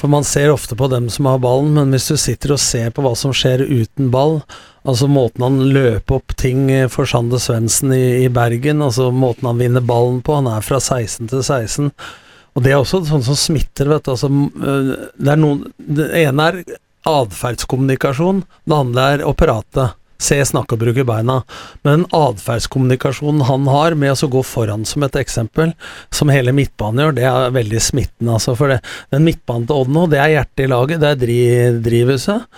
For 0.00 0.10
man 0.10 0.26
ser 0.26 0.50
ofte 0.50 0.76
på 0.76 0.88
dem 0.90 1.06
som 1.10 1.28
har 1.30 1.42
ballen, 1.42 1.74
men 1.76 1.94
hvis 1.94 2.08
du 2.10 2.16
sitter 2.18 2.54
og 2.56 2.62
ser 2.62 2.90
på 2.94 3.04
hva 3.04 3.12
som 3.18 3.34
skjer 3.34 3.62
uten 3.62 4.10
ball, 4.14 4.40
altså 4.82 5.06
måten 5.10 5.44
han 5.46 5.60
løper 5.74 6.18
opp 6.18 6.34
ting 6.40 6.66
for 6.92 7.08
Sander 7.08 7.42
Svendsen 7.42 7.94
i, 7.94 8.24
i, 8.24 8.28
Bergen, 8.32 8.82
altså 8.82 9.10
måten 9.14 9.48
han 9.48 9.62
vinner 9.62 9.84
ballen 9.84 10.18
på, 10.24 10.34
han 10.40 10.50
er 10.50 10.66
fra 10.66 10.80
16 10.82 11.30
til 11.30 11.44
16, 11.44 11.92
og 12.54 12.66
det 12.66 12.72
er 12.72 12.80
også 12.80 13.04
sånn 13.06 13.22
som 13.26 13.38
smitter, 13.38 13.90
vet 13.90 14.06
du, 14.06 14.12
altså 14.14 14.30
det 14.30 15.30
er 15.32 15.40
noen 15.40 15.64
Det 15.74 16.10
ene 16.20 16.50
er 16.50 16.60
atferdskommunikasjon, 17.08 18.44
det 18.64 18.80
andre 18.80 19.10
er 19.14 19.24
å 19.28 19.36
prate 19.36 19.92
se, 20.24 20.38
snakke 20.46 20.76
og 20.76 20.82
bruke 20.82 21.04
beina. 21.06 21.40
Men 21.86 22.06
atferdskommunikasjonen 22.14 23.44
han 23.48 23.66
har 23.70 23.96
med 23.98 24.14
å 24.14 24.30
gå 24.30 24.44
foran 24.46 24.86
som 24.88 25.04
et 25.06 25.18
eksempel, 25.20 25.74
som 26.14 26.32
hele 26.32 26.54
midtbanen 26.56 27.04
gjør, 27.04 27.16
det 27.18 27.26
er 27.30 27.56
veldig 27.56 27.82
smittende. 27.82 28.36
Altså, 28.38 28.56
for 28.58 28.72
det, 28.72 28.80
den 29.14 29.26
midtbanen 29.26 29.68
til 29.68 29.82
Odd 29.82 29.92
nå, 29.94 30.06
det 30.12 30.22
er 30.22 30.36
hjertet 30.38 30.64
i 30.64 30.70
laget, 30.70 31.02
det 31.02 31.10
er 31.10 31.20
dri, 31.20 31.40
drivhuset. 31.84 32.48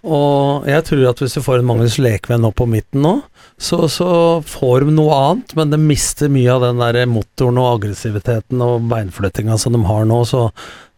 Og 0.00 0.68
jeg 0.68 0.84
tror 0.88 1.02
at 1.10 1.20
hvis 1.20 1.34
du 1.36 1.42
får 1.44 1.60
en 1.60 1.68
Magnus 1.68 1.98
Lekvenn 2.00 2.46
opp 2.48 2.56
på 2.60 2.68
midten 2.70 3.02
nå, 3.04 3.14
så, 3.60 3.84
så 3.92 4.08
får 4.48 4.86
de 4.86 4.94
noe 4.96 5.16
annet, 5.16 5.52
men 5.58 5.72
de 5.74 5.80
mister 5.82 6.30
mye 6.32 6.54
av 6.54 6.64
den 6.64 6.80
der 6.80 7.02
motoren 7.10 7.60
og 7.60 7.74
aggressiviteten 7.74 8.62
og 8.64 8.86
beinflyttinga 8.88 9.58
som 9.60 9.76
de 9.76 9.82
har 9.84 10.08
nå. 10.08 10.22
Så 10.28 10.46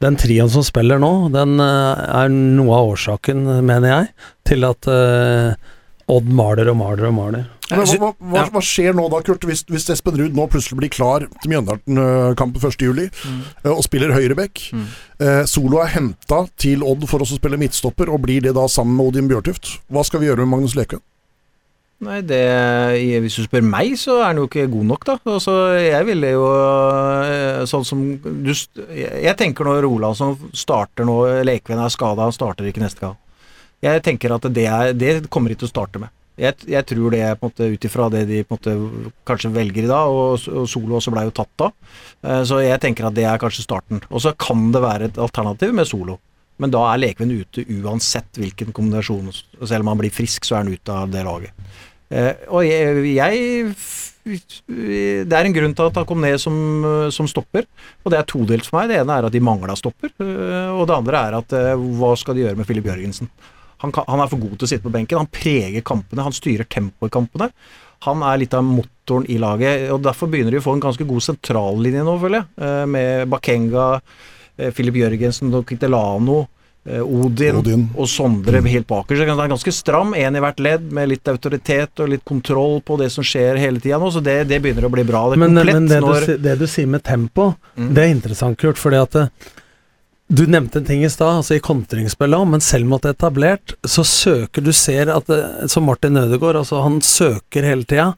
den 0.05 0.19
trioen 0.21 0.51
som 0.53 0.63
spiller 0.67 1.03
nå, 1.03 1.13
den 1.35 1.59
eh, 1.63 2.05
er 2.23 2.31
noe 2.31 2.79
av 2.79 2.93
årsaken, 2.95 3.43
mener 3.67 3.91
jeg, 3.91 4.11
til 4.47 4.67
at 4.67 4.87
uh, 4.91 5.72
Odd 6.11 6.31
maler 6.33 6.71
og 6.73 6.79
maler 6.81 7.09
og 7.09 7.15
maler. 7.17 7.45
Men 7.73 7.87
hva, 8.01 8.11
hva, 8.19 8.43
hva, 8.53 8.63
skjer 8.65 8.97
nå 8.97 9.07
da, 9.13 9.23
Kurt, 9.25 9.45
hvis, 9.49 9.63
hvis 9.71 9.87
Espen 9.95 10.19
Ruud 10.19 10.35
nå 10.37 10.45
plutselig 10.51 10.77
blir 10.81 10.93
klar 10.93 11.25
til 11.25 11.53
Mjøndalen-kampen 11.53 12.61
1.7 12.61 12.91
mm. 12.93 13.39
Eh, 13.63 13.71
og 13.73 13.81
spiller 13.87 14.13
høyreback? 14.13 14.67
Mm. 14.77 14.91
Eh, 15.23 15.41
Solo 15.49 15.81
er 15.81 15.95
henta 15.95 16.43
til 16.61 16.85
Odd 16.87 17.07
for 17.11 17.25
å 17.25 17.29
spille 17.29 17.61
midtstopper, 17.61 18.13
og 18.13 18.25
blir 18.27 18.45
det 18.45 18.57
da 18.59 18.67
sammen 18.69 18.99
med 18.99 19.13
Odin 19.13 19.31
Bjørtuft. 19.31 19.79
Hva 19.93 20.05
skal 20.07 20.23
vi 20.23 20.29
gjøre 20.29 20.45
med 20.45 20.57
Magnus 20.57 20.77
Lekøen? 20.79 21.05
Nei, 22.03 22.19
det, 22.27 22.43
Hvis 23.23 23.37
du 23.39 23.45
spør 23.47 23.63
meg, 23.63 23.93
så 24.01 24.17
er 24.19 24.33
han 24.33 24.41
jo 24.41 24.49
ikke 24.49 24.67
god 24.73 24.89
nok, 24.91 25.05
da. 25.07 25.15
Altså, 25.37 25.53
jeg 25.79 26.07
ville 26.09 26.33
jo 26.35 26.49
eh, 26.51 27.63
Sånn 27.71 27.87
som 27.87 28.01
du 28.19 28.51
Jeg 28.51 29.37
tenker 29.39 29.69
når 29.71 29.87
som 30.19 30.35
starter 30.51 31.07
nå, 31.07 31.19
Lekven 31.47 31.79
er 31.79 31.95
skada, 31.95 32.27
han 32.27 32.35
starter 32.35 32.67
ikke 32.67 32.83
neste 32.83 33.07
gang. 33.07 33.22
Jeg 33.83 34.03
tenker 34.07 34.35
at 34.37 34.45
det, 34.55 34.67
er, 34.71 34.93
det 34.95 35.15
kommer 35.33 35.51
de 35.51 35.59
til 35.59 35.67
å 35.67 35.73
starte 35.73 35.99
med. 36.03 36.13
Jeg, 36.41 36.57
jeg 36.71 36.87
tror 36.89 37.13
det 37.13 37.23
på 37.41 37.51
ut 37.53 37.85
ifra 37.87 38.09
det 38.13 38.23
de 38.31 38.41
på 38.47 38.57
en 38.57 38.59
måte 38.59 39.13
kanskje 39.29 39.53
velger 39.53 39.85
i 39.85 39.91
dag, 39.91 40.09
og, 40.09 40.47
og 40.49 40.69
Solo 40.71 40.97
også 40.97 41.13
ble 41.13 41.27
jo 41.27 41.35
tatt 41.37 41.53
da. 41.61 41.69
Uh, 42.25 42.41
så 42.49 42.63
jeg 42.65 42.81
tenker 42.83 43.09
at 43.09 43.17
det 43.19 43.27
er 43.29 43.41
kanskje 43.43 43.67
starten. 43.67 44.01
Og 44.09 44.25
så 44.25 44.33
kan 44.41 44.71
det 44.73 44.83
være 44.83 45.11
et 45.11 45.21
alternativ 45.21 45.75
med 45.77 45.89
Solo. 45.91 46.19
Men 46.63 46.73
da 46.73 46.87
er 46.89 47.03
Lekven 47.03 47.33
ute 47.35 47.67
uansett 47.83 48.39
hvilken 48.39 48.73
kombinasjon. 48.77 49.33
Selv 49.61 49.83
om 49.83 49.93
han 49.93 50.01
blir 50.01 50.15
frisk, 50.15 50.47
så 50.47 50.57
er 50.57 50.65
han 50.65 50.73
ute 50.73 50.97
av 51.03 51.13
det 51.13 51.27
laget. 51.27 51.69
Uh, 52.13 52.33
og 52.49 52.65
jeg, 52.69 53.05
jeg 53.13 53.79
det 54.23 55.35
er 55.35 55.49
en 55.49 55.55
grunn 55.57 55.73
til 55.75 55.89
at 55.89 55.97
han 55.99 56.07
kom 56.07 56.21
ned 56.23 56.37
som, 56.39 56.55
som 57.11 57.27
stopper, 57.27 57.65
og 58.07 58.13
det 58.15 58.21
er 58.21 58.29
todelt 58.31 58.69
for 58.69 58.79
meg. 58.79 58.93
Det 58.93 59.01
ene 59.03 59.17
er 59.19 59.27
at 59.27 59.35
de 59.35 59.41
mangla 59.43 59.75
stopper, 59.75 60.13
øh, 60.23 60.69
og 60.77 60.85
det 60.87 60.95
andre 60.95 61.23
er 61.27 61.37
at 61.41 61.55
hva 61.99 62.13
skal 62.21 62.39
de 62.39 62.45
gjøre 62.45 62.61
med 62.61 62.69
Filip 62.69 62.87
Jørgensen? 62.87 63.27
Han, 63.83 63.93
kan, 63.95 64.07
han, 64.09 64.23
er 64.23 64.31
for 64.31 64.43
god 64.43 64.57
til 64.57 64.69
å 64.69 64.71
sitte 64.73 64.87
på 64.87 64.95
benken. 64.95 65.21
Han 65.23 65.31
preger 65.33 65.85
kampene, 65.87 66.27
han 66.27 66.37
styrer 66.37 66.69
tempoet 66.71 67.11
i 67.11 67.17
kampene. 67.19 67.51
Han 68.07 68.25
er 68.27 68.41
litt 68.43 68.55
av 68.59 68.65
motoren 68.67 69.29
i 69.31 69.37
laget, 69.43 69.89
og 69.95 70.03
derfor 70.03 70.31
begynner 70.31 70.55
de 70.55 70.63
å 70.63 70.65
få 70.65 70.75
en 70.77 70.83
ganske 70.83 71.07
god 71.07 71.27
sentrallinje 71.27 72.07
nå, 72.07 72.17
føler 72.23 72.41
jeg. 72.41 72.49
Øh, 72.67 72.87
med 72.97 73.31
Bakenga, 73.31 73.87
Filip 74.75 74.99
Jørgensen 75.01 75.55
og 75.57 75.69
Kitelano. 75.71 76.43
Eh, 76.85 76.99
Odin, 76.99 77.57
Odin, 77.57 77.83
og 77.95 78.09
Sondre 78.11 78.59
helt 78.67 78.89
bakerst. 78.91 79.23
Det 79.23 79.31
er 79.31 79.51
ganske 79.53 79.73
stram, 79.75 80.17
én 80.19 80.35
i 80.35 80.43
hvert 80.43 80.59
ledd, 80.59 80.89
med 80.91 81.13
litt 81.13 81.29
autoritet 81.31 82.03
og 82.03 82.11
litt 82.11 82.25
kontroll 82.27 82.81
på 82.83 82.97
det 82.99 83.07
som 83.15 83.23
skjer 83.23 83.61
hele 83.63 83.79
tida 83.79 84.01
nå, 84.03 84.11
så 84.11 84.23
det, 84.25 84.41
det, 84.51 84.59
begynner 84.65 84.89
å 84.89 84.91
bli 84.91 85.05
bra. 85.07 85.29
Det 85.31 85.39
men, 85.39 85.55
men 85.55 85.87
det, 85.87 86.01
når... 86.03 86.27
du, 86.27 86.33
det, 86.43 86.57
du, 86.59 86.67
sier 86.67 86.91
med 86.91 87.05
tempo, 87.07 87.53
mm. 87.79 87.93
det 87.95 88.03
er 88.03 88.15
interessant, 88.17 88.59
Kurt. 88.59 88.83
fordi 88.83 88.99
at 88.99 89.15
det, 89.15 89.29
eh, 89.29 89.59
du 90.33 90.47
nevnte 90.49 90.79
en 90.81 90.87
ting 90.89 91.03
i 91.05 91.11
stad, 91.13 91.43
altså 91.43 91.59
i 91.59 91.61
kontringsspillet 91.61 92.49
men 92.49 92.63
selv 92.65 92.89
mot 92.89 93.05
etablert, 93.05 93.75
så 93.85 94.01
søker 94.07 94.65
Du 94.65 94.71
ser 94.73 95.11
at 95.13 95.29
eh, 95.29 95.67
som 95.69 95.85
Martin 95.85 96.17
Ødegaard, 96.17 96.57
altså 96.63 96.81
han 96.81 97.03
søker 97.05 97.67
hele 97.69 97.85
tida, 97.85 98.13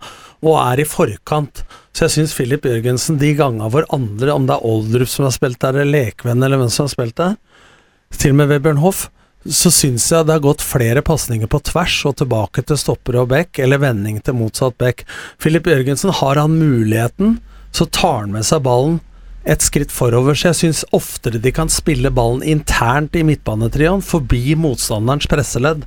og 0.44 0.58
er 0.60 0.82
i 0.82 0.86
forkant. 0.86 1.64
Så 1.90 2.04
jeg 2.04 2.14
syns 2.14 2.34
Filip 2.36 2.68
Jørgensen, 2.68 3.18
de 3.18 3.32
gangene 3.34 3.66
hvor 3.72 3.88
andre, 3.94 4.30
om 4.30 4.46
det 4.46 4.54
er 4.54 4.66
Oldrup 4.68 5.10
som 5.10 5.26
har 5.26 5.34
spilt 5.34 5.58
der, 5.64 5.80
eller 5.80 5.90
Lekvenn 5.90 6.44
eller 6.46 6.60
hvem 6.60 6.70
som 6.70 6.86
har 6.86 6.92
spilt 6.92 7.16
der, 7.18 7.34
til 8.14 8.34
og 8.34 8.38
med 8.38 8.52
Webern 8.52 8.82
Hoff, 8.84 9.08
så 9.44 9.72
syns 9.74 10.06
jeg 10.12 10.28
det 10.28 10.36
har 10.36 10.44
gått 10.44 10.62
flere 10.64 11.02
pasninger 11.04 11.50
på 11.50 11.60
tvers 11.66 11.96
og 12.08 12.14
tilbake 12.20 12.62
til 12.62 12.78
stopper 12.78 13.18
og 13.24 13.32
back, 13.34 13.58
eller 13.58 13.82
vending 13.82 14.22
til 14.22 14.38
motsatt 14.38 14.78
back. 14.78 15.02
Filip 15.42 15.66
Jørgensen, 15.66 16.14
har 16.14 16.38
han 16.38 16.54
muligheten, 16.62 17.40
så 17.74 17.88
tar 17.90 18.22
han 18.22 18.38
med 18.38 18.46
seg 18.46 18.62
ballen 18.62 19.02
et 19.44 19.64
skritt 19.64 19.92
forover. 19.92 20.36
Så 20.36 20.50
jeg 20.50 20.60
syns 20.60 20.84
oftere 20.96 21.40
de 21.42 21.52
kan 21.54 21.72
spille 21.72 22.12
ballen 22.14 22.44
internt 22.44 23.16
i 23.16 23.24
midtbanetrioen, 23.26 24.04
forbi 24.04 24.56
motstanderens 24.58 25.28
presseledd 25.30 25.84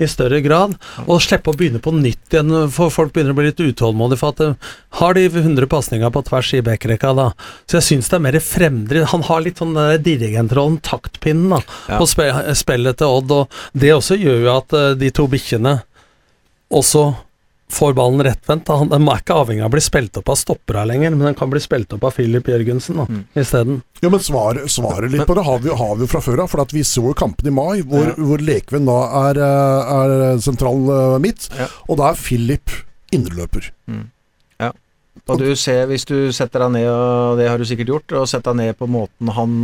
i 0.00 0.08
større 0.08 0.38
grad, 0.40 0.74
og 1.04 1.20
slippe 1.20 1.52
å 1.52 1.56
begynne 1.56 1.80
på 1.82 1.92
nytt 1.92 2.32
igjen, 2.32 2.54
for 2.72 2.92
folk 2.92 3.12
begynner 3.12 3.34
å 3.34 3.36
bli 3.36 3.50
litt 3.50 3.60
utålmodige 3.60 4.20
for 4.22 4.32
at 4.32 4.40
uh, 4.40 4.70
har 4.96 5.16
de 5.16 5.26
100 5.28 5.68
pasninger 5.68 6.14
på 6.14 6.22
tvers 6.24 6.52
i 6.56 6.62
backrekka 6.64 7.12
da. 7.18 7.26
Så 7.68 7.76
jeg 7.78 7.88
syns 7.88 8.08
det 8.08 8.16
er 8.16 8.24
mer 8.24 8.38
fremdrift. 8.40 9.10
Han 9.12 9.26
har 9.28 9.44
litt 9.44 9.60
sånn 9.60 9.76
dirigentrollen, 10.00 10.80
taktpinnen, 10.86 11.52
da, 11.52 11.60
ja. 11.92 12.00
på 12.00 12.08
spillet 12.08 13.00
til 13.02 13.18
Odd, 13.18 13.34
og 13.42 13.60
det 13.76 13.92
også 13.92 14.16
gjør 14.20 14.40
jo 14.46 14.54
at 14.54 14.76
uh, 14.78 14.86
de 14.96 15.12
to 15.12 15.28
bikkjene 15.28 15.82
også 16.80 17.10
får 17.70 17.94
ballen 17.98 18.22
rettvendt. 18.26 18.68
Den 18.90 19.08
er 19.08 19.22
ikke 19.22 19.38
avhengig 19.42 19.62
av 19.64 19.70
å 19.70 19.74
bli 19.74 19.82
spilt 19.84 20.18
opp 20.20 20.30
av 20.32 20.38
stoppere 20.38 20.84
lenger, 20.88 21.14
men 21.14 21.30
den 21.30 21.38
kan 21.38 21.50
bli 21.52 21.62
spilt 21.62 21.92
opp 21.96 22.04
av 22.08 22.16
Filip 22.16 22.50
Jørgensen 22.50 23.00
da, 23.00 23.06
mm. 23.08 23.22
isteden. 23.40 23.80
Ja, 24.02 24.10
men 24.12 24.22
svaret, 24.24 24.66
svaret 24.72 25.12
litt 25.12 25.26
på 25.28 25.36
det 25.38 25.46
har 25.46 25.62
vi, 25.62 25.72
jo 25.72 26.10
fra 26.10 26.22
før 26.24 26.44
av. 26.44 26.52
For 26.52 26.74
vi 26.74 26.84
så 26.86 27.04
jo 27.06 27.16
kampen 27.16 27.50
i 27.50 27.54
mai, 27.54 27.82
hvor, 27.86 28.10
ja. 28.10 28.16
hvor 28.18 28.42
Lekven 28.44 28.88
da 28.88 29.00
er, 29.24 29.42
eh, 29.46 29.96
er 29.96 30.44
sentral 30.44 30.86
uh, 30.90 31.18
midt, 31.22 31.50
ja. 31.58 31.68
og 31.88 32.00
da 32.00 32.10
er 32.10 32.20
Filip 32.20 32.74
indreløper. 33.14 33.70
Mm. 33.90 34.06
Ja. 34.60 34.70
Og 35.30 35.42
du 35.42 35.50
ser, 35.58 35.84
hvis 35.90 36.06
du 36.08 36.30
setter 36.34 36.64
deg 36.64 36.76
ned, 36.78 36.88
og 36.90 37.40
det 37.40 37.48
har 37.50 37.60
du 37.60 37.66
sikkert 37.68 37.92
gjort, 37.94 38.14
og 38.20 38.30
setter 38.30 38.54
deg 38.54 38.70
ned 38.70 38.78
på 38.78 38.88
måten 38.90 39.32
han 39.36 39.58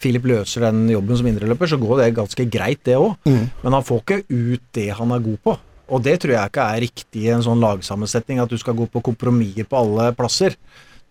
Filip 0.00 0.28
løser 0.28 0.64
den 0.68 0.86
jobben 0.92 1.18
som 1.18 1.28
indreløper, 1.28 1.68
så 1.68 1.80
går 1.80 1.98
det 2.00 2.12
ganske 2.16 2.46
greit, 2.52 2.84
det 2.88 2.96
òg. 2.96 3.16
Mm. 3.28 3.50
Men 3.64 3.76
han 3.76 3.84
får 3.84 4.04
ikke 4.04 4.22
ut 4.30 4.70
det 4.76 4.88
han 4.96 5.12
er 5.16 5.26
god 5.26 5.42
på. 5.44 5.56
Og 5.90 6.04
det 6.06 6.20
tror 6.22 6.36
jeg 6.36 6.52
ikke 6.52 6.68
er 6.70 6.84
riktig 6.86 7.24
i 7.26 7.32
en 7.34 7.42
sånn 7.44 7.62
lagsammensetning, 7.62 8.38
at 8.42 8.52
du 8.52 8.58
skal 8.60 8.76
gå 8.78 8.86
på 8.90 9.02
kompromisser 9.10 9.66
på 9.68 9.80
alle 9.80 10.10
plasser. 10.16 10.54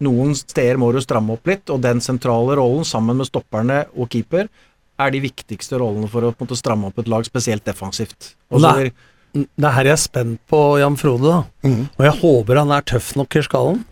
Noen 0.03 0.31
steder 0.37 0.79
må 0.79 0.93
du 0.95 1.01
stramme 1.03 1.35
opp 1.35 1.49
litt, 1.49 1.67
og 1.73 1.83
den 1.83 1.99
sentrale 2.03 2.55
rollen, 2.59 2.87
sammen 2.87 3.19
med 3.19 3.27
stopperne 3.27 3.83
og 3.97 4.07
keeper, 4.13 4.47
er 4.99 5.13
de 5.13 5.21
viktigste 5.23 5.79
rollene 5.79 6.09
for 6.11 6.27
å 6.27 6.33
måte, 6.35 6.57
stramme 6.59 6.89
opp 6.89 6.99
et 6.99 7.09
lag, 7.11 7.25
spesielt 7.27 7.65
defensivt. 7.67 8.33
Nei, 8.51 8.91
det 9.35 9.67
er 9.67 9.75
her 9.75 9.91
jeg 9.91 9.95
er 9.95 10.01
spent 10.01 10.39
på 10.49 10.59
Jan 10.81 10.97
Frode, 10.99 11.29
da. 11.29 11.67
Mm. 11.67 11.83
Og 11.99 12.05
jeg 12.07 12.15
håper 12.23 12.61
han 12.63 12.73
er 12.75 12.87
tøff 12.87 13.11
nok 13.19 13.37
i 13.37 13.43
skallen. 13.45 13.83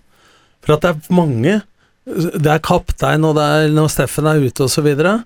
For 0.65 0.75
at 0.75 0.83
det 0.83 0.93
er 0.95 1.15
mange 1.15 1.59
Det 2.07 2.47
er 2.47 2.61
kaptein, 2.63 3.25
og 3.27 3.33
det 3.35 3.43
er 3.43 3.73
når 3.75 3.89
Steffen 3.91 4.29
er 4.31 4.39
ute, 4.39 4.63
og 4.63 4.71
så 4.71 4.79
videre. 4.79 5.17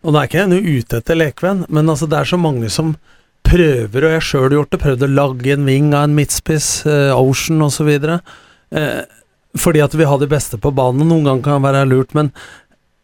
Og 0.00 0.14
det 0.14 0.20
er 0.20 0.28
ikke 0.30 0.44
en 0.46 0.54
ute 0.56 1.00
etter 1.02 1.18
lekvenn, 1.18 1.66
men 1.68 1.92
altså, 1.92 2.08
det 2.08 2.16
er 2.16 2.30
så 2.30 2.38
mange 2.40 2.70
som 2.72 2.94
prøver, 3.46 4.06
og 4.06 4.14
jeg 4.16 4.26
sjøl 4.26 4.46
har 4.48 4.56
gjort 4.58 4.74
det, 4.74 4.82
prøvd 4.82 5.06
å 5.06 5.10
lage 5.12 5.54
en 5.54 5.66
ving 5.68 5.90
av 5.94 6.06
en 6.06 6.16
midtspiss, 6.16 6.68
uh, 6.86 7.16
Ocean 7.18 7.62
osv. 7.66 7.90
Uh, 7.98 9.02
fordi 9.58 9.82
at 9.82 9.96
vi 9.98 10.06
har 10.06 10.20
de 10.20 10.28
beste 10.30 10.60
på 10.62 10.72
banen. 10.74 11.08
Noen 11.08 11.26
ganger 11.26 11.46
kan 11.46 11.58
det 11.58 11.70
være 11.70 11.88
lurt, 11.90 12.14
men 12.14 12.30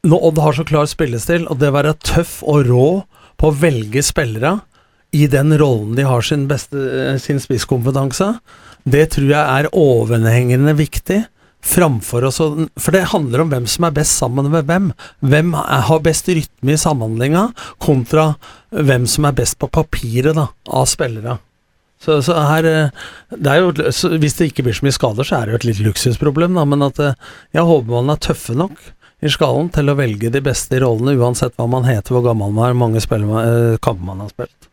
når 0.07 0.29
Odd 0.29 0.41
har 0.45 0.57
så 0.57 0.67
klar 0.67 0.87
spillestil, 0.91 1.47
og 1.51 1.59
det 1.61 1.73
å 1.73 1.77
være 1.77 1.97
tøff 2.07 2.39
og 2.47 2.69
rå 2.69 2.89
på 3.37 3.51
å 3.51 3.57
velge 3.59 4.05
spillere 4.07 4.61
i 5.17 5.27
den 5.31 5.55
rollen 5.59 5.97
de 5.97 6.05
har 6.07 6.23
sin, 6.25 6.47
beste, 6.51 6.77
eh, 6.79 7.17
sin 7.23 7.41
spisskompetanse, 7.43 8.37
det 8.87 9.09
tror 9.17 9.31
jeg 9.33 9.43
er 9.43 9.73
overhengende 9.75 10.77
viktig 10.79 11.25
framfor 11.67 12.29
oss. 12.29 12.39
For 12.41 12.95
det 12.95 13.09
handler 13.13 13.43
om 13.43 13.51
hvem 13.53 13.67
som 13.71 13.89
er 13.89 13.97
best 13.97 14.21
sammen 14.21 14.51
med 14.53 14.69
hvem. 14.69 14.93
Hvem 15.27 15.55
har 15.57 16.05
best 16.05 16.31
rytme 16.31 16.77
i 16.77 16.81
samhandlinga, 16.81 17.49
kontra 17.83 18.33
hvem 18.71 19.07
som 19.11 19.29
er 19.29 19.37
best 19.37 19.59
på 19.61 19.71
papiret 19.73 20.37
da, 20.39 20.49
av 20.67 20.89
spillere. 20.91 21.39
Så, 22.03 22.19
så 22.23 22.37
her, 22.37 22.67
eh, 22.69 23.07
det 23.33 23.55
jo, 23.57 23.71
Hvis 24.21 24.37
det 24.37 24.51
ikke 24.51 24.67
blir 24.67 24.77
så 24.77 24.85
mye 24.85 24.95
skader, 24.95 25.27
så 25.27 25.39
er 25.39 25.47
det 25.47 25.55
jo 25.55 25.61
et 25.63 25.71
litt 25.71 25.83
luksusproblem, 25.87 26.59
da, 26.59 26.67
men 26.69 26.85
at 26.85 27.01
jeg 27.01 27.65
håper 27.65 27.89
man 27.95 28.13
er 28.13 28.21
tøffe 28.21 28.55
nok 28.57 28.77
i 29.25 29.33
skallen 29.33 29.71
til 29.73 29.89
å 29.89 29.97
velge 29.97 30.31
de 30.33 30.43
beste 30.45 30.81
rollene, 30.83 31.17
uansett 31.17 31.57
hva 31.57 31.67
man 31.71 31.87
heter, 31.89 32.13
hvor 32.13 32.25
gammel 32.27 32.53
man 32.53 32.69
er, 32.69 32.77
hvor 32.77 32.83
mange 32.85 33.01
eh, 33.01 33.79
kamper 33.81 34.09
man 34.11 34.25
har 34.25 34.33
spilt. 34.35 34.69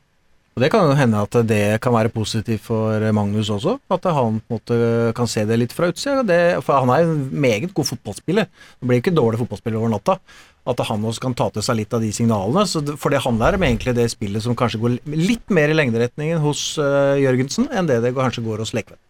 Og 0.54 0.62
Det 0.62 0.70
kan 0.70 0.86
jo 0.86 0.94
hende 0.94 1.18
at 1.18 1.36
det 1.50 1.82
kan 1.82 1.96
være 1.96 2.14
positivt 2.14 2.62
for 2.68 3.02
Magnus 3.16 3.50
også, 3.50 3.80
at 3.90 4.04
han 4.06 4.38
måte, 4.52 4.76
kan 5.18 5.30
se 5.30 5.48
det 5.50 5.58
litt 5.58 5.74
fra 5.74 5.90
utsida. 5.90 6.22
For 6.62 6.78
han 6.78 6.92
er 6.94 7.08
en 7.08 7.24
meget 7.34 7.74
god 7.74 7.90
fotballspiller. 7.90 8.46
Det 8.78 8.90
blir 8.90 9.02
ikke 9.02 9.16
dårlig 9.18 9.42
fotballspiller 9.42 9.82
over 9.82 9.96
natta. 9.96 10.20
At 10.70 10.80
han 10.88 11.04
også 11.04 11.26
kan 11.26 11.34
ta 11.34 11.50
til 11.50 11.66
seg 11.66 11.80
litt 11.82 11.96
av 11.98 12.06
de 12.06 12.12
signalene. 12.14 12.68
for 12.98 13.10
det 13.10 13.24
handler 13.26 13.58
om 13.58 13.66
egentlig 13.66 13.96
det 13.98 14.12
spillet 14.14 14.46
som 14.46 14.56
kanskje 14.56 14.80
går 14.80 15.00
litt 15.10 15.50
mer 15.50 15.74
i 15.74 15.74
lengderetningen 15.74 16.40
hos 16.40 16.78
uh, 16.78 17.18
Jørgensen 17.18 17.68
enn 17.74 17.90
det 17.90 18.04
det 18.06 18.14
kanskje 18.14 18.46
går 18.46 18.62
hos 18.62 18.78
Lekven. 18.78 19.02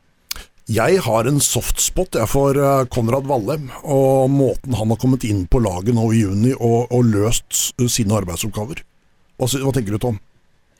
Jeg 0.71 1.03
har 1.03 1.27
en 1.27 1.43
softspot 1.43 2.15
for 2.31 2.55
uh, 2.55 2.87
Konrad 2.87 3.27
Valle 3.27 3.59
og 3.83 4.31
måten 4.31 4.79
han 4.79 4.95
har 4.95 4.97
kommet 4.97 5.27
inn 5.27 5.43
på 5.45 5.59
laget 5.59 5.91
nå 5.93 6.07
i 6.13 6.23
juni 6.23 6.55
og, 6.55 6.87
og 6.87 7.03
løst 7.03 7.75
sine 7.91 8.15
arbeidsoppgaver. 8.15 8.79
Hva, 9.35 9.51
hva 9.51 9.73
tenker 9.75 9.91
du, 9.91 9.99
Tom? 9.99 10.23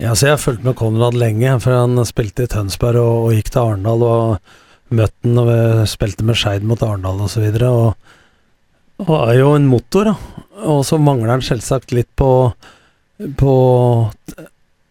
Ja, 0.04 0.12
så 0.16 0.28
Jeg 0.28 0.36
har 0.36 0.42
fulgt 0.42 0.66
med 0.68 0.76
Konrad 0.76 1.16
lenge, 1.16 1.54
for 1.64 1.72
han 1.72 1.96
spilte 2.04 2.44
i 2.44 2.50
Tønsberg 2.52 3.00
og, 3.00 3.28
og 3.28 3.38
gikk 3.38 3.54
til 3.54 3.62
Arendal. 3.62 4.02
Og 4.04 4.98
møtte 5.00 5.30
han 5.30 5.40
og 5.40 5.88
spilte 5.88 6.26
med 6.28 6.36
Skeid 6.36 6.66
mot 6.68 6.84
Arendal 6.84 7.22
osv. 7.24 7.46
Og, 7.70 7.94
og, 9.00 9.06
og 9.08 9.16
er 9.30 9.38
jo 9.40 9.54
en 9.56 9.70
motor, 9.72 10.12
da. 10.12 10.44
Og 10.68 10.84
så 10.88 11.00
mangler 11.00 11.38
han 11.38 11.46
selvsagt 11.46 11.96
litt 11.96 12.12
på, 12.20 12.28
på 13.40 13.56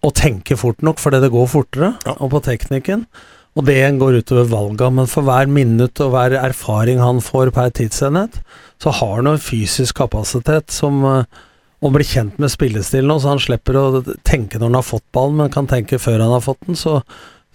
å 0.02 0.14
tenke 0.16 0.56
fort 0.56 0.80
nok, 0.80 0.98
fordi 1.00 1.20
det 1.22 1.32
går 1.32 1.52
fortere, 1.58 1.92
ja. 2.08 2.16
og 2.16 2.32
på 2.32 2.42
teknikken. 2.48 3.04
Og 3.52 3.68
det 3.68 3.78
går 4.00 4.22
utover 4.24 4.48
valga, 4.48 4.88
men 4.96 5.12
for 5.12 5.28
hver 5.28 5.44
minutt 5.44 6.00
og 6.00 6.14
hver 6.14 6.38
erfaring 6.40 7.04
han 7.04 7.20
får 7.20 7.52
per 7.52 7.68
tidsenhet, 7.76 8.40
så 8.80 8.96
har 8.96 9.18
han 9.20 9.28
en 9.34 9.44
fysisk 9.44 10.00
kapasitet 10.00 10.72
som 10.72 11.04
uh, 11.04 11.42
og 11.82 11.94
blir 11.96 12.06
kjent 12.06 12.38
med 12.38 12.52
spillestilen, 12.52 13.12
så 13.18 13.34
han 13.34 13.42
slipper 13.42 13.78
å 13.78 13.86
tenke 14.22 14.58
når 14.58 14.68
han 14.68 14.78
har 14.78 14.86
fått 14.86 15.06
ballen, 15.14 15.40
men 15.40 15.52
kan 15.52 15.66
tenke 15.70 15.98
før 15.98 16.22
han 16.22 16.34
har 16.36 16.44
fått 16.44 16.62
den, 16.68 16.78
så 16.78 17.00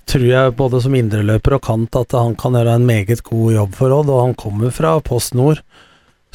tror 0.08 0.28
jeg 0.28 0.56
både 0.60 0.82
som 0.84 0.96
indreløper 0.96 1.58
og 1.58 1.64
kant 1.68 1.96
at 2.00 2.16
han 2.16 2.36
kan 2.40 2.56
gjøre 2.56 2.78
en 2.80 2.88
meget 2.88 3.24
god 3.28 3.54
jobb 3.56 3.76
for 3.76 3.96
Odd, 3.96 4.12
og 4.12 4.24
han 4.26 4.40
kommer 4.40 4.72
fra 4.76 4.98
Post 5.04 5.36
Nord. 5.36 5.64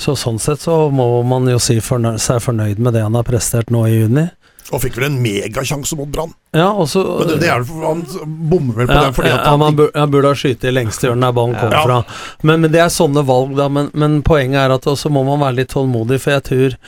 Så 0.00 0.16
sånn 0.16 0.40
sett 0.40 0.64
så 0.64 0.86
må 0.92 1.06
man 1.28 1.48
jo 1.48 1.58
si 1.60 1.78
fornøyd, 1.84 2.20
seg 2.20 2.40
fornøyd 2.44 2.80
med 2.80 2.96
det 2.96 3.04
han 3.04 3.16
har 3.16 3.28
prestert 3.28 3.72
nå 3.72 3.84
i 3.88 3.98
juni. 4.00 4.30
Og 4.72 4.80
fikk 4.80 4.96
vel 4.96 5.10
en 5.10 5.18
megasjanse 5.20 5.96
mot 5.98 6.08
Brann. 6.08 6.30
Ja, 6.56 6.70
også, 6.70 7.02
men 7.18 7.28
det, 7.28 7.38
det 7.42 7.50
er, 7.52 7.64
han 7.82 8.00
bommer 8.48 8.78
vel 8.78 8.88
på 8.88 8.96
ja, 8.96 9.02
den 9.04 9.16
fordi 9.16 9.32
han, 9.34 9.64
ja, 9.64 9.70
burde, 9.76 9.92
han 9.98 10.12
burde 10.14 10.32
ha 10.32 10.38
skutt 10.38 10.64
i 10.64 10.72
lengste 10.72 11.08
hjørnet 11.08 11.26
der 11.26 11.36
ballen 11.36 11.58
kom 11.58 11.74
ja. 11.74 11.82
fra. 11.84 11.98
Men, 12.40 12.62
men, 12.62 12.72
det 12.72 12.80
er 12.80 12.92
sånne 12.92 13.24
valg, 13.28 13.52
da. 13.58 13.68
Men, 13.72 13.90
men 13.92 14.20
poenget 14.24 14.62
er 14.62 14.76
at 14.78 14.88
også 14.88 15.12
må 15.12 15.26
man 15.28 15.42
være 15.44 15.60
litt 15.60 15.72
tålmodig, 15.74 16.20
for 16.22 16.36
jeg 16.36 16.46
tror 16.48 16.78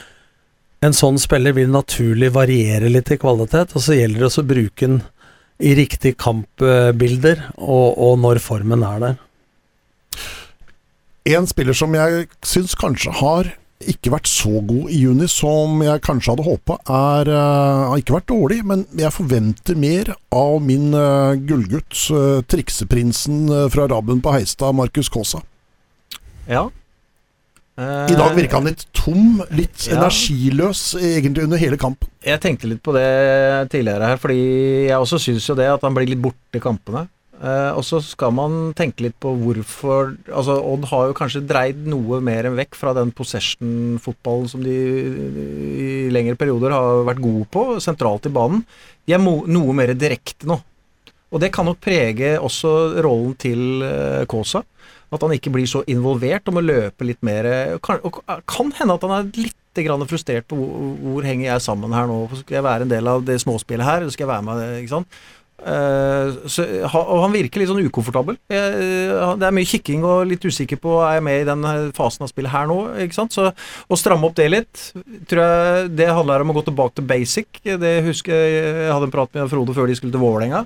en 0.84 0.96
sånn 0.96 1.18
spiller 1.20 1.54
vil 1.56 1.72
naturlig 1.72 2.30
variere 2.34 2.90
litt 2.92 3.12
i 3.14 3.18
kvalitet, 3.20 3.74
og 3.74 3.84
så 3.84 3.96
gjelder 3.96 4.20
det 4.20 4.28
også 4.28 4.44
å 4.44 4.50
bruke 4.52 4.86
den 4.86 5.02
i 5.62 5.74
riktige 5.78 6.18
kampbilder, 6.18 7.44
og, 7.56 7.94
og, 7.94 8.16
når 8.20 8.40
formen 8.42 8.82
er 8.84 9.02
der. 9.04 9.20
En 11.38 11.46
spiller 11.48 11.76
som 11.78 11.94
jeg 11.96 12.26
syns 12.44 12.74
kanskje 12.76 13.14
har 13.22 13.54
ikke 13.90 14.12
vært 14.14 14.28
så 14.30 14.60
god 14.64 14.90
i 14.92 15.00
juni 15.02 15.26
som 15.28 15.80
jeg 15.84 16.02
kanskje 16.04 16.32
hadde 16.32 16.46
håpa. 16.46 16.76
Er 16.88 17.28
uh, 17.28 17.90
Har 17.90 18.00
ikke 18.00 18.16
vært 18.16 18.30
dårlig, 18.30 18.60
men 18.66 18.84
jeg 18.96 19.12
forventer 19.12 19.76
mer 19.78 20.12
av 20.34 20.54
min 20.64 20.94
uh, 20.96 21.36
gullgutt, 21.36 21.96
uh, 22.12 22.40
trikseprinsen 22.48 23.46
fra 23.72 23.88
Rabben 23.90 24.22
på 24.24 24.32
Heistad, 24.36 24.76
Markus 24.76 25.12
Kaasa. 25.12 25.42
Ja. 26.48 26.68
I 27.74 28.14
dag 28.14 28.36
virka 28.36 28.60
han 28.60 28.68
litt 28.68 28.84
tom, 28.94 29.40
litt 29.50 29.88
ja. 29.88 29.96
energiløs 29.98 30.92
egentlig 31.00 31.48
under 31.48 31.58
hele 31.58 31.78
kampen. 31.80 32.06
Jeg 32.22 32.38
tenkte 32.44 32.70
litt 32.70 32.82
på 32.86 32.94
det 32.94 33.08
tidligere 33.72 34.12
her, 34.12 34.20
fordi 34.22 34.44
jeg 34.86 35.00
også 35.00 35.18
syns 35.24 35.48
jo 35.50 35.56
det 35.58 35.66
at 35.72 35.82
han 35.82 35.96
blir 35.96 36.06
litt 36.06 36.22
borte 36.22 36.60
i 36.60 36.62
kampene. 36.62 37.08
Uh, 37.34 37.74
og 37.74 37.82
så 37.82 37.98
skal 37.98 38.30
man 38.32 38.70
tenke 38.78 39.02
litt 39.08 39.16
på 39.20 39.32
hvorfor 39.36 40.12
altså 40.30 40.54
Odd 40.70 40.84
har 40.92 41.08
jo 41.08 41.16
kanskje 41.18 41.42
dreid 41.44 41.80
noe 41.90 42.20
mer 42.22 42.46
enn 42.46 42.54
vekk 42.54 42.78
fra 42.78 42.92
den 42.94 43.10
possession-fotballen 43.12 44.46
som 44.52 44.62
de 44.62 44.76
i 45.82 45.88
lengre 46.14 46.38
perioder 46.38 46.72
har 46.72 47.02
vært 47.10 47.24
gode 47.24 47.48
på, 47.50 47.64
sentralt 47.82 48.30
i 48.30 48.32
banen. 48.32 48.62
De 49.04 49.16
er 49.16 49.20
noe 49.20 49.74
mer 49.76 49.92
direkte 49.98 50.46
nå. 50.48 50.60
Og 51.34 51.42
det 51.42 51.50
kan 51.52 51.66
nok 51.66 51.82
prege 51.82 52.36
også 52.38 53.02
rollen 53.02 53.34
til 53.42 53.82
Kaasa. 54.30 54.62
At 55.14 55.22
han 55.22 55.34
ikke 55.36 55.52
blir 55.54 55.68
så 55.70 55.84
involvert 55.90 56.48
og 56.50 56.56
må 56.56 56.64
løpe 56.64 57.06
litt 57.06 57.22
mer. 57.26 57.46
Kan, 57.84 58.02
kan 58.50 58.72
hende 58.80 58.96
at 58.98 59.06
han 59.06 59.14
er 59.20 59.30
litt 59.38 59.60
frustrert 60.10 60.46
på 60.46 60.58
hvor, 60.58 60.90
hvor 61.02 61.24
henger 61.26 61.48
jeg 61.48 61.62
sammen 61.64 61.94
her 61.94 62.06
nå. 62.10 62.18
Skal 62.42 62.60
jeg 62.60 62.66
være 62.66 62.86
en 62.86 62.92
del 62.92 63.08
av 63.10 63.24
det 63.26 63.40
småspillet 63.42 63.86
her, 63.86 64.02
eller 64.02 64.14
skal 64.14 64.26
jeg 64.26 64.32
være 64.34 64.46
med 64.46 64.76
ikke 64.82 64.92
sant? 64.92 65.22
Uh, 65.64 66.44
så, 66.50 66.64
og 66.84 67.20
han 67.22 67.32
virker 67.32 67.62
litt 67.62 67.70
sånn 67.70 67.84
ukomfortabel. 67.86 68.36
Uh, 68.50 69.34
det 69.38 69.46
er 69.46 69.54
mye 69.54 69.68
kikking 69.68 70.02
og 70.04 70.26
litt 70.28 70.44
usikker 70.44 70.80
på 70.82 70.98
er 71.06 71.18
jeg 71.18 71.24
med 71.24 71.40
i 71.40 71.46
den 71.48 71.92
fasen 71.96 72.26
av 72.26 72.32
spillet 72.32 72.52
her 72.52 72.68
nå. 72.68 72.78
ikke 73.04 73.16
sant? 73.16 73.36
Så 73.36 73.48
Å 73.50 73.98
stramme 73.98 74.28
opp 74.28 74.36
det 74.36 74.50
litt, 74.50 74.82
tror 75.30 75.44
jeg 75.44 75.94
det 75.96 76.10
handler 76.10 76.44
om 76.44 76.52
å 76.52 76.58
gå 76.58 76.66
tilbake 76.68 76.98
til 76.98 77.08
basic. 77.08 77.62
Det 77.64 77.94
husker 78.08 78.34
Jeg 78.34 78.74
jeg 78.84 78.92
hadde 78.92 79.08
en 79.08 79.14
prat 79.14 79.32
med 79.36 79.48
Frode 79.52 79.74
før 79.76 79.88
de 79.88 79.96
skulle 79.96 80.14
til 80.14 80.22
Vålerenga. 80.22 80.64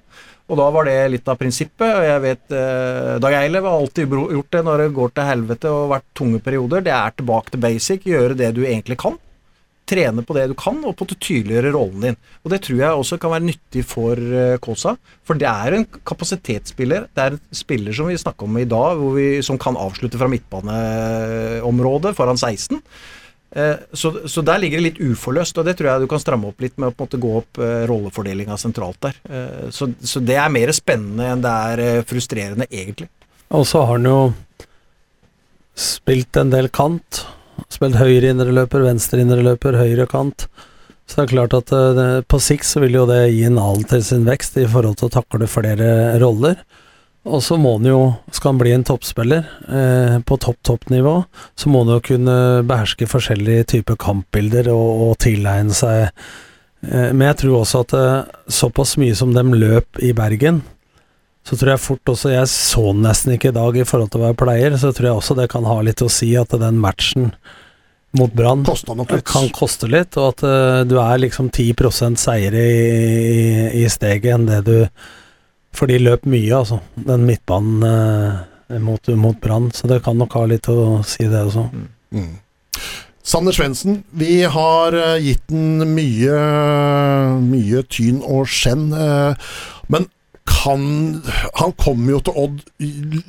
Og 0.48 0.56
da 0.56 0.66
var 0.72 0.88
det 0.88 0.96
litt 1.12 1.28
av 1.28 1.36
prinsippet. 1.38 1.86
og 1.92 2.04
jeg 2.08 2.24
vet 2.24 2.56
uh, 2.56 3.14
Dag 3.22 3.38
Eilev 3.42 3.68
har 3.68 3.78
alltid 3.78 4.16
gjort 4.16 4.52
det 4.56 4.64
når 4.64 4.82
det 4.82 4.90
går 4.96 5.14
til 5.14 5.30
helvete 5.30 5.72
og 5.72 5.92
vært 5.92 6.08
tunge 6.16 6.42
perioder. 6.42 6.84
Det 6.88 6.94
er 6.96 7.16
tilbake 7.16 7.52
til 7.54 7.64
basic, 7.68 8.08
gjøre 8.08 8.38
det 8.38 8.54
du 8.56 8.64
egentlig 8.64 8.98
kan 9.04 9.18
trene 9.88 10.24
på 10.26 10.36
det 10.36 10.46
du 10.50 10.54
kan, 10.58 10.78
og 10.86 10.96
på 10.96 11.06
å 11.06 11.16
tydeliggjøre 11.16 11.72
rollen 11.74 12.08
din. 12.08 12.18
Og 12.44 12.52
Det 12.52 12.60
tror 12.64 12.80
jeg 12.82 13.02
også 13.02 13.18
kan 13.20 13.34
være 13.34 13.46
nyttig 13.48 13.84
for 13.88 14.18
uh, 14.18 14.56
Kosa. 14.62 14.96
For 15.26 15.38
det 15.38 15.48
er 15.50 15.76
en 15.76 15.86
kapasitetsspiller. 16.08 17.08
Det 17.14 17.24
er 17.24 17.36
en 17.36 17.44
spiller 17.56 17.96
som 17.96 18.10
vi 18.10 18.18
snakker 18.20 18.48
om 18.48 18.58
i 18.60 18.66
dag, 18.68 19.00
vi, 19.16 19.28
som 19.44 19.60
kan 19.60 19.78
avslutte 19.78 20.20
fra 20.20 20.30
midtbaneområdet 20.32 22.14
foran 22.18 22.40
16. 22.40 22.82
Uh, 23.56 23.76
så, 23.96 24.12
så, 24.28 24.44
der 24.44 24.60
ligger 24.60 24.82
det 24.82 24.90
litt 24.90 25.00
uforløst, 25.00 25.56
og 25.58 25.68
det 25.68 25.78
tror 25.78 25.92
jeg 25.92 26.04
du 26.04 26.10
kan 26.10 26.22
stramme 26.22 26.50
opp 26.50 26.60
litt 26.60 26.76
med 26.76 26.90
å 26.90 26.96
på 26.96 27.04
en 27.04 27.08
måte 27.08 27.22
gå 27.22 27.32
opp 27.40 27.62
uh, 27.62 27.86
rollefordelinga 27.88 28.58
sentralt 28.60 29.00
der. 29.08 29.22
Så, 29.74 29.90
så, 30.04 30.20
det 30.20 30.36
er 30.36 30.52
mer 30.52 30.74
spennende 30.76 31.32
enn 31.32 31.44
det 31.44 31.54
er 31.72 32.04
frustrerende, 32.08 32.68
egentlig. 32.68 33.08
Og 33.56 33.64
så 33.64 33.80
har 33.80 33.96
han 33.96 34.08
jo 34.08 34.20
spilt 35.78 36.36
en 36.36 36.50
del 36.52 36.68
kant. 36.74 37.24
Spilt 37.72 37.98
høyre 37.98 38.32
indreløper, 38.32 38.86
venstre 38.86 39.22
indreløper, 39.24 39.78
høyre 39.80 40.06
kant. 40.10 40.46
Så 41.08 41.20
det 41.20 41.24
er 41.24 41.32
klart 41.32 41.56
at 41.56 41.72
det, 41.96 42.08
på 42.28 42.40
sikt 42.42 42.68
så 42.68 42.82
vil 42.84 42.98
jo 42.98 43.06
det 43.08 43.30
gi 43.32 43.46
en 43.48 43.60
alen 43.60 43.86
til 43.88 44.02
sin 44.04 44.26
vekst 44.28 44.58
i 44.60 44.66
forhold 44.68 44.98
til 45.00 45.08
å 45.08 45.14
takle 45.18 45.48
flere 45.50 45.88
roller. 46.20 46.60
Og 47.28 47.42
så 47.44 47.58
må 47.60 47.74
han 47.76 47.88
jo, 47.88 48.00
skal 48.32 48.52
han 48.54 48.60
bli 48.60 48.72
en 48.72 48.84
toppspiller 48.86 49.48
eh, 49.68 50.16
på 50.24 50.38
topp 50.40 50.60
toppnivå, 50.64 51.14
så 51.58 51.70
må 51.70 51.82
han 51.82 51.96
jo 51.96 52.04
kunne 52.04 52.36
beherske 52.68 53.08
forskjellige 53.10 53.66
typer 53.74 53.98
kampbilder 54.00 54.70
og, 54.72 54.88
og 55.08 55.18
tilegne 55.22 55.74
seg 55.76 56.06
eh, 56.06 57.10
Men 57.12 57.26
jeg 57.30 57.40
tror 57.42 57.60
også 57.60 57.84
at 57.84 57.96
eh, 57.98 58.34
såpass 58.60 58.96
mye 59.02 59.16
som 59.18 59.34
dem 59.36 59.52
løp 59.58 60.00
i 60.04 60.14
Bergen, 60.16 60.62
så 61.46 61.56
tror 61.56 61.72
jeg 61.72 61.80
fort 61.80 62.10
også 62.12 62.32
Jeg 62.32 62.48
så 62.52 62.90
nesten 62.92 63.32
ikke 63.34 63.52
i 63.52 63.56
dag 63.56 63.76
i 63.78 63.86
forhold 63.88 64.10
til 64.12 64.22
hva 64.22 64.32
jeg 64.32 64.40
pleier, 64.40 64.76
så 64.80 64.92
tror 64.92 65.10
jeg 65.10 65.20
også 65.20 65.36
det 65.38 65.48
kan 65.52 65.66
ha 65.68 65.78
litt 65.84 66.02
å 66.04 66.10
si 66.12 66.34
at 66.36 66.52
den 66.60 66.80
matchen 66.82 67.30
mot 68.16 68.32
Brann 68.32 68.64
kan 69.24 69.48
koste 69.52 69.88
litt, 69.90 70.16
og 70.16 70.32
at 70.32 70.44
uh, 70.46 70.82
du 70.88 70.96
er 71.00 71.20
liksom 71.20 71.50
10 71.52 72.16
seire 72.16 72.62
i, 72.62 72.84
i, 72.88 73.82
i, 73.82 73.88
steget 73.92 74.32
enn 74.34 74.48
det 74.48 74.62
du 74.64 74.76
For 75.76 75.86
de 75.90 75.98
løp 76.00 76.24
mye, 76.24 76.54
altså, 76.56 76.80
den 76.96 77.26
midtbanen 77.28 77.84
uh, 77.84 78.78
mot, 78.80 79.08
mot 79.08 79.36
Brann, 79.40 79.70
så 79.72 79.86
det 79.90 80.02
kan 80.04 80.16
nok 80.18 80.34
ha 80.34 80.46
litt 80.48 80.68
å 80.68 81.02
si, 81.06 81.28
det 81.28 81.44
også. 81.44 81.68
Mm. 81.72 81.88
mm. 82.16 82.36
Sander 83.28 83.52
Svendsen, 83.52 84.02
vi 84.16 84.40
har 84.48 84.96
uh, 84.96 85.20
gitt 85.20 85.44
den 85.52 85.84
mye, 85.92 86.40
mye 87.44 87.84
tyn 87.92 88.22
og 88.24 88.48
skjenn, 88.48 88.88
men 89.92 90.08
kan 90.48 90.82
Han 91.60 91.72
kommer 91.78 92.16
jo 92.16 92.20
til 92.24 92.42
Odd 92.44 92.58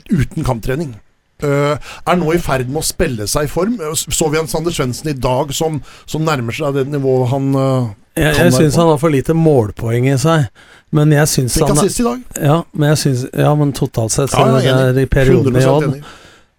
uten 0.09 0.47
kamptrening. 0.47 0.95
Uh, 1.39 1.79
er 2.03 2.17
nå 2.19 2.33
i 2.35 2.39
ferd 2.43 2.67
med 2.67 2.81
å 2.81 2.83
spille 2.83 3.23
seg 3.29 3.47
i 3.47 3.51
form. 3.51 3.77
Så 3.95 4.27
vi 4.31 4.39
en 4.41 4.49
Sander 4.51 4.75
Svendsen 4.75 5.13
i 5.13 5.15
dag 5.15 5.53
som, 5.55 5.77
som, 6.03 6.25
nærmer 6.27 6.55
seg 6.55 6.75
det 6.75 6.89
nivået 6.91 7.31
han 7.31 7.53
uh, 7.55 7.91
Jeg, 8.19 8.33
jeg 8.35 8.55
syns 8.57 8.75
han 8.75 8.91
har 8.91 8.99
for 8.99 9.13
lite 9.13 9.35
målpoeng 9.37 10.09
i 10.11 10.17
seg. 10.19 10.49
Men 10.95 11.13
jeg 11.15 11.31
syns 11.31 11.55
han 11.63 11.79
i 11.79 12.05
dag. 12.09 12.25
Ja, 12.35 12.57
men, 12.73 12.89
jeg 12.91 13.01
synes, 13.05 13.23
ja, 13.31 13.53
men 13.55 13.71
totalt 13.77 14.15
sett 14.17 14.35
ja, 14.35 14.59
er 14.59 14.91
det 14.97 15.07
i 15.07 15.11
perioden 15.11 15.55
i 15.61 15.63
Odd. 15.69 16.01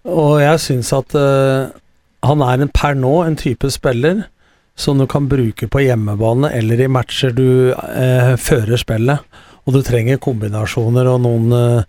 Og 0.09 0.35
jeg 0.41 0.65
syns 0.65 0.95
at 0.97 1.13
uh, 1.19 1.69
han 2.25 2.47
er 2.47 2.65
en, 2.65 2.73
per 2.73 2.97
nå 2.97 3.19
en 3.27 3.37
type 3.37 3.69
spiller 3.75 4.25
som 4.81 4.97
du 4.97 5.05
kan 5.11 5.27
bruke 5.29 5.69
på 5.69 5.83
hjemmebane 5.85 6.49
eller 6.57 6.81
i 6.81 6.89
matcher 6.89 7.35
du 7.37 7.75
fører 8.41 8.81
spillet. 8.81 9.21
Og 9.71 9.77
du 9.77 9.85
trenger 9.87 10.19
kombinasjoner 10.19 11.07
og 11.07 11.21
noen 11.23 11.85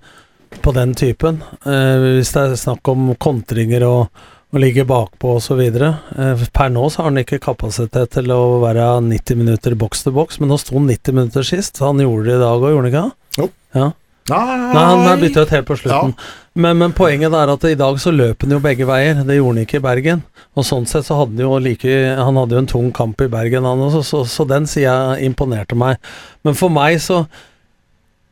på 0.59 0.73
den 0.75 0.93
typen. 0.93 1.41
Eh, 1.65 2.03
hvis 2.17 2.34
det 2.36 2.43
er 2.43 2.59
snakk 2.59 2.91
om 2.91 3.13
kontringer 3.21 3.86
og, 3.88 4.25
og 4.51 4.59
ligge 4.61 4.86
bakpå 4.88 5.38
osv. 5.38 5.61
Eh, 5.61 6.43
per 6.53 6.73
nå 6.73 6.89
så 6.89 7.03
har 7.03 7.11
han 7.11 7.23
ikke 7.23 7.41
kapasitet 7.43 8.13
til 8.17 8.34
å 8.36 8.59
være 8.63 8.89
90 9.07 9.39
minutter 9.39 9.77
boks 9.79 10.05
til 10.05 10.15
boks, 10.17 10.41
men 10.41 10.51
nå 10.51 10.59
sto 10.61 10.77
han 10.77 10.89
90 10.91 11.17
minutter 11.17 11.47
sist. 11.47 11.82
Han 11.84 12.03
gjorde 12.03 12.29
det 12.29 12.38
i 12.38 12.43
dag 12.43 12.59
òg, 12.59 12.69
gjorde 12.75 12.86
han 12.86 12.93
ikke? 12.93 13.09
Jo. 13.39 13.49
Ja. 13.79 13.89
Nei, 14.32 14.38
han 14.77 15.19
bytta 15.19 15.43
ut 15.43 15.51
helt 15.51 15.67
på 15.67 15.75
slutten. 15.79 16.11
Ja. 16.13 16.34
Men, 16.61 16.77
men, 16.77 16.91
poenget 16.95 17.34
er 17.36 17.49
at 17.51 17.63
i 17.67 17.77
dag 17.79 17.97
så 17.99 18.11
løp 18.13 18.43
han 18.45 18.53
jo 18.53 18.59
begge 18.63 18.86
veier. 18.88 19.23
Det 19.25 19.38
gjorde 19.38 19.55
han 19.55 19.65
ikke 19.65 19.79
i 19.79 19.84
Bergen. 19.84 20.21
Og 20.55 20.67
sånn 20.67 20.86
sett 20.88 21.07
så 21.07 21.17
hadde 21.17 21.39
han 21.39 21.45
jo 21.45 21.57
like 21.63 21.95
Han 22.19 22.38
hadde 22.38 22.57
jo 22.57 22.61
en 22.61 22.69
tung 22.69 22.89
kamp 22.95 23.23
i 23.23 23.29
Bergen, 23.32 23.65
han 23.65 23.82
også, 23.88 24.03
så, 24.03 24.21
så, 24.27 24.43
så 24.43 24.47
den 24.49 24.67
sida 24.69 25.15
imponerte 25.23 25.79
meg. 25.79 25.97
Men 26.45 26.59
for 26.59 26.71
meg 26.73 26.99
så 27.03 27.23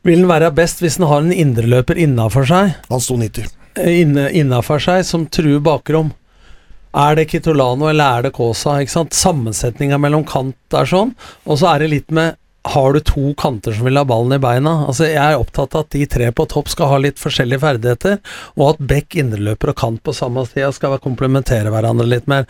vil 0.09 0.23
den 0.23 0.31
være 0.31 0.51
best 0.57 0.81
hvis 0.83 0.97
den 0.99 1.07
har 1.09 1.23
en 1.23 1.35
indreløper 1.35 1.99
innafor 2.01 2.47
seg. 2.49 2.75
Han 2.89 3.03
sto 3.03 3.17
90. 3.19 3.49
Eh, 3.77 4.01
inne, 4.01 4.29
innafor 4.35 4.81
seg, 4.83 5.05
som 5.07 5.27
truer 5.29 5.61
bakrom. 5.63 6.11
Er 6.97 7.15
det 7.19 7.29
Kitolano 7.29 7.89
eller 7.89 8.17
er 8.17 8.27
det 8.27 8.33
Kaasa? 8.33 8.79
ikke? 8.81 9.05
Sammensetninga 9.13 9.99
mellom 10.01 10.25
kant 10.27 10.77
er 10.77 10.89
sånn, 10.89 11.13
og 11.45 11.59
så 11.61 11.75
er 11.75 11.83
det 11.83 11.91
litt 11.93 12.13
med 12.15 12.37
har 12.69 12.93
du 12.93 12.99
to 12.99 13.33
kanter 13.39 13.73
som 13.73 13.87
vil 13.87 13.97
ha 13.97 14.03
ballen 14.05 14.35
i 14.35 14.41
beina? 14.41 14.85
Altså, 14.89 15.05
Jeg 15.07 15.21
er 15.21 15.39
opptatt 15.39 15.75
av 15.75 15.85
at 15.85 15.95
de 15.95 16.05
tre 16.05 16.27
på 16.35 16.45
topp 16.51 16.67
skal 16.69 16.91
ha 16.91 16.97
litt 16.99 17.21
forskjellige 17.21 17.63
ferdigheter, 17.63 18.19
og 18.57 18.65
at 18.73 18.83
bekk, 18.91 19.15
indreløper 19.23 19.71
og 19.71 19.79
kant 19.79 20.03
på 20.03 20.13
samme 20.13 20.43
sted 20.45 20.67
skal 20.75 20.99
komplementere 20.99 21.71
hverandre 21.71 22.07
litt 22.09 22.27
mer. 22.27 22.49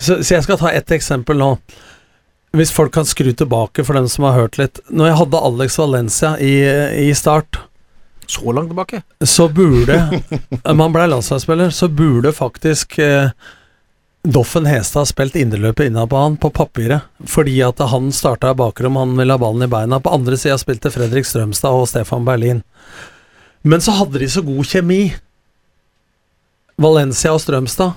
Så, 0.00 0.22
så 0.24 0.38
jeg 0.38 0.46
skal 0.46 0.58
ta 0.62 0.72
ett 0.72 0.90
eksempel 0.96 1.38
nå. 1.38 1.52
Hvis 2.56 2.72
folk 2.74 2.92
kan 2.94 3.06
skru 3.06 3.30
tilbake 3.32 3.84
for 3.86 3.94
dem 3.94 4.08
som 4.10 4.26
har 4.26 4.38
hørt 4.38 4.58
litt. 4.58 4.80
Når 4.90 5.10
jeg 5.10 5.18
hadde 5.20 5.42
Alex 5.50 5.78
Valencia 5.78 6.32
i, 6.42 6.54
i 7.06 7.12
start 7.14 7.60
Så 8.26 8.52
langt 8.52 8.72
tilbake? 8.72 9.02
Så 9.22 9.48
burde 9.54 10.00
Man 10.80 10.94
ble 10.94 11.06
landslagsspiller, 11.12 11.70
så 11.70 11.88
burde 11.88 12.34
faktisk 12.34 12.98
eh, 12.98 13.30
Doffen 14.22 14.66
Hestad 14.66 15.08
spilt 15.08 15.38
indreløpet 15.38 15.88
innad 15.88 16.10
på 16.10 16.18
han, 16.18 16.36
på 16.36 16.50
papiret. 16.50 17.06
Fordi 17.26 17.54
at 17.64 17.78
han 17.92 18.10
starta 18.12 18.50
i 18.50 18.58
bakrom, 18.58 18.98
han 18.98 19.14
ville 19.16 19.32
ha 19.32 19.40
ballen 19.40 19.64
i 19.64 19.70
beina. 19.70 20.00
På 20.02 20.12
andre 20.18 20.36
sida 20.36 20.58
spilte 20.60 20.92
Fredrik 20.92 21.26
Strømstad 21.26 21.72
og 21.72 21.88
Stefan 21.88 22.26
Berlin. 22.26 22.64
Men 23.62 23.80
så 23.80 23.94
hadde 23.96 24.20
de 24.20 24.28
så 24.30 24.42
god 24.44 24.66
kjemi, 24.66 25.02
Valencia 26.80 27.32
og 27.36 27.42
Strømstad 27.42 27.92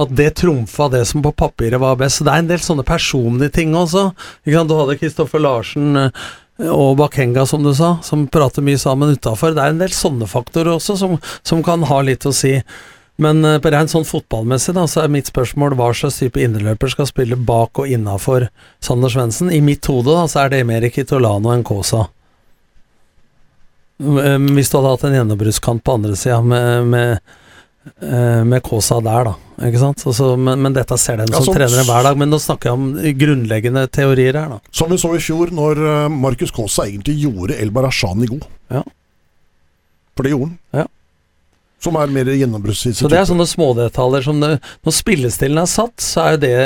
at 0.00 0.14
det 0.16 0.30
trumfa 0.40 0.88
det 0.92 1.02
som 1.10 1.24
på 1.24 1.34
papiret 1.36 1.80
var 1.80 1.98
best. 2.00 2.20
Så 2.20 2.26
det 2.26 2.32
er 2.32 2.44
en 2.44 2.48
del 2.52 2.62
sånne 2.64 2.86
personlige 2.86 3.58
ting 3.58 3.74
også. 3.76 4.10
Du 4.44 4.54
hadde 4.56 4.96
Kristoffer 5.00 5.42
Larsen 5.42 5.98
eh, 6.00 6.24
og 6.72 6.96
Bakenga, 7.00 7.44
som 7.48 7.64
du 7.64 7.74
sa, 7.76 7.96
som 8.06 8.24
prater 8.30 8.64
mye 8.64 8.80
sammen 8.80 9.12
utafor. 9.12 9.52
Det 9.56 9.64
er 9.64 9.74
en 9.74 9.82
del 9.82 9.92
sånne 9.96 10.28
faktorer 10.30 10.74
også 10.76 10.96
som, 11.00 11.18
som 11.44 11.62
kan 11.66 11.84
ha 11.90 12.00
litt 12.06 12.26
å 12.28 12.34
si. 12.36 12.58
Men 13.20 13.44
på 13.62 13.70
rent 13.70 13.92
sånn 13.92 14.06
fotballmessig 14.08 14.74
da, 14.76 14.86
så 14.88 15.02
er 15.02 15.12
mitt 15.12 15.28
spørsmål 15.28 15.76
hva 15.76 15.90
slags 15.94 16.18
type 16.22 16.40
indreløper 16.40 16.90
skal 16.94 17.08
spille 17.10 17.36
bak 17.36 17.82
og 17.82 17.90
innafor 17.90 18.48
Sander 18.82 19.12
Svendsen. 19.12 19.52
I 19.52 19.60
mitt 19.64 19.86
hode 19.90 20.14
da, 20.16 20.24
så 20.30 20.44
er 20.44 20.54
det 20.54 20.64
mer 20.68 20.86
Kitolano 20.90 21.52
enn 21.52 21.64
Kosa. 21.66 22.06
Hvis 24.02 24.72
du 24.72 24.78
hadde 24.78 24.88
hatt 24.88 25.04
en 25.06 25.16
gjennombruddskant 25.20 25.84
på 25.84 25.94
andre 25.98 26.16
sida 26.18 26.40
med, 26.42 26.88
med 26.90 27.12
eh, 27.12 27.38
med 28.02 28.62
Kåsa 28.62 29.00
der, 29.02 29.30
da. 29.30 29.52
Ikke 29.68 29.80
sant? 29.80 30.02
Altså, 30.06 30.32
men, 30.38 30.60
men, 30.62 30.74
dette 30.74 30.96
ser 30.98 31.20
den 31.20 31.30
ja, 31.30 31.38
som 31.38 31.50
sånn, 31.50 31.58
trenere 31.60 31.84
hver 31.86 32.06
dag. 32.06 32.18
Men 32.18 32.32
nå 32.32 32.38
snakker 32.42 32.70
jeg 32.70 32.78
om 32.78 33.18
grunnleggende 33.20 33.84
teorier 33.92 34.38
her, 34.38 34.56
da. 34.56 34.74
Som 34.74 34.90
vi 34.94 34.98
så 35.02 35.12
i 35.16 35.22
fjor, 35.22 35.52
når 35.54 35.82
eh, 35.82 36.08
Markus 36.14 36.54
Kåsa 36.54 36.88
egentlig 36.88 37.18
gjorde 37.22 37.58
El 37.62 37.72
Barashani 37.74 38.30
god. 38.30 38.48
Ja. 38.72 38.82
For 40.16 40.26
det 40.26 40.34
gjorde 40.34 40.50
han. 40.50 40.58
Ja. 40.82 40.88
Som 41.82 41.98
er 41.98 42.10
mer 42.14 42.30
gjennombruddsvis. 42.30 43.00
Så 43.02 43.10
det 43.10 43.18
er 43.18 43.30
sånne 43.30 43.48
smådetaljer 43.50 44.26
som 44.28 44.42
det, 44.42 44.52
Når 44.86 44.94
spillestilen 44.94 45.62
er 45.62 45.70
satt, 45.70 45.96
så 46.02 46.26
er 46.26 46.36
jo 46.36 46.44
det 46.44 46.58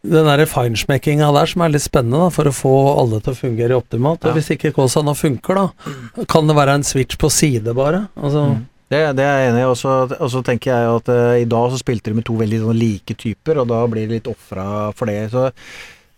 den 0.00 0.24
der 0.24 0.46
feinschmeckinga 0.48 1.28
der 1.36 1.48
som 1.48 1.62
er 1.64 1.72
litt 1.74 1.84
spennende, 1.84 2.22
da, 2.22 2.32
for 2.32 2.48
å 2.48 2.54
få 2.56 2.74
alle 3.02 3.18
til 3.20 3.34
å 3.34 3.36
fungere 3.36 3.76
optimalt. 3.76 4.24
Og 4.24 4.36
hvis 4.38 4.48
ikke 4.54 4.72
Kåsa 4.76 5.02
nå 5.04 5.12
funker, 5.16 5.60
da, 5.60 6.24
kan 6.30 6.48
det 6.48 6.56
være 6.56 6.78
en 6.78 6.86
switch 6.88 7.20
på 7.20 7.28
side, 7.32 7.74
bare. 7.76 8.06
Altså 8.16 8.46
mm. 8.54 8.62
Det, 8.90 8.98
det, 9.14 9.22
er 9.22 9.36
jeg 9.38 9.50
enig 9.52 9.62
i. 9.62 9.68
Og 9.70 10.30
så 10.32 10.42
tenker 10.46 10.72
jeg 10.72 10.90
at 10.96 11.10
uh, 11.14 11.38
i 11.38 11.46
dag 11.48 11.70
så 11.70 11.78
spilte 11.78 12.10
de 12.10 12.18
med 12.18 12.26
to 12.26 12.34
veldig 12.40 12.64
sånn, 12.64 12.80
like 12.80 13.14
typer, 13.14 13.62
og 13.62 13.70
da 13.70 13.84
blir 13.90 14.08
de 14.08 14.18
litt 14.18 14.30
ofra 14.30 14.64
for 14.98 15.10
det. 15.10 15.30
Så 15.30 15.46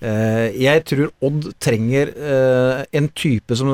jeg 0.03 0.83
tror 0.89 1.13
Odd 1.23 1.53
trenger 1.63 2.11
uh, 2.17 2.83
en 2.91 3.07
type 3.15 3.55
som 3.59 3.71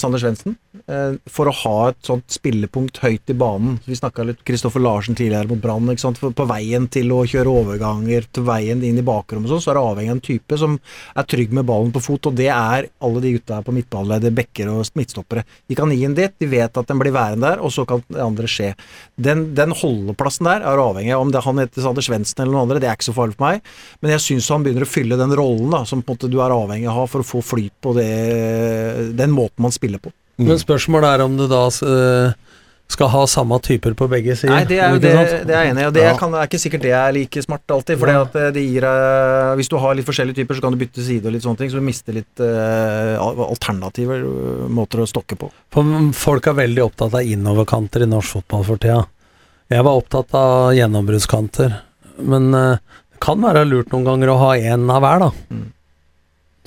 Sander 0.00 0.22
Svendsen. 0.22 0.56
Eh, 0.72 1.14
for 1.28 1.46
å 1.46 1.52
ha 1.52 1.74
et 1.90 1.98
sånt 2.06 2.32
spillepunkt 2.32 2.96
høyt 3.02 3.28
i 3.28 3.36
banen. 3.36 3.76
Vi 3.84 3.96
snakka 3.98 4.24
litt 4.24 4.40
Kristoffer 4.46 4.80
Larsen 4.80 5.14
tidligere 5.18 5.50
mot 5.50 5.60
Brann. 5.60 5.90
På 6.32 6.46
veien 6.48 6.86
til 6.92 7.12
å 7.12 7.20
kjøre 7.28 7.52
overganger, 7.52 8.24
til 8.32 8.46
veien 8.46 8.80
inn 8.86 8.96
i 8.98 9.04
bakrommet 9.04 9.50
sånn, 9.52 9.60
så 9.60 9.72
er 9.72 9.78
det 9.78 9.82
avhengig 9.90 10.12
av 10.12 10.16
en 10.16 10.24
type 10.24 10.58
som 10.58 10.78
er 11.18 11.26
trygg 11.28 11.52
med 11.54 11.66
ballen 11.68 11.92
på 11.92 12.02
fot, 12.02 12.30
og 12.30 12.38
det 12.38 12.48
er 12.54 12.88
alle 13.04 13.22
de 13.22 13.34
gutta 13.36 13.58
her 13.58 13.66
på 13.66 13.74
midtbaneleddet, 13.76 14.34
bekker 14.38 14.70
og 14.72 14.96
midtstoppere. 14.98 15.44
De 15.68 15.76
kan 15.76 15.92
gi 15.92 16.00
en 16.08 16.16
dit, 16.16 16.34
de 16.40 16.48
vet 16.50 16.80
at 16.80 16.88
den 16.88 17.02
blir 17.02 17.14
værende 17.14 17.52
der, 17.52 17.60
og 17.60 17.74
så 17.74 17.84
kan 17.88 18.00
det 18.08 18.22
andre 18.24 18.48
skje. 18.50 18.72
Den, 19.20 19.50
den 19.58 19.76
holdeplassen 19.76 20.48
der 20.48 20.64
er 20.64 20.82
avhengig 20.82 21.12
av 21.12 21.26
om 21.26 21.34
det 21.34 21.44
han 21.44 21.60
heter 21.60 21.84
Sander 21.84 22.06
Svendsen 22.06 22.42
eller 22.42 22.56
noen 22.56 22.64
andre, 22.64 22.80
det 22.80 22.88
er 22.88 22.96
ikke 22.96 23.10
så 23.10 23.16
farlig 23.20 23.36
for 23.36 23.50
meg, 23.50 23.62
men 24.00 24.16
jeg 24.16 24.24
syns 24.24 24.50
han 24.56 24.64
begynner 24.64 24.88
å 24.88 24.90
fylle 24.90 25.20
den 25.20 25.36
rollen 25.36 25.51
da, 25.72 25.84
som 25.88 26.02
på 26.02 26.12
en 26.12 26.18
måte 26.18 26.30
du 26.32 26.38
er 26.42 26.54
avhengig 26.54 26.90
av 26.90 27.06
for 27.10 27.24
å 27.24 27.26
få 27.26 27.42
flyt 27.44 27.74
på 27.82 27.94
det, 27.96 28.08
den 29.18 29.34
måten 29.34 29.64
man 29.66 29.74
spiller 29.74 30.02
på. 30.02 30.12
Mm. 30.40 30.48
Men 30.48 30.60
spørsmålet 30.60 31.14
er 31.14 31.24
om 31.26 31.36
du 31.36 31.44
da 31.50 31.66
uh, 31.68 32.32
skal 32.92 33.08
ha 33.12 33.22
samme 33.30 33.56
typer 33.64 33.94
på 33.96 34.08
begge 34.10 34.34
sider. 34.36 34.54
Nei, 34.54 34.64
det 34.68 34.78
er, 34.82 34.96
det, 35.00 35.12
det 35.48 35.54
er 35.54 35.66
jeg 35.66 35.72
enig 35.72 35.84
i. 35.84 35.88
Og 35.88 35.94
det 35.96 36.04
ja. 36.04 36.14
kan, 36.20 36.34
er 36.36 36.48
ikke 36.48 36.60
sikkert 36.60 36.84
det 36.84 36.92
er 36.96 37.14
like 37.16 37.44
smart 37.44 37.74
alltid. 37.76 38.00
For 38.00 38.12
ja. 38.12 38.24
Eh, 38.26 38.48
det 38.56 38.64
gir 38.64 38.86
uh, 38.86 39.52
Hvis 39.58 39.70
du 39.72 39.78
har 39.80 39.96
litt 39.96 40.08
forskjellige 40.08 40.42
typer, 40.42 40.58
så 40.58 40.64
kan 40.64 40.74
du 40.74 40.80
bytte 40.80 41.04
side 41.04 41.28
og 41.28 41.36
litt 41.36 41.46
sånne 41.46 41.62
ting. 41.62 41.72
Så 41.72 41.80
du 41.80 41.86
mister 41.86 42.16
litt 42.16 42.42
uh, 42.42 43.16
alternative 43.48 44.18
måter 44.72 45.04
å 45.04 45.08
stokke 45.08 45.38
på. 45.40 45.48
For 45.72 46.12
folk 46.16 46.50
er 46.52 46.60
veldig 46.64 46.84
opptatt 46.88 47.16
av 47.20 47.32
innoverkanter 47.36 48.04
i 48.04 48.10
norsk 48.12 48.40
fotball 48.40 48.68
for 48.68 48.82
tida. 48.82 49.02
Jeg 49.72 49.88
var 49.88 50.02
opptatt 50.02 50.36
av 50.36 50.74
gjennombruddskanter. 50.76 51.78
Men 52.28 52.50
det 52.52 52.62
kan 53.22 53.44
være 53.44 53.66
lurt 53.68 53.92
noen 53.94 54.08
ganger 54.08 54.32
å 54.32 54.40
ha 54.40 54.56
én 54.58 54.88
av 54.90 55.04
hver, 55.04 55.22
da. 55.26 55.30
Mm. 55.52 55.68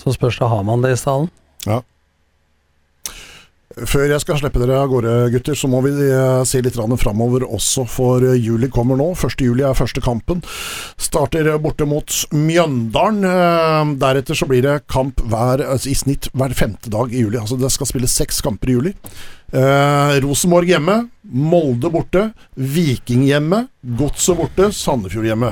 Så 0.02 0.16
spørs 0.16 0.40
det, 0.40 0.52
har 0.52 0.64
man 0.68 0.84
det 0.84 0.96
i 0.96 1.00
stallen? 1.00 1.30
Ja. 1.66 1.82
Før 3.76 4.06
jeg 4.08 4.24
skal 4.24 4.38
slippe 4.40 4.62
dere 4.62 4.78
av 4.80 4.88
gårde, 4.88 5.14
gutter, 5.34 5.56
så 5.60 5.68
må 5.68 5.82
vi 5.84 5.92
eh, 5.92 6.44
se 6.48 6.62
litt 6.64 6.78
framover 7.02 7.44
også, 7.44 7.84
for 7.92 8.24
eh, 8.24 8.38
juli 8.40 8.70
kommer 8.72 8.96
nå. 8.96 9.10
1. 9.20 9.36
juli 9.44 9.66
er 9.68 9.76
første 9.76 10.00
kampen. 10.04 10.40
Starter 10.96 11.50
borte 11.60 11.84
mot 11.84 12.08
Mjøndalen. 12.32 13.26
Eh, 13.28 13.92
deretter 14.00 14.40
så 14.40 14.48
blir 14.48 14.64
det 14.64 14.78
kamp 14.88 15.20
hver, 15.28 15.66
altså 15.66 15.92
i 15.92 15.98
snitt 15.98 16.30
hver 16.32 16.56
femte 16.56 16.94
dag 16.94 17.12
i 17.12 17.26
juli. 17.26 17.42
Altså 17.42 17.60
det 17.60 17.74
skal 17.76 17.92
spilles 17.92 18.16
seks 18.16 18.40
kamper 18.46 18.72
i 18.72 18.78
juli. 18.78 18.96
Eh, 19.52 20.16
Rosenborg 20.24 20.72
hjemme, 20.72 21.02
Molde 21.36 21.92
borte, 21.92 22.30
Viking 22.56 23.28
hjemme, 23.28 23.66
Godset 24.00 24.40
borte, 24.40 24.72
Sandefjord 24.72 25.28
hjemme. 25.34 25.52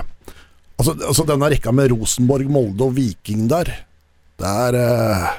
Altså, 0.84 0.98
altså 1.08 1.24
denne 1.24 1.48
rekka 1.48 1.72
med 1.72 1.94
Rosenborg, 1.94 2.50
Molde 2.52 2.84
og 2.84 2.98
Viking 2.98 3.46
der, 3.48 3.70
det 4.42 4.50
er 4.68 4.76
eh, 4.76 5.30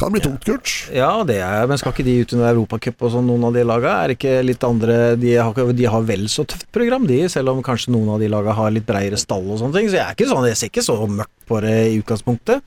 kan 0.00 0.10
bli 0.10 0.22
tungt, 0.24 0.42
Kurt. 0.42 0.72
Ja, 0.96 1.12
det 1.28 1.36
er, 1.44 1.68
men 1.70 1.78
skal 1.78 1.92
ikke 1.94 2.06
de 2.08 2.16
ut 2.24 2.32
under 2.34 2.48
Europacup 2.48 3.04
og 3.06 3.12
sånn, 3.14 3.28
noen 3.30 3.46
av 3.46 3.54
de 3.54 3.62
laga? 3.68 3.92
Er 4.02 4.14
ikke 4.16 4.32
litt 4.42 4.66
andre 4.66 4.96
de 5.20 5.36
har, 5.36 5.60
de 5.76 5.86
har, 5.94 6.06
vel 6.08 6.26
så 6.32 6.42
tøft 6.48 6.66
program, 6.74 7.06
de, 7.06 7.20
selv 7.30 7.52
om 7.52 7.60
kanskje 7.62 7.94
noen 7.94 8.16
av 8.16 8.24
de 8.24 8.30
laga 8.32 8.56
har 8.58 8.74
litt 8.74 8.88
breiere 8.88 9.20
stall 9.20 9.46
og 9.46 9.60
sånne 9.60 9.78
ting. 9.78 9.92
Så 9.92 10.00
jeg 10.00 10.06
er 10.08 10.16
ikke 10.18 10.30
sånn, 10.32 10.48
jeg 10.50 10.58
ser 10.58 10.72
ikke 10.72 10.86
så 10.88 10.96
mørkt 11.04 11.46
på 11.46 11.60
det 11.62 11.76
i 11.92 12.00
utgangspunktet. 12.00 12.66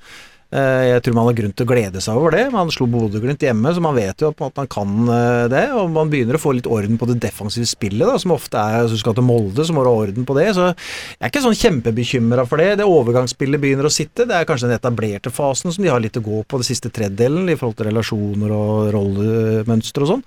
Eh, 0.54 0.84
jeg 0.92 1.02
tror 1.06 1.16
man 1.18 1.28
har 1.30 1.38
grunn 1.38 1.54
til 1.56 1.66
å 1.66 1.70
glede 1.72 2.02
seg 2.04 2.20
over 2.20 2.36
det. 2.36 2.44
Man 2.54 2.70
slo 2.74 2.86
Bodø-Glimt 2.92 3.42
hjemme, 3.42 3.72
så 3.74 3.82
man 3.82 3.96
vet 3.98 4.22
jo 4.22 4.30
at 4.30 4.60
man 4.60 4.70
kan 4.70 5.10
eh, 5.10 5.46
det. 5.50 5.64
Og 5.80 5.90
man 5.96 6.12
begynner 6.12 6.38
å 6.38 6.42
få 6.42 6.54
litt 6.58 6.70
orden 6.70 7.00
på 7.02 7.10
det 7.10 7.18
defensive 7.24 7.66
spillet, 7.70 8.06
da, 8.06 8.20
som 8.22 8.36
ofte 8.36 8.60
er 8.60 8.84
Hvis 8.84 8.98
du 8.98 9.02
skal 9.02 9.18
til 9.18 9.26
Molde, 9.26 9.66
så 9.66 9.74
må 9.74 9.84
du 9.84 9.90
ha 9.90 10.04
orden 10.06 10.28
på 10.30 10.38
det. 10.38 10.52
Så 10.58 10.70
jeg 10.70 11.24
er 11.24 11.32
ikke 11.32 11.44
sånn 11.48 11.58
kjempebekymra 11.58 12.46
for 12.50 12.62
det. 12.62 12.78
Det 12.82 12.88
overgangsspillet 12.90 13.64
begynner 13.64 13.90
å 13.90 13.94
sitte. 13.94 14.28
Det 14.30 14.38
er 14.38 14.48
kanskje 14.50 14.70
den 14.70 14.78
etablerte 14.78 15.34
fasen 15.34 15.74
som 15.74 15.86
de 15.86 15.92
har 15.92 16.04
litt 16.04 16.20
å 16.20 16.26
gå 16.26 16.44
på 16.46 16.62
det 16.62 16.70
siste 16.70 16.92
tredjedelen 16.94 17.50
i 17.50 17.58
forhold 17.58 17.80
til 17.80 17.90
relasjoner 17.90 18.54
og 18.54 18.92
rollemønster 18.94 20.06
og 20.06 20.12
sånn. 20.14 20.24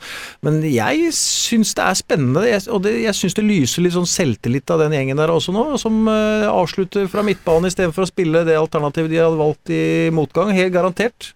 Men 0.47 0.59
jeg 0.67 1.13
syns 1.15 1.77
det 1.79 1.87
er 1.87 2.01
spennende, 2.01 2.45
og 2.75 2.83
det, 2.83 2.97
jeg 3.05 3.19
syns 3.19 3.39
det 3.39 3.47
lyser 3.47 3.87
litt 3.87 3.95
sånn 3.95 4.11
selvtillit 4.11 4.75
av 4.75 4.83
den 4.83 4.97
gjengen 4.97 5.21
der 5.21 5.31
også 5.31 5.55
nå, 5.55 5.69
som 5.81 6.03
uh, 6.09 6.49
avslutter 6.51 7.07
fra 7.11 7.23
midtbane 7.27 7.71
istedenfor 7.71 8.07
å 8.07 8.11
spille 8.11 8.43
det 8.49 8.57
alternativet 8.59 9.13
de 9.13 9.21
hadde 9.23 9.39
valgt 9.39 9.71
i 9.75 9.83
motgang, 10.17 10.55
helt 10.57 10.75
garantert. 10.75 11.31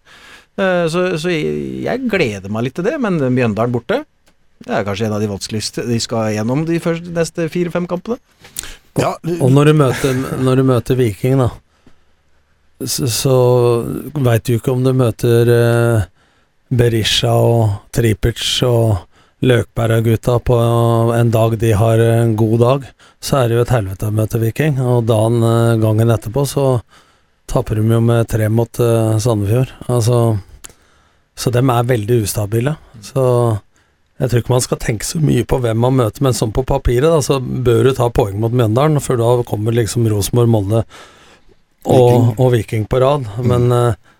Eh, 0.61 0.87
så, 0.93 1.05
så, 1.21 1.31
jeg 1.31 2.09
gleder 2.11 2.53
meg 2.53 2.69
litt 2.69 2.79
til 2.79 2.89
det, 2.89 2.97
men 3.03 3.21
Mjøndalen 3.21 3.75
borte 3.75 4.03
det 4.61 4.75
er 4.77 4.85
kanskje 4.85 5.07
en 5.09 5.15
av 5.17 5.23
de 5.23 5.31
vanskeligste 5.31 5.87
de 5.89 5.97
skal 6.05 6.35
gjennom 6.35 6.67
de 6.69 6.77
første, 6.85 7.09
neste 7.17 7.47
fire-fem 7.49 7.87
kampene. 7.89 8.19
Ja. 9.01 9.15
Og 9.41 9.49
når 9.55 9.71
du 9.71 9.77
møter, 9.81 10.19
når 10.45 10.61
du 10.61 10.65
møter 10.69 10.99
Viking, 10.99 11.41
da, 11.41 11.47
så, 12.85 13.09
så 13.09 13.37
veit 14.21 14.45
du 14.45 14.59
ikke 14.59 14.75
om 14.75 14.85
du 14.85 14.93
møter 14.97 15.49
uh, 15.49 16.05
Berisha 16.69 17.33
og 17.33 17.89
Tripic 17.97 18.43
og 18.69 19.07
Løkberga-gutta 19.41 20.37
på 20.45 20.57
en 21.17 21.33
dag 21.33 21.57
de 21.61 21.73
har 21.73 22.03
en 22.05 22.37
god 22.37 22.59
dag, 22.61 22.89
så 23.25 23.41
er 23.41 23.49
det 23.49 23.57
jo 23.57 23.65
et 23.65 23.73
helvete 23.73 24.11
å 24.11 24.17
møte 24.17 24.41
Viking. 24.43 24.77
Og 24.85 25.07
dagen 25.09 25.41
eh, 25.41 25.79
gangen 25.81 26.13
etterpå 26.13 26.45
så 26.49 26.67
taper 27.51 27.81
de 27.81 27.97
jo 27.97 28.01
med 28.05 28.29
tre 28.31 28.49
mot 28.53 28.81
uh, 28.83 29.19
Sandefjord. 29.21 29.73
Altså, 29.91 30.39
så 31.39 31.53
dem 31.55 31.73
er 31.73 31.89
veldig 31.89 32.23
ustabile. 32.25 32.77
Så 33.05 33.25
jeg 34.21 34.29
tror 34.29 34.43
ikke 34.43 34.53
man 34.53 34.65
skal 34.65 34.81
tenke 34.83 35.09
så 35.09 35.21
mye 35.23 35.47
på 35.49 35.59
hvem 35.65 35.81
man 35.81 35.97
møter, 36.03 36.23
men 36.25 36.37
sånn 36.37 36.53
på 36.53 36.67
papiret, 36.69 37.09
da, 37.09 37.23
så 37.25 37.39
bør 37.41 37.89
du 37.89 37.95
ta 37.97 38.11
poeng 38.13 38.37
mot 38.43 38.53
Mjøndalen, 38.53 39.01
for 39.01 39.21
da 39.21 39.33
kommer 39.49 39.75
liksom 39.77 40.09
Rosenborg, 40.13 40.53
Molde 40.53 40.85
og, 41.89 42.35
og, 42.37 42.51
Viking 42.53 42.85
på 42.91 43.01
rad. 43.01 43.25
Mm. 43.41 43.49
Men 43.49 43.73
uh, 43.73 44.11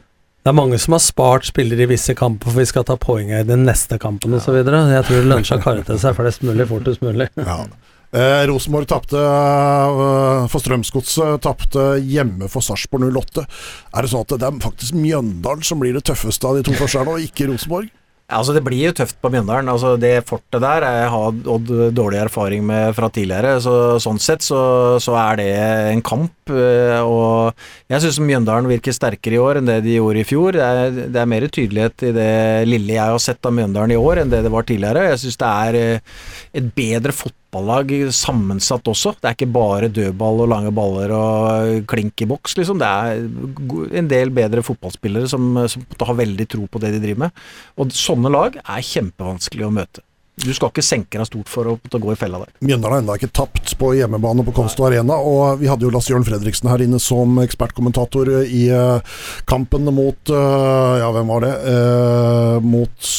det 0.41 0.49
er 0.49 0.57
mange 0.57 0.79
som 0.81 0.97
har 0.97 1.05
spart 1.05 1.51
spillere 1.51 1.85
i 1.85 1.91
visse 1.91 2.17
kamper, 2.17 2.49
for 2.49 2.63
vi 2.63 2.71
skal 2.71 2.87
ta 2.89 2.97
poeng 3.01 3.29
i 3.37 3.45
den 3.45 3.67
neste 3.69 4.01
kampen 4.01 4.33
ja. 4.33 4.41
osv. 4.41 4.57
Jeg 4.57 4.65
tror 4.65 5.21
det 5.21 5.29
lønner 5.29 5.47
seg 5.47 5.61
å 5.61 5.67
karre 5.69 5.85
til 5.85 6.01
seg 6.01 6.17
flest 6.17 6.49
mulig 6.49 6.69
fortest 6.71 7.05
mulig. 7.05 7.29
Ja. 7.37 7.63
Eh, 8.11 8.43
Rosenborg 8.51 8.89
tapte 8.91 9.21
eh, 9.23 10.49
for 10.51 10.59
Strømsgodset, 10.65 11.39
tapte 11.45 11.87
hjemme 12.03 12.51
for 12.51 12.65
Sarpsborg 12.67 13.07
08. 13.07 13.47
Er 13.95 14.03
det 14.03 14.11
sånn 14.11 14.27
at 14.27 14.35
det 14.35 14.49
er 14.49 14.61
faktisk 14.65 14.99
Mjøndalen 14.99 15.63
som 15.67 15.79
blir 15.83 15.95
det 15.95 16.03
tøffeste 16.11 16.49
av 16.49 16.59
de 16.59 16.67
to 16.67 16.75
første 16.75 16.99
her 16.99 17.07
nå, 17.07 17.21
ikke 17.29 17.47
Rosenborg? 17.53 17.93
Altså 18.31 18.55
Det 18.55 18.63
blir 18.63 18.85
jo 18.85 18.95
tøft 18.95 19.19
på 19.23 19.31
Mjøndalen. 19.33 19.69
Altså 19.73 19.97
Det 19.99 20.13
fortet 20.29 20.63
der 20.63 20.87
jeg 20.87 21.09
har 21.13 21.39
Odd 21.55 21.71
dårlig 21.97 22.21
erfaring 22.23 22.63
med 22.67 22.95
fra 22.95 23.09
tidligere. 23.13 23.57
Så 23.63 23.75
Sånn 24.03 24.21
sett 24.23 24.45
så, 24.47 24.61
så 25.03 25.17
er 25.19 25.41
det 25.41 25.49
en 25.95 26.03
kamp. 26.07 26.35
Eh, 26.51 27.01
og 27.03 27.57
jeg 27.91 28.05
syns 28.05 28.21
Mjøndalen 28.23 28.71
virker 28.71 28.95
sterkere 28.95 29.39
i 29.39 29.43
år 29.43 29.61
enn 29.61 29.71
det 29.71 29.81
de 29.87 29.99
gjorde 29.99 30.23
i 30.23 30.29
fjor. 30.29 30.59
Det 30.59 30.67
er, 30.67 31.03
det 31.15 31.23
er 31.23 31.31
mer 31.31 31.47
tydelighet 31.51 32.07
i 32.07 32.15
det 32.17 32.31
lille 32.71 32.97
jeg 32.97 33.17
har 33.17 33.23
sett 33.23 33.47
av 33.47 33.55
Mjøndalen 33.57 33.97
i 33.97 34.01
år 34.01 34.23
enn 34.23 34.33
det 34.33 34.45
det 34.47 34.55
var 34.55 34.67
tidligere. 34.69 35.09
Jeg 35.11 35.23
syns 35.25 35.41
det 35.43 35.51
er 35.51 35.81
eh, 35.81 36.19
et 36.61 36.73
bedre 36.77 37.15
fotballag 37.51 38.13
sammensatt 38.15 38.87
også. 38.87 39.17
Det 39.19 39.29
er 39.29 39.35
ikke 39.35 39.53
bare 39.53 39.89
dødball 39.91 40.45
og 40.45 40.51
lange 40.51 40.71
baller 40.73 41.11
og 41.11 41.87
klink 41.87 42.21
i 42.23 42.27
boks, 42.27 42.57
liksom. 42.57 42.79
Det 42.79 42.87
er 42.87 43.99
en 43.99 44.09
del 44.09 44.31
bedre 44.31 44.63
fotballspillere 44.63 45.29
som, 45.29 45.67
som 45.69 45.83
har 46.01 46.15
veldig 46.15 46.47
tro 46.49 46.67
på 46.67 46.79
det 46.81 46.93
de 46.95 47.01
driver 47.03 47.27
med. 47.27 47.31
Og 47.77 47.91
sånne 47.93 48.31
lag 48.31 48.57
er 48.63 48.87
kjempevanskelig 48.87 49.67
å 49.67 49.75
møte. 49.75 50.05
Du 50.41 50.53
skal 50.57 50.71
ikke 50.73 50.85
senke 50.85 51.21
deg 51.21 51.29
stort 51.29 51.51
for 51.53 51.69
å, 51.69 51.77
gå 51.77 52.13
i 52.15 52.19
fella 52.19 52.41
der. 52.43 52.53
Mjøndalen 52.65 52.95
har 52.95 53.03
ennå 53.03 53.17
ikke 53.19 53.33
tapt 53.37 53.75
på 53.81 53.93
hjemmebane 53.99 54.45
på 54.47 54.55
Konsto 54.57 54.87
Arena, 54.87 55.19
og 55.21 55.61
vi 55.61 55.69
hadde 55.71 55.85
jo 55.87 55.93
Lars 55.93 56.09
Jørn 56.11 56.25
Fredriksen 56.27 56.71
her 56.71 56.85
inne 56.85 57.01
som 57.03 57.37
ekspertkommentator 57.43 58.31
i 58.47 58.63
uh, 58.73 59.21
kampen 59.51 59.89
mot 59.95 60.33
uh, 60.33 60.97
Ja, 61.01 61.11
hvem 61.15 61.31
var 61.33 61.45
det? 61.45 61.53
Uh, 61.67 62.57
mot 62.65 63.11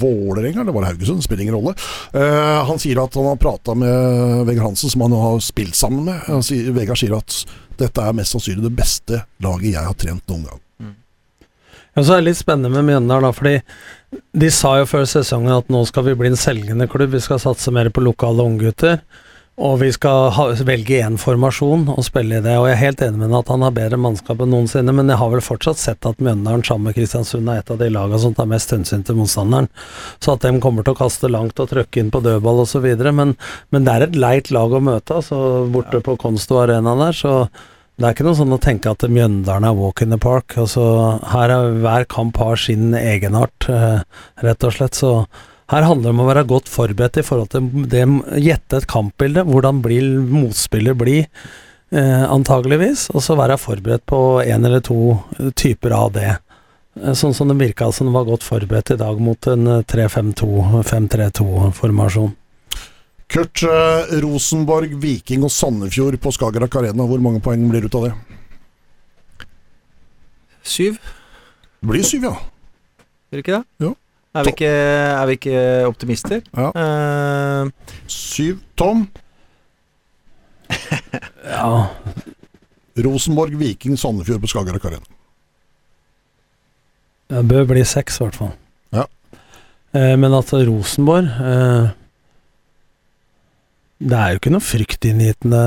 Vålerenga, 0.00 0.62
eller 0.62 0.72
var 0.72 0.86
det 0.86 0.92
Haugesund? 0.94 1.24
Spiller 1.24 1.44
ingen 1.44 1.56
rolle. 1.58 1.74
han 2.14 2.78
sier 2.80 3.02
at 3.02 3.18
han 3.18 3.26
har 3.28 3.40
prata 3.40 3.74
med 3.76 4.46
Vegard 4.48 4.70
Hansen, 4.70 4.90
som 4.92 5.04
han 5.04 5.16
har 5.18 5.42
spilt 5.44 5.76
sammen 5.76 6.06
med. 6.08 6.46
Vegard 6.76 7.00
sier 7.00 7.18
at 7.18 7.42
dette 7.76 8.06
er 8.06 8.16
mest 8.16 8.32
sannsynlig 8.32 8.70
det 8.70 8.76
beste 8.78 9.26
laget 9.44 9.74
jeg 9.74 9.84
har 9.84 9.98
trent 9.98 10.24
noen 10.30 10.46
gang. 10.48 10.62
Ja, 11.96 12.02
så 12.04 12.12
er 12.12 12.20
det 12.20 12.28
litt 12.28 12.38
spennende 12.42 12.68
med 12.74 12.84
Mjøndalen, 12.90 13.24
da, 13.24 13.32
fordi 13.32 14.20
de 14.36 14.50
sa 14.52 14.74
jo 14.82 14.88
før 14.90 15.06
sesongen 15.08 15.54
at 15.54 15.70
nå 15.72 15.80
skal 15.88 16.04
vi 16.10 16.16
bli 16.20 16.28
en 16.28 16.36
selgende 16.36 16.84
klubb, 16.92 17.14
vi 17.14 17.22
skal 17.24 17.40
satse 17.40 17.72
mer 17.72 17.88
på 17.88 18.04
lokale 18.04 18.44
unggutter. 18.44 19.00
Og 19.56 19.78
vi 19.80 19.86
skal 19.88 20.26
ha, 20.36 20.42
velge 20.68 20.98
én 21.00 21.14
formasjon 21.16 21.86
og 21.88 22.02
spille 22.04 22.36
i 22.36 22.44
det. 22.44 22.58
Og 22.60 22.66
jeg 22.68 22.74
er 22.74 22.82
helt 22.82 23.04
enig 23.06 23.22
med 23.22 23.30
ham 23.30 23.38
at 23.38 23.52
han 23.54 23.62
har 23.64 23.72
bedre 23.78 23.96
mannskap 23.96 24.42
enn 24.44 24.50
noensinne, 24.52 24.92
men 24.92 25.08
jeg 25.08 25.16
har 25.16 25.30
vel 25.32 25.40
fortsatt 25.40 25.80
sett 25.80 26.08
at 26.08 26.20
Mjøndalen 26.20 26.64
sammen 26.66 26.90
med 26.90 26.98
Kristiansund 26.98 27.48
er 27.48 27.62
et 27.62 27.72
av 27.72 27.80
de 27.80 27.88
lagene 27.94 28.20
som 28.20 28.34
tar 28.36 28.50
mest 28.50 28.74
hensyn 28.76 29.06
til 29.08 29.16
motstanderen. 29.16 29.70
Så 30.20 30.34
at 30.34 30.44
de 30.44 30.52
kommer 30.60 30.84
til 30.84 30.92
å 30.92 30.98
kaste 30.98 31.30
langt 31.32 31.62
og 31.64 31.70
trøkke 31.72 32.02
inn 32.02 32.12
på 32.12 32.20
dødball 32.26 32.60
osv. 32.66 32.84
Men, 33.08 33.32
men 33.72 33.88
det 33.88 33.94
er 33.94 34.04
et 34.04 34.20
leit 34.26 34.52
lag 34.52 34.76
å 34.76 34.82
møte, 34.84 35.22
altså 35.22 35.40
borte 35.72 36.02
på 36.04 36.18
Konsto 36.20 36.60
Arena 36.60 36.92
der. 37.00 37.16
så 37.16 37.38
det 37.96 38.04
er 38.04 38.12
ikke 38.12 38.26
noe 38.26 38.36
sånn 38.36 38.52
å 38.52 38.60
tenke 38.60 38.90
at 38.92 39.04
Mjøndalen 39.08 39.64
er 39.64 39.76
walk 39.76 40.02
in 40.04 40.10
the 40.12 40.18
park. 40.20 40.52
Altså, 40.60 40.82
her 41.32 41.52
er 41.54 41.76
Hver 41.80 42.04
kamp 42.12 42.36
har 42.36 42.58
sin 42.60 42.92
egenart, 42.92 43.68
eh, 43.72 44.02
rett 44.44 44.66
og 44.68 44.74
slett. 44.76 44.94
Så 44.94 45.24
her 45.72 45.82
handler 45.82 46.10
det 46.10 46.12
om 46.12 46.20
å 46.20 46.28
være 46.28 46.46
godt 46.46 46.68
forberedt 46.68 47.16
i 47.16 47.24
forhold 47.24 47.48
til 47.54 47.70
det 47.88 48.04
gjette 48.36 48.76
et 48.76 48.86
kampbilde. 48.86 49.46
Hvordan 49.48 49.80
blir 49.82 50.20
motspiller 50.28 50.94
bli, 50.94 51.26
eh, 51.90 52.24
antageligvis. 52.28 53.08
Og 53.14 53.22
så 53.22 53.34
være 53.34 53.56
forberedt 53.56 54.04
på 54.04 54.44
én 54.44 54.64
eller 54.64 54.80
to 54.80 55.18
typer 55.54 55.90
av 55.92 56.12
det. 56.12 56.38
Eh, 57.02 57.12
sånn 57.12 57.34
som 57.34 57.48
det 57.48 57.56
virka 57.56 57.92
som 57.92 58.06
det 58.08 58.14
var 58.14 58.24
godt 58.24 58.42
forberedt 58.42 58.90
i 58.92 58.96
dag 58.96 59.20
mot 59.20 59.46
en 59.46 59.82
3-5-2-5-3-2-formasjon. 59.84 62.28
Eh, 62.28 62.32
Kurt, 63.28 63.62
eh, 63.66 64.16
Rosenborg, 64.22 64.94
Viking 65.02 65.44
og 65.44 65.50
Sandefjord 65.50 66.18
på 66.22 66.32
Skagerrak 66.34 66.76
Arena. 66.78 67.06
Hvor 67.06 67.22
mange 67.22 67.42
poeng 67.42 67.64
blir 67.70 67.82
det 67.82 67.90
ut 67.90 67.98
av 67.98 68.08
det? 68.08 68.14
Syv. 70.66 70.98
Det 71.80 71.90
blir 71.90 72.06
syv, 72.06 72.28
ja. 72.30 72.34
Blir 73.30 73.42
det 73.42 73.44
ikke 73.44 73.58
det? 73.58 73.64
Jo. 73.86 73.94
Er 74.36 74.44
vi 74.44 74.52
ikke, 74.52 74.70
er 74.70 75.26
vi 75.26 75.36
ikke 75.38 75.60
optimister? 75.88 76.42
Ja. 76.52 76.70
Uh, 76.76 77.70
Syv. 78.06 78.60
Tom? 78.76 79.06
ja 81.46 81.86
Rosenborg, 82.96 83.56
Viking, 83.58 83.96
Sandefjord 83.98 84.40
på 84.40 84.50
Skagerrak 84.50 84.84
Arena. 84.88 85.04
Det 87.28 87.42
bør 87.48 87.66
bli 87.72 87.82
seks, 87.84 88.20
i 88.20 88.24
hvert 88.24 88.38
fall. 88.38 88.52
Ja. 88.94 89.04
Eh, 89.96 90.14
men 90.18 90.34
at 90.36 90.52
Rosenborg 90.52 91.26
eh, 91.26 91.88
Det 93.96 94.16
er 94.16 94.32
jo 94.34 94.40
ikke 94.40 94.52
noe 94.52 94.64
fryktinngytende 94.64 95.64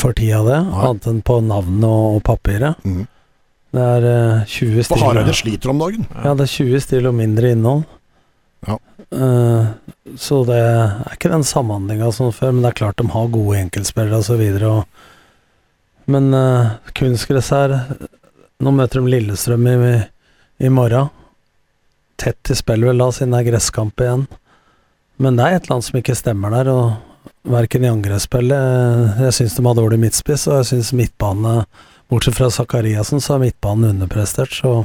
for 0.00 0.16
tida, 0.16 0.40
det. 0.46 0.58
Annet 0.80 1.08
enn 1.10 1.24
på 1.26 1.40
navnet 1.44 1.86
og, 1.88 2.18
og 2.18 2.22
papiret. 2.24 2.80
Mm. 2.86 3.04
Det 3.70 3.86
er 3.86 4.06
uh, 4.06 4.46
20 4.48 4.86
stil 4.86 4.96
For 4.96 5.06
Hareide 5.06 5.34
sliter 5.36 5.72
om 5.72 5.82
dagen. 5.82 6.06
Ja, 6.16 6.34
det 6.34 6.46
er 6.46 6.54
20 6.56 6.84
stil 6.86 7.08
og 7.10 7.16
mindre 7.18 7.52
innhold. 7.54 7.84
Ja. 8.66 8.78
Uh, 9.10 10.16
så 10.18 10.40
det 10.48 10.56
er 10.58 11.14
ikke 11.14 11.32
den 11.32 11.44
samhandlinga 11.46 12.10
som 12.14 12.32
før, 12.34 12.54
men 12.54 12.64
det 12.64 12.72
er 12.72 12.80
klart 12.80 12.98
de 12.98 13.06
har 13.12 13.30
gode 13.34 13.60
enkeltspillere 13.60 14.22
osv. 14.22 14.42
Men 16.10 16.34
uh, 16.34 16.78
kunstgress 16.96 17.52
her 17.54 17.76
Nå 18.60 18.74
møter 18.76 19.00
de 19.00 19.08
Lillestrøm 19.08 19.64
i, 19.70 19.76
i 20.60 20.68
morgen. 20.68 21.08
Tett 22.20 22.36
til 22.44 22.58
spill, 22.58 22.82
vel 22.84 22.98
da, 23.00 23.06
siden 23.16 23.32
det 23.32 23.38
er 23.38 23.46
gresskamp 23.46 24.02
igjen. 24.04 24.26
Men 25.16 25.38
det 25.38 25.46
er 25.46 25.54
et 25.56 25.64
eller 25.64 25.78
annet 25.78 25.86
som 25.86 25.96
ikke 25.96 26.16
stemmer 26.18 26.52
der. 26.52 26.68
og 26.68 27.09
Verken 27.50 27.84
i 27.84 27.88
angrepsspillet 27.88 29.20
Jeg 29.24 29.34
syns 29.36 29.54
de 29.56 29.64
har 29.64 29.76
dårlig 29.76 29.98
midtspiss, 30.02 30.46
og 30.48 30.60
jeg 30.60 30.68
syns 30.72 30.92
midtbane 30.96 31.64
Bortsett 32.10 32.36
fra 32.36 32.50
Zakariassen, 32.50 33.20
så 33.22 33.36
har 33.36 33.42
midtbanen 33.44 33.94
underprestert, 33.94 34.50
så 34.50 34.82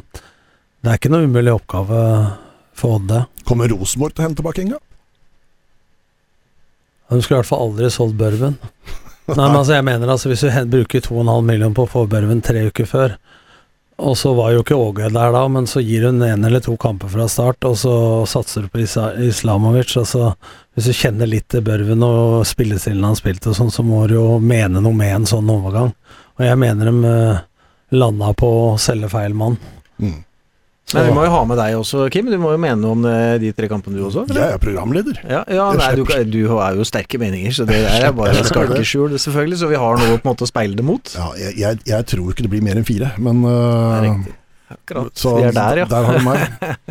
det 0.85 0.91
er 0.91 0.99
ikke 0.99 1.09
noe 1.09 1.25
umulig 1.25 1.55
oppgave 1.55 2.01
for 2.77 2.99
Odde. 2.99 3.23
Kommer 3.49 3.71
Rosenborg 3.71 4.13
til 4.13 4.21
å 4.21 4.27
hente 4.27 4.37
tilbake 4.43 4.61
Inga? 4.61 4.77
De 7.09 7.17
skulle 7.21 7.39
i 7.39 7.41
hvert 7.41 7.49
fall 7.49 7.63
aldri 7.65 7.89
solgt 7.93 8.17
Børven. 8.19 8.59
Nei, 9.25 9.39
men 9.39 9.57
altså, 9.57 9.73
jeg 9.73 9.85
mener 9.87 10.11
altså, 10.13 10.29
hvis 10.29 10.45
du 10.45 10.69
bruker 10.69 11.01
2,5 11.01 11.47
millioner 11.47 11.73
på 11.73 11.87
å 11.87 11.89
få 11.89 12.05
Børven 12.09 12.43
tre 12.45 12.67
uker 12.69 12.89
før, 12.89 13.17
og 13.95 14.17
så 14.19 14.33
var 14.35 14.51
jo 14.51 14.63
ikke 14.63 14.75
Åge 14.75 15.07
der 15.13 15.31
da, 15.31 15.45
men 15.47 15.67
så 15.71 15.79
gir 15.79 16.03
hun 16.09 16.19
en 16.25 16.43
eller 16.43 16.59
to 16.63 16.75
kamper 16.79 17.07
fra 17.13 17.29
start, 17.31 17.63
og 17.63 17.77
så 17.79 17.95
satser 18.27 18.65
du 18.65 18.71
på 18.73 18.81
Islamovic. 18.83 19.93
Altså, 20.01 20.33
hvis 20.75 20.89
du 20.89 20.97
kjenner 20.97 21.29
litt 21.31 21.47
til 21.51 21.63
Børven 21.63 22.03
og 22.03 22.43
spillestilen 22.47 23.07
han 23.07 23.15
spilte 23.15 23.55
sånn, 23.55 23.71
så 23.71 23.85
må 23.87 24.03
du 24.11 24.17
jo 24.17 24.25
mene 24.43 24.83
noe 24.83 24.95
med 24.95 25.13
en 25.21 25.29
sånn 25.29 25.51
overgang. 25.51 25.93
Og 26.35 26.43
jeg 26.43 26.59
mener 26.59 26.91
de 26.91 27.13
uh, 27.13 27.43
landa 27.95 28.33
på 28.35 28.51
å 28.65 28.77
selge 28.81 29.07
feil 29.13 29.37
mann. 29.37 29.55
Mm. 30.03 30.24
Men 30.93 31.07
vi 31.07 31.13
må 31.17 31.23
jo 31.25 31.31
ha 31.33 31.41
med 31.49 31.57
deg 31.57 31.75
også, 31.79 32.03
Kim. 32.13 32.27
Du 32.29 32.37
må 32.37 32.51
jo 32.53 32.59
mene 32.61 32.77
noe 32.77 32.93
om 32.93 33.05
eh, 33.09 33.35
de 33.41 33.49
tre 33.57 33.67
kampene, 33.71 33.97
du 33.97 34.05
også? 34.05 34.27
Eller? 34.29 34.41
Jeg 34.43 34.57
er 34.59 34.61
programleder. 34.61 35.17
Ja, 35.25 35.41
ja 35.49 35.65
nei, 35.73 35.89
du, 35.97 36.03
du, 36.29 36.41
har 36.51 36.77
jo 36.77 36.85
sterke 36.85 37.17
meninger, 37.21 37.55
så 37.57 37.65
det 37.65 37.79
der 37.87 38.05
er 38.11 38.13
bare 38.15 38.45
skalkeskjul, 38.45 39.17
selvfølgelig. 39.21 39.59
Så 39.63 39.69
vi 39.71 39.79
har 39.81 39.97
noe 39.97 40.19
på 40.19 40.21
en 40.21 40.29
måte 40.29 40.45
å 40.45 40.49
speile 40.49 40.77
det 40.77 40.85
mot. 40.85 41.15
Ja, 41.17 41.31
jeg, 41.41 41.57
jeg, 41.63 41.81
jeg, 41.89 42.07
tror 42.13 42.29
ikke 42.31 42.45
det 42.45 42.53
blir 42.53 42.65
mer 42.65 42.77
enn 42.77 42.85
fire, 42.85 43.15
men 43.17 43.41
uh, 43.49 44.05
Akkurat. 44.75 45.09
Så 45.17 45.35
vi 45.39 45.47
er 45.49 45.57
der, 45.57 45.81
ja. 45.83 45.89
Der 45.89 46.05
har 46.05 46.19
du 46.19 46.25
meg. 46.25 46.45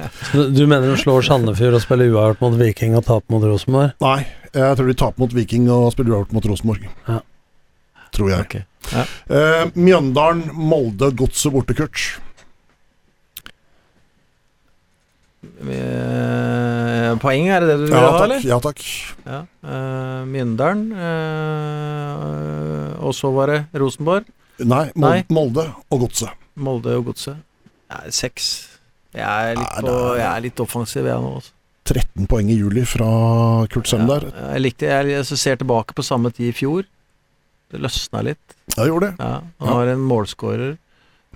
du 0.59 0.64
mener 0.66 0.90
de 0.90 0.99
slår 0.99 1.26
Sandefjord 1.26 1.78
og 1.78 1.82
spiller 1.82 2.11
uavgjort 2.11 2.42
mot 2.42 2.59
Viking 2.59 2.99
og 2.99 3.07
taper 3.07 3.34
mot 3.34 3.47
Rosenborg? 3.47 3.95
Nei, 4.03 4.20
jeg 4.55 4.78
tror 4.78 4.90
de 4.90 4.99
taper 4.99 5.22
mot 5.22 5.38
Viking 5.38 5.70
og 5.70 5.88
spiller 5.95 6.16
uavgjort 6.16 6.34
mot 6.34 6.51
Rosenborg. 6.51 6.86
Ja. 7.07 7.22
Tror 8.14 8.30
jeg. 8.30 8.47
Okay. 8.47 8.66
Ja. 8.90 9.07
Uh, 9.30 9.74
Mjøndalen, 9.74 10.49
Molde, 10.55 11.14
Godset 11.18 11.55
borte, 11.55 11.74
Kurt. 11.78 12.14
Uh, 15.64 17.14
poeng, 17.22 17.49
er 17.49 17.64
det 17.64 17.68
det 17.70 17.78
du 17.80 17.86
vil 17.86 17.97
ja, 17.97 18.11
ha, 18.11 18.20
eller? 18.26 18.47
Ja 18.47 18.59
takk. 18.62 18.82
Ja, 19.24 19.40
uh, 19.64 20.22
Mjøndalen, 20.28 20.86
uh, 20.97 22.90
og 23.05 23.14
så 23.16 23.30
var 23.34 23.53
det 23.53 23.59
Rosenborg? 23.80 24.28
Nei, 24.61 24.86
Molde, 24.95 25.09
Nei. 25.09 25.18
Molde 25.34 25.66
og 25.90 26.07
Godset. 26.07 26.47
Molde 26.55 26.95
og 26.99 27.11
Godset. 27.11 27.42
Seks. 28.14 28.53
Jeg 29.14 29.55
jeg 29.55 30.24
er 30.26 30.40
litt 30.42 30.61
offensiv, 30.62 31.07
jeg 31.07 31.22
nå. 31.22 31.36
Også. 31.38 31.55
13 31.84 32.28
poeng 32.30 32.49
i 32.49 32.57
juli 32.57 32.82
fra 32.88 33.07
Kurt 33.70 33.90
Søm 33.90 34.07
ja, 34.07 34.14
der. 34.14 34.30
Jeg 34.55 34.62
likte 34.64 34.88
Jeg 34.88 35.26
ser 35.28 35.59
tilbake 35.61 35.95
på 35.95 36.05
samme 36.07 36.32
tid 36.32 36.49
i 36.49 36.57
fjor. 36.57 36.86
Det 37.70 37.80
løsna 37.82 38.22
litt. 38.24 38.57
Ja, 38.76 38.86
gjorde 38.88 39.11
det. 39.11 39.14
Ja, 39.18 39.42
han 39.61 39.72
har 39.74 39.92
en 39.92 40.05
målskårer. 40.09 40.76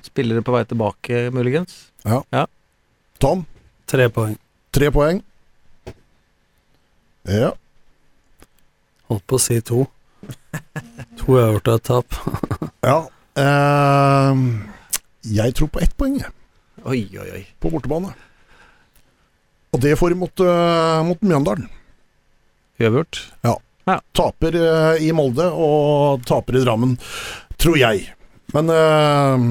Spillere 0.07 0.45
på 0.47 0.55
vei 0.55 0.63
tilbake, 0.71 1.29
muligens. 1.35 1.89
Ja. 2.07 2.23
ja. 2.33 2.47
Tom? 3.23 3.45
Tre 3.89 4.09
poeng. 4.13 4.35
Tre 4.75 4.91
poeng. 4.93 5.23
Ja. 7.29 7.55
Holdt 9.09 9.25
på 9.25 9.39
å 9.39 9.41
si 9.41 9.57
to. 9.65 9.87
to 11.17 11.39
har 11.39 11.55
gjort 11.55 11.71
et 11.73 11.87
tap. 11.89 12.19
ja. 12.91 12.99
Eh, 13.39 14.43
jeg 15.39 15.57
tror 15.57 15.73
på 15.73 15.81
ett 15.85 15.97
poeng, 15.97 16.21
Oi, 16.89 17.01
oi, 17.19 17.31
oi. 17.35 17.41
På 17.59 17.73
bortebane. 17.73 18.13
Og 19.75 19.81
det 19.83 19.97
får 19.99 20.13
de 20.13 20.21
mot, 20.21 20.41
uh, 20.45 21.01
mot 21.05 21.25
Mjøndalen. 21.25 21.67
Uavgjort? 22.79 23.19
Ja. 23.45 23.57
ja. 23.91 23.99
Taper 24.17 24.55
uh, 24.55 24.95
i 25.03 25.11
Molde 25.17 25.49
og 25.51 26.23
taper 26.29 26.61
i 26.61 26.63
Drammen, 26.63 26.95
tror 27.61 27.81
jeg. 27.81 28.07
Men 28.55 28.71
uh, 28.71 29.49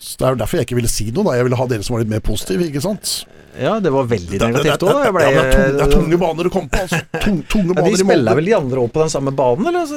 det 0.00 0.26
er 0.26 0.32
jo 0.32 0.38
derfor 0.40 0.60
jeg 0.60 0.66
ikke 0.68 0.78
ville 0.78 0.90
si 0.90 1.10
noe. 1.12 1.26
da 1.26 1.36
Jeg 1.36 1.46
ville 1.48 1.58
ha 1.60 1.66
dere 1.68 1.84
som 1.84 1.96
var 1.96 2.02
litt 2.04 2.12
mer 2.12 2.22
positive, 2.24 2.66
ikke 2.70 2.80
sant? 2.84 3.12
Ja, 3.60 3.74
det 3.82 3.90
var 3.92 4.06
veldig 4.08 4.38
negativt 4.40 4.84
òg. 4.86 5.00
Det, 5.02 5.10
det, 5.12 5.32
det, 5.34 5.64
det, 5.76 5.84
er 5.84 5.90
tunge 5.92 6.18
baner 6.20 6.48
å 6.48 6.52
komme 6.54 6.70
på. 6.72 6.84
Altså. 6.86 7.00
Tung, 7.20 7.40
tunge 7.50 7.74
baner 7.74 7.88
ja, 7.90 7.96
de 7.96 8.04
spiller 8.06 8.38
vel 8.38 8.48
de 8.48 8.54
andre 8.56 8.84
opp 8.84 8.94
på 8.94 9.02
den 9.02 9.12
samme 9.12 9.34
banen, 9.36 9.68
eller? 9.68 9.90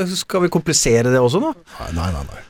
Altså, 0.00 0.18
skal 0.24 0.46
vi 0.46 0.50
komplisere 0.50 1.12
det 1.12 1.20
også 1.22 1.42
nå? 1.42 1.52
Nei, 1.76 1.90
nei, 1.98 2.08
nei. 2.16 2.24
nei. 2.32 2.42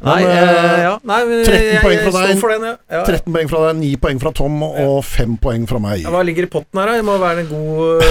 Nei, 0.00 0.18
Men, 0.24 0.30
uh, 0.32 0.74
ja, 0.80 0.92
nei 1.04 1.18
13 1.44 1.56
jeg, 1.60 1.80
poeng 1.84 1.98
fra 2.06 2.12
deg, 2.16 2.30
den, 2.40 2.68
ja. 2.70 2.76
Ja, 2.88 3.00
13 3.04 3.34
poeng 3.34 3.50
fra 3.50 3.64
deg, 3.66 3.80
9 3.82 3.98
poeng 4.00 4.20
fra 4.22 4.32
Tom 4.36 4.62
og 4.64 4.94
5 5.04 5.34
poeng 5.44 5.66
fra 5.68 5.80
meg. 5.84 6.06
hva 6.08 6.22
ligger 6.24 6.48
i 6.48 6.52
potten 6.52 6.80
her, 6.80 6.88
da? 6.88 7.00
Det 7.00 7.04
må 7.04 7.16
være 7.20 7.44
en 7.44 7.50
god 7.50 8.06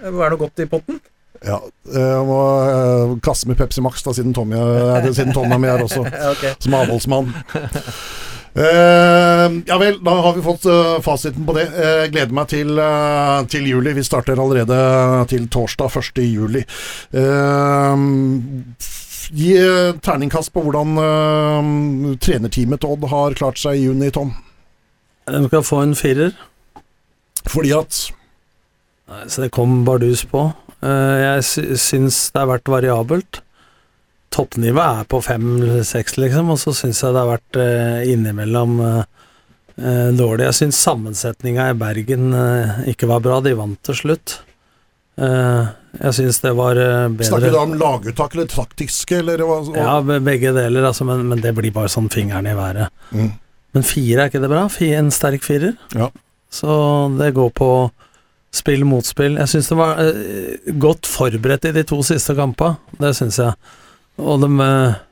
Det 0.00 0.10
må 0.10 0.18
være 0.18 0.34
noe 0.34 0.42
godt 0.42 0.64
i 0.64 0.68
potten? 0.70 0.98
Ja, 1.44 1.58
jeg 1.92 2.20
må 2.24 2.38
uh, 2.40 3.16
kaste 3.24 3.50
med 3.50 3.58
Pepsi 3.60 3.82
Max, 3.84 4.00
da, 4.04 4.14
siden 4.16 4.32
Tommy 4.36 4.56
er, 4.56 5.10
siden 5.12 5.34
Tom 5.36 5.52
er 5.52 5.60
med 5.60 5.74
her 5.74 5.84
også, 5.84 6.06
okay. 6.32 6.54
som 6.62 6.76
avholdsmann. 6.78 7.34
Uh, 8.54 9.50
ja 9.66 9.76
vel, 9.80 9.98
da 10.06 10.14
har 10.24 10.36
vi 10.36 10.44
fått 10.46 10.64
uh, 10.70 11.00
fasiten 11.04 11.44
på 11.44 11.56
det. 11.56 11.66
Uh, 11.74 12.04
gleder 12.12 12.32
meg 12.36 12.48
til, 12.52 12.80
til, 13.50 13.68
juli. 13.68 13.92
Vi 13.98 14.06
starter 14.06 14.40
allerede 14.40 14.78
til 15.28 15.48
torsdag 15.52 15.90
1. 16.00 16.22
juli. 16.24 16.64
gi 19.34 19.52
terningkast 20.04 20.52
på 20.54 20.62
hvordan 20.62 20.96
trenerteamet 22.22 22.80
til 22.80 22.92
Odd 22.94 23.06
har 23.10 23.36
klart 23.36 23.58
seg 23.58 23.80
i 23.80 23.86
juni, 23.88 24.10
Tom. 24.14 24.32
De 25.28 25.46
skal 25.48 25.64
få 25.64 25.80
en 25.82 25.96
firer. 25.98 26.36
Fordi 27.48 27.72
at 27.76 28.04
Nei, 29.04 29.26
Så 29.28 29.42
det 29.42 29.50
kom 29.52 29.82
bardus 29.84 30.24
på. 30.24 30.46
Jeg 30.84 31.78
syns 31.80 32.18
det 32.34 32.42
har 32.42 32.50
vært 32.50 32.68
variabelt. 32.68 33.40
toppnivået 34.34 35.04
er 35.04 35.06
på 35.06 35.20
fem-seks, 35.22 36.16
liksom, 36.18 36.50
og 36.50 36.58
så 36.58 36.72
syns 36.74 37.02
jeg 37.04 37.14
det 37.14 37.20
har 37.22 37.28
vært 37.36 37.58
eh, 37.62 38.00
innimellom 38.10 38.80
eh, 38.82 39.04
eh, 39.78 40.10
dårlig. 40.16 40.48
Jeg 40.48 40.58
syns 40.58 40.80
sammensetninga 40.82 41.68
i 41.70 41.76
Bergen 41.78 42.34
eh, 42.34 42.82
ikke 42.90 43.06
var 43.10 43.22
bra, 43.22 43.38
de 43.44 43.54
vant 43.54 43.78
til 43.86 43.94
slutt. 44.00 44.40
Eh, 45.22 45.70
jeg 46.00 46.16
syns 46.18 46.42
det 46.42 46.50
var 46.58 46.80
eh, 46.82 47.06
bedre 47.14 47.30
Snakker 47.30 47.54
du 47.54 47.60
om 47.60 47.76
laguttak 47.78 48.34
eller 48.34 48.50
taktiske, 48.50 49.20
eller 49.22 49.44
hva? 49.46 49.60
Ja, 49.78 50.00
begge 50.02 50.50
deler, 50.56 50.88
altså, 50.90 51.06
men, 51.06 51.28
men 51.30 51.44
det 51.44 51.54
blir 51.54 51.70
bare 51.74 51.92
sånn 51.92 52.10
fingeren 52.10 52.50
i 52.50 52.56
været. 52.58 52.90
Mm. 53.14 53.30
Men 53.74 53.86
fire, 53.86 54.24
er 54.24 54.32
ikke 54.32 54.42
det 54.42 54.50
bra? 54.50 54.66
En 54.98 55.14
sterk 55.14 55.46
firer? 55.46 55.78
Ja. 55.94 56.10
Så 56.50 56.74
det 57.18 57.32
går 57.38 57.54
på 57.54 57.70
spill 58.54 58.84
mot 58.86 59.06
spill. 59.06 59.34
Jeg 59.40 59.50
syns 59.50 59.68
det 59.72 59.78
var 59.80 59.98
eh, 60.02 60.70
godt 60.80 61.08
forberedt 61.10 61.66
i 61.70 61.74
de 61.74 61.82
to 61.90 61.98
siste 62.06 62.36
kampene. 62.38 62.76
Det 63.00 63.10
syns 63.18 63.40
jeg. 63.42 63.56
Og 64.22 64.40
de 64.44 64.50
eh, 64.62 65.02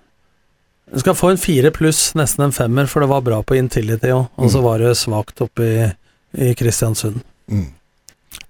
de 0.93 1.01
skal 1.01 1.14
få 1.16 1.30
en 1.32 1.38
fire 1.40 1.70
pluss, 1.72 2.11
nesten 2.18 2.45
en 2.45 2.53
femmer, 2.53 2.84
for 2.90 3.01
det 3.01 3.09
var 3.09 3.22
bra 3.24 3.38
på 3.49 3.57
Intility 3.57 4.11
òg. 4.12 4.26
Og 4.36 4.51
så 4.53 4.61
Mm. 4.61 4.64
var 4.66 4.78
det 4.82 4.90
svakt 5.01 5.40
oppe 5.40 5.62
i, 5.64 5.86
i 6.36 6.51
Kristiansund. 6.59 7.22
Mm. 7.49 7.70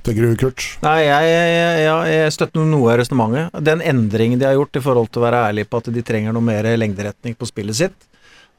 Tenker 0.03 0.23
du, 0.27 0.33
Kurt? 0.41 0.65
Nei, 0.83 1.05
jeg, 1.05 1.29
jeg, 1.31 1.85
jeg, 1.85 2.09
jeg 2.17 2.33
støtter 2.35 2.65
noe 2.67 2.91
av 2.91 2.99
resonnementet. 2.99 3.63
Den 3.63 3.81
endringen 3.87 4.41
de 4.43 4.49
har 4.49 4.57
gjort 4.59 4.75
i 4.81 4.83
forhold 4.83 5.13
til 5.15 5.23
å 5.23 5.27
være 5.29 5.43
ærlig 5.53 5.69
på 5.71 5.79
at 5.79 5.91
de 5.95 6.03
trenger 6.03 6.35
noe 6.35 6.43
mer 6.43 6.67
lengderetning 6.79 7.37
på 7.39 7.47
spillet 7.47 7.79
sitt, 7.79 7.95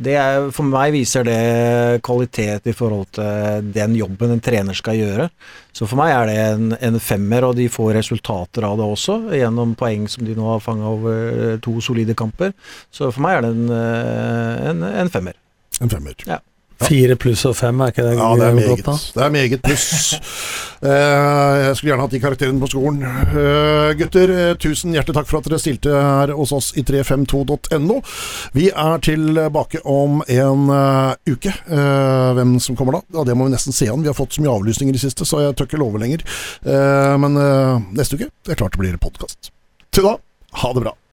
det 0.01 0.15
er, 0.17 0.47
for 0.55 0.65
meg 0.67 0.93
viser 0.95 1.25
det 1.27 2.01
kvalitet 2.05 2.65
i 2.69 2.73
forhold 2.75 3.11
til 3.17 3.67
den 3.75 3.93
jobben 3.95 4.33
en 4.33 4.41
trener 4.43 4.75
skal 4.77 4.97
gjøre. 4.97 5.27
Så 5.73 5.85
for 5.89 5.99
meg 6.01 6.13
er 6.13 6.29
det 6.29 6.37
en, 6.41 6.71
en 6.89 6.99
femmer, 7.01 7.45
og 7.47 7.57
de 7.59 7.69
får 7.71 7.93
resultater 7.99 8.65
av 8.67 8.79
det 8.81 8.87
også, 8.95 9.19
gjennom 9.37 9.75
poeng 9.79 10.07
som 10.11 10.25
de 10.25 10.35
nå 10.37 10.47
har 10.49 10.63
fanga 10.65 10.89
over 10.89 11.59
to 11.63 11.77
solide 11.83 12.17
kamper. 12.17 12.55
Så 12.93 13.11
for 13.13 13.25
meg 13.25 13.37
er 13.37 13.45
det 13.45 13.53
en, 13.53 13.69
eh, 13.77 14.65
en, 14.71 14.83
en 15.05 15.13
femmer. 15.13 15.37
En 15.81 15.93
femmer. 15.93 16.17
Ja. 16.29 16.41
Fire 16.87 17.15
pluss 17.19 17.45
og 17.49 17.55
fem, 17.57 17.81
er 17.81 17.93
ikke 17.93 18.05
det 18.05 18.13
Ja, 18.17 18.29
det 18.39 18.47
er 18.47 18.57
meget. 18.57 18.85
Det 19.15 19.23
er 19.23 19.33
meget 19.33 19.61
pluss. 19.65 20.13
Eh, 20.83 20.89
jeg 20.89 21.75
skulle 21.77 21.93
gjerne 21.93 22.03
hatt 22.03 22.11
de 22.11 22.19
karakterene 22.19 22.59
på 22.59 22.67
skolen. 22.67 23.03
Eh, 23.07 23.93
gutter, 23.95 24.31
eh, 24.35 24.55
tusen 24.59 24.91
hjertelig 24.91 25.15
takk 25.15 25.29
for 25.29 25.39
at 25.39 25.45
dere 25.47 25.59
stilte 25.63 25.93
her 25.95 26.33
hos 26.35 26.51
oss 26.51 26.73
i 26.75 26.83
352.no. 26.83 28.01
Vi 28.51 28.65
er 28.67 28.99
tilbake 29.07 29.79
om 29.87 30.19
en 30.27 30.65
uke. 31.23 31.53
Hvem 31.69 32.57
som 32.59 32.75
kommer 32.75 32.97
da? 32.97 33.01
Ja, 33.15 33.23
Det 33.23 33.37
må 33.39 33.47
vi 33.47 33.55
nesten 33.55 33.71
se 33.71 33.87
an. 33.87 34.03
Vi 34.03 34.11
har 34.11 34.17
fått 34.17 34.35
så 34.35 34.43
mye 34.43 34.57
avlysninger 34.57 34.99
i 34.99 35.03
siste, 35.05 35.23
så 35.23 35.39
jeg 35.45 35.55
tør 35.55 35.71
ikke 35.71 35.79
love 35.79 36.03
lenger. 36.03 36.27
Men 37.23 37.39
neste 37.95 38.19
uke 38.19 38.27
det 38.43 38.57
er 38.57 38.59
klart 38.59 38.75
det 38.75 38.83
blir 38.83 38.99
podkast. 38.99 39.53
Til 39.95 40.09
da, 40.09 40.17
ha 40.59 40.73
det 40.75 40.83
bra. 40.83 40.97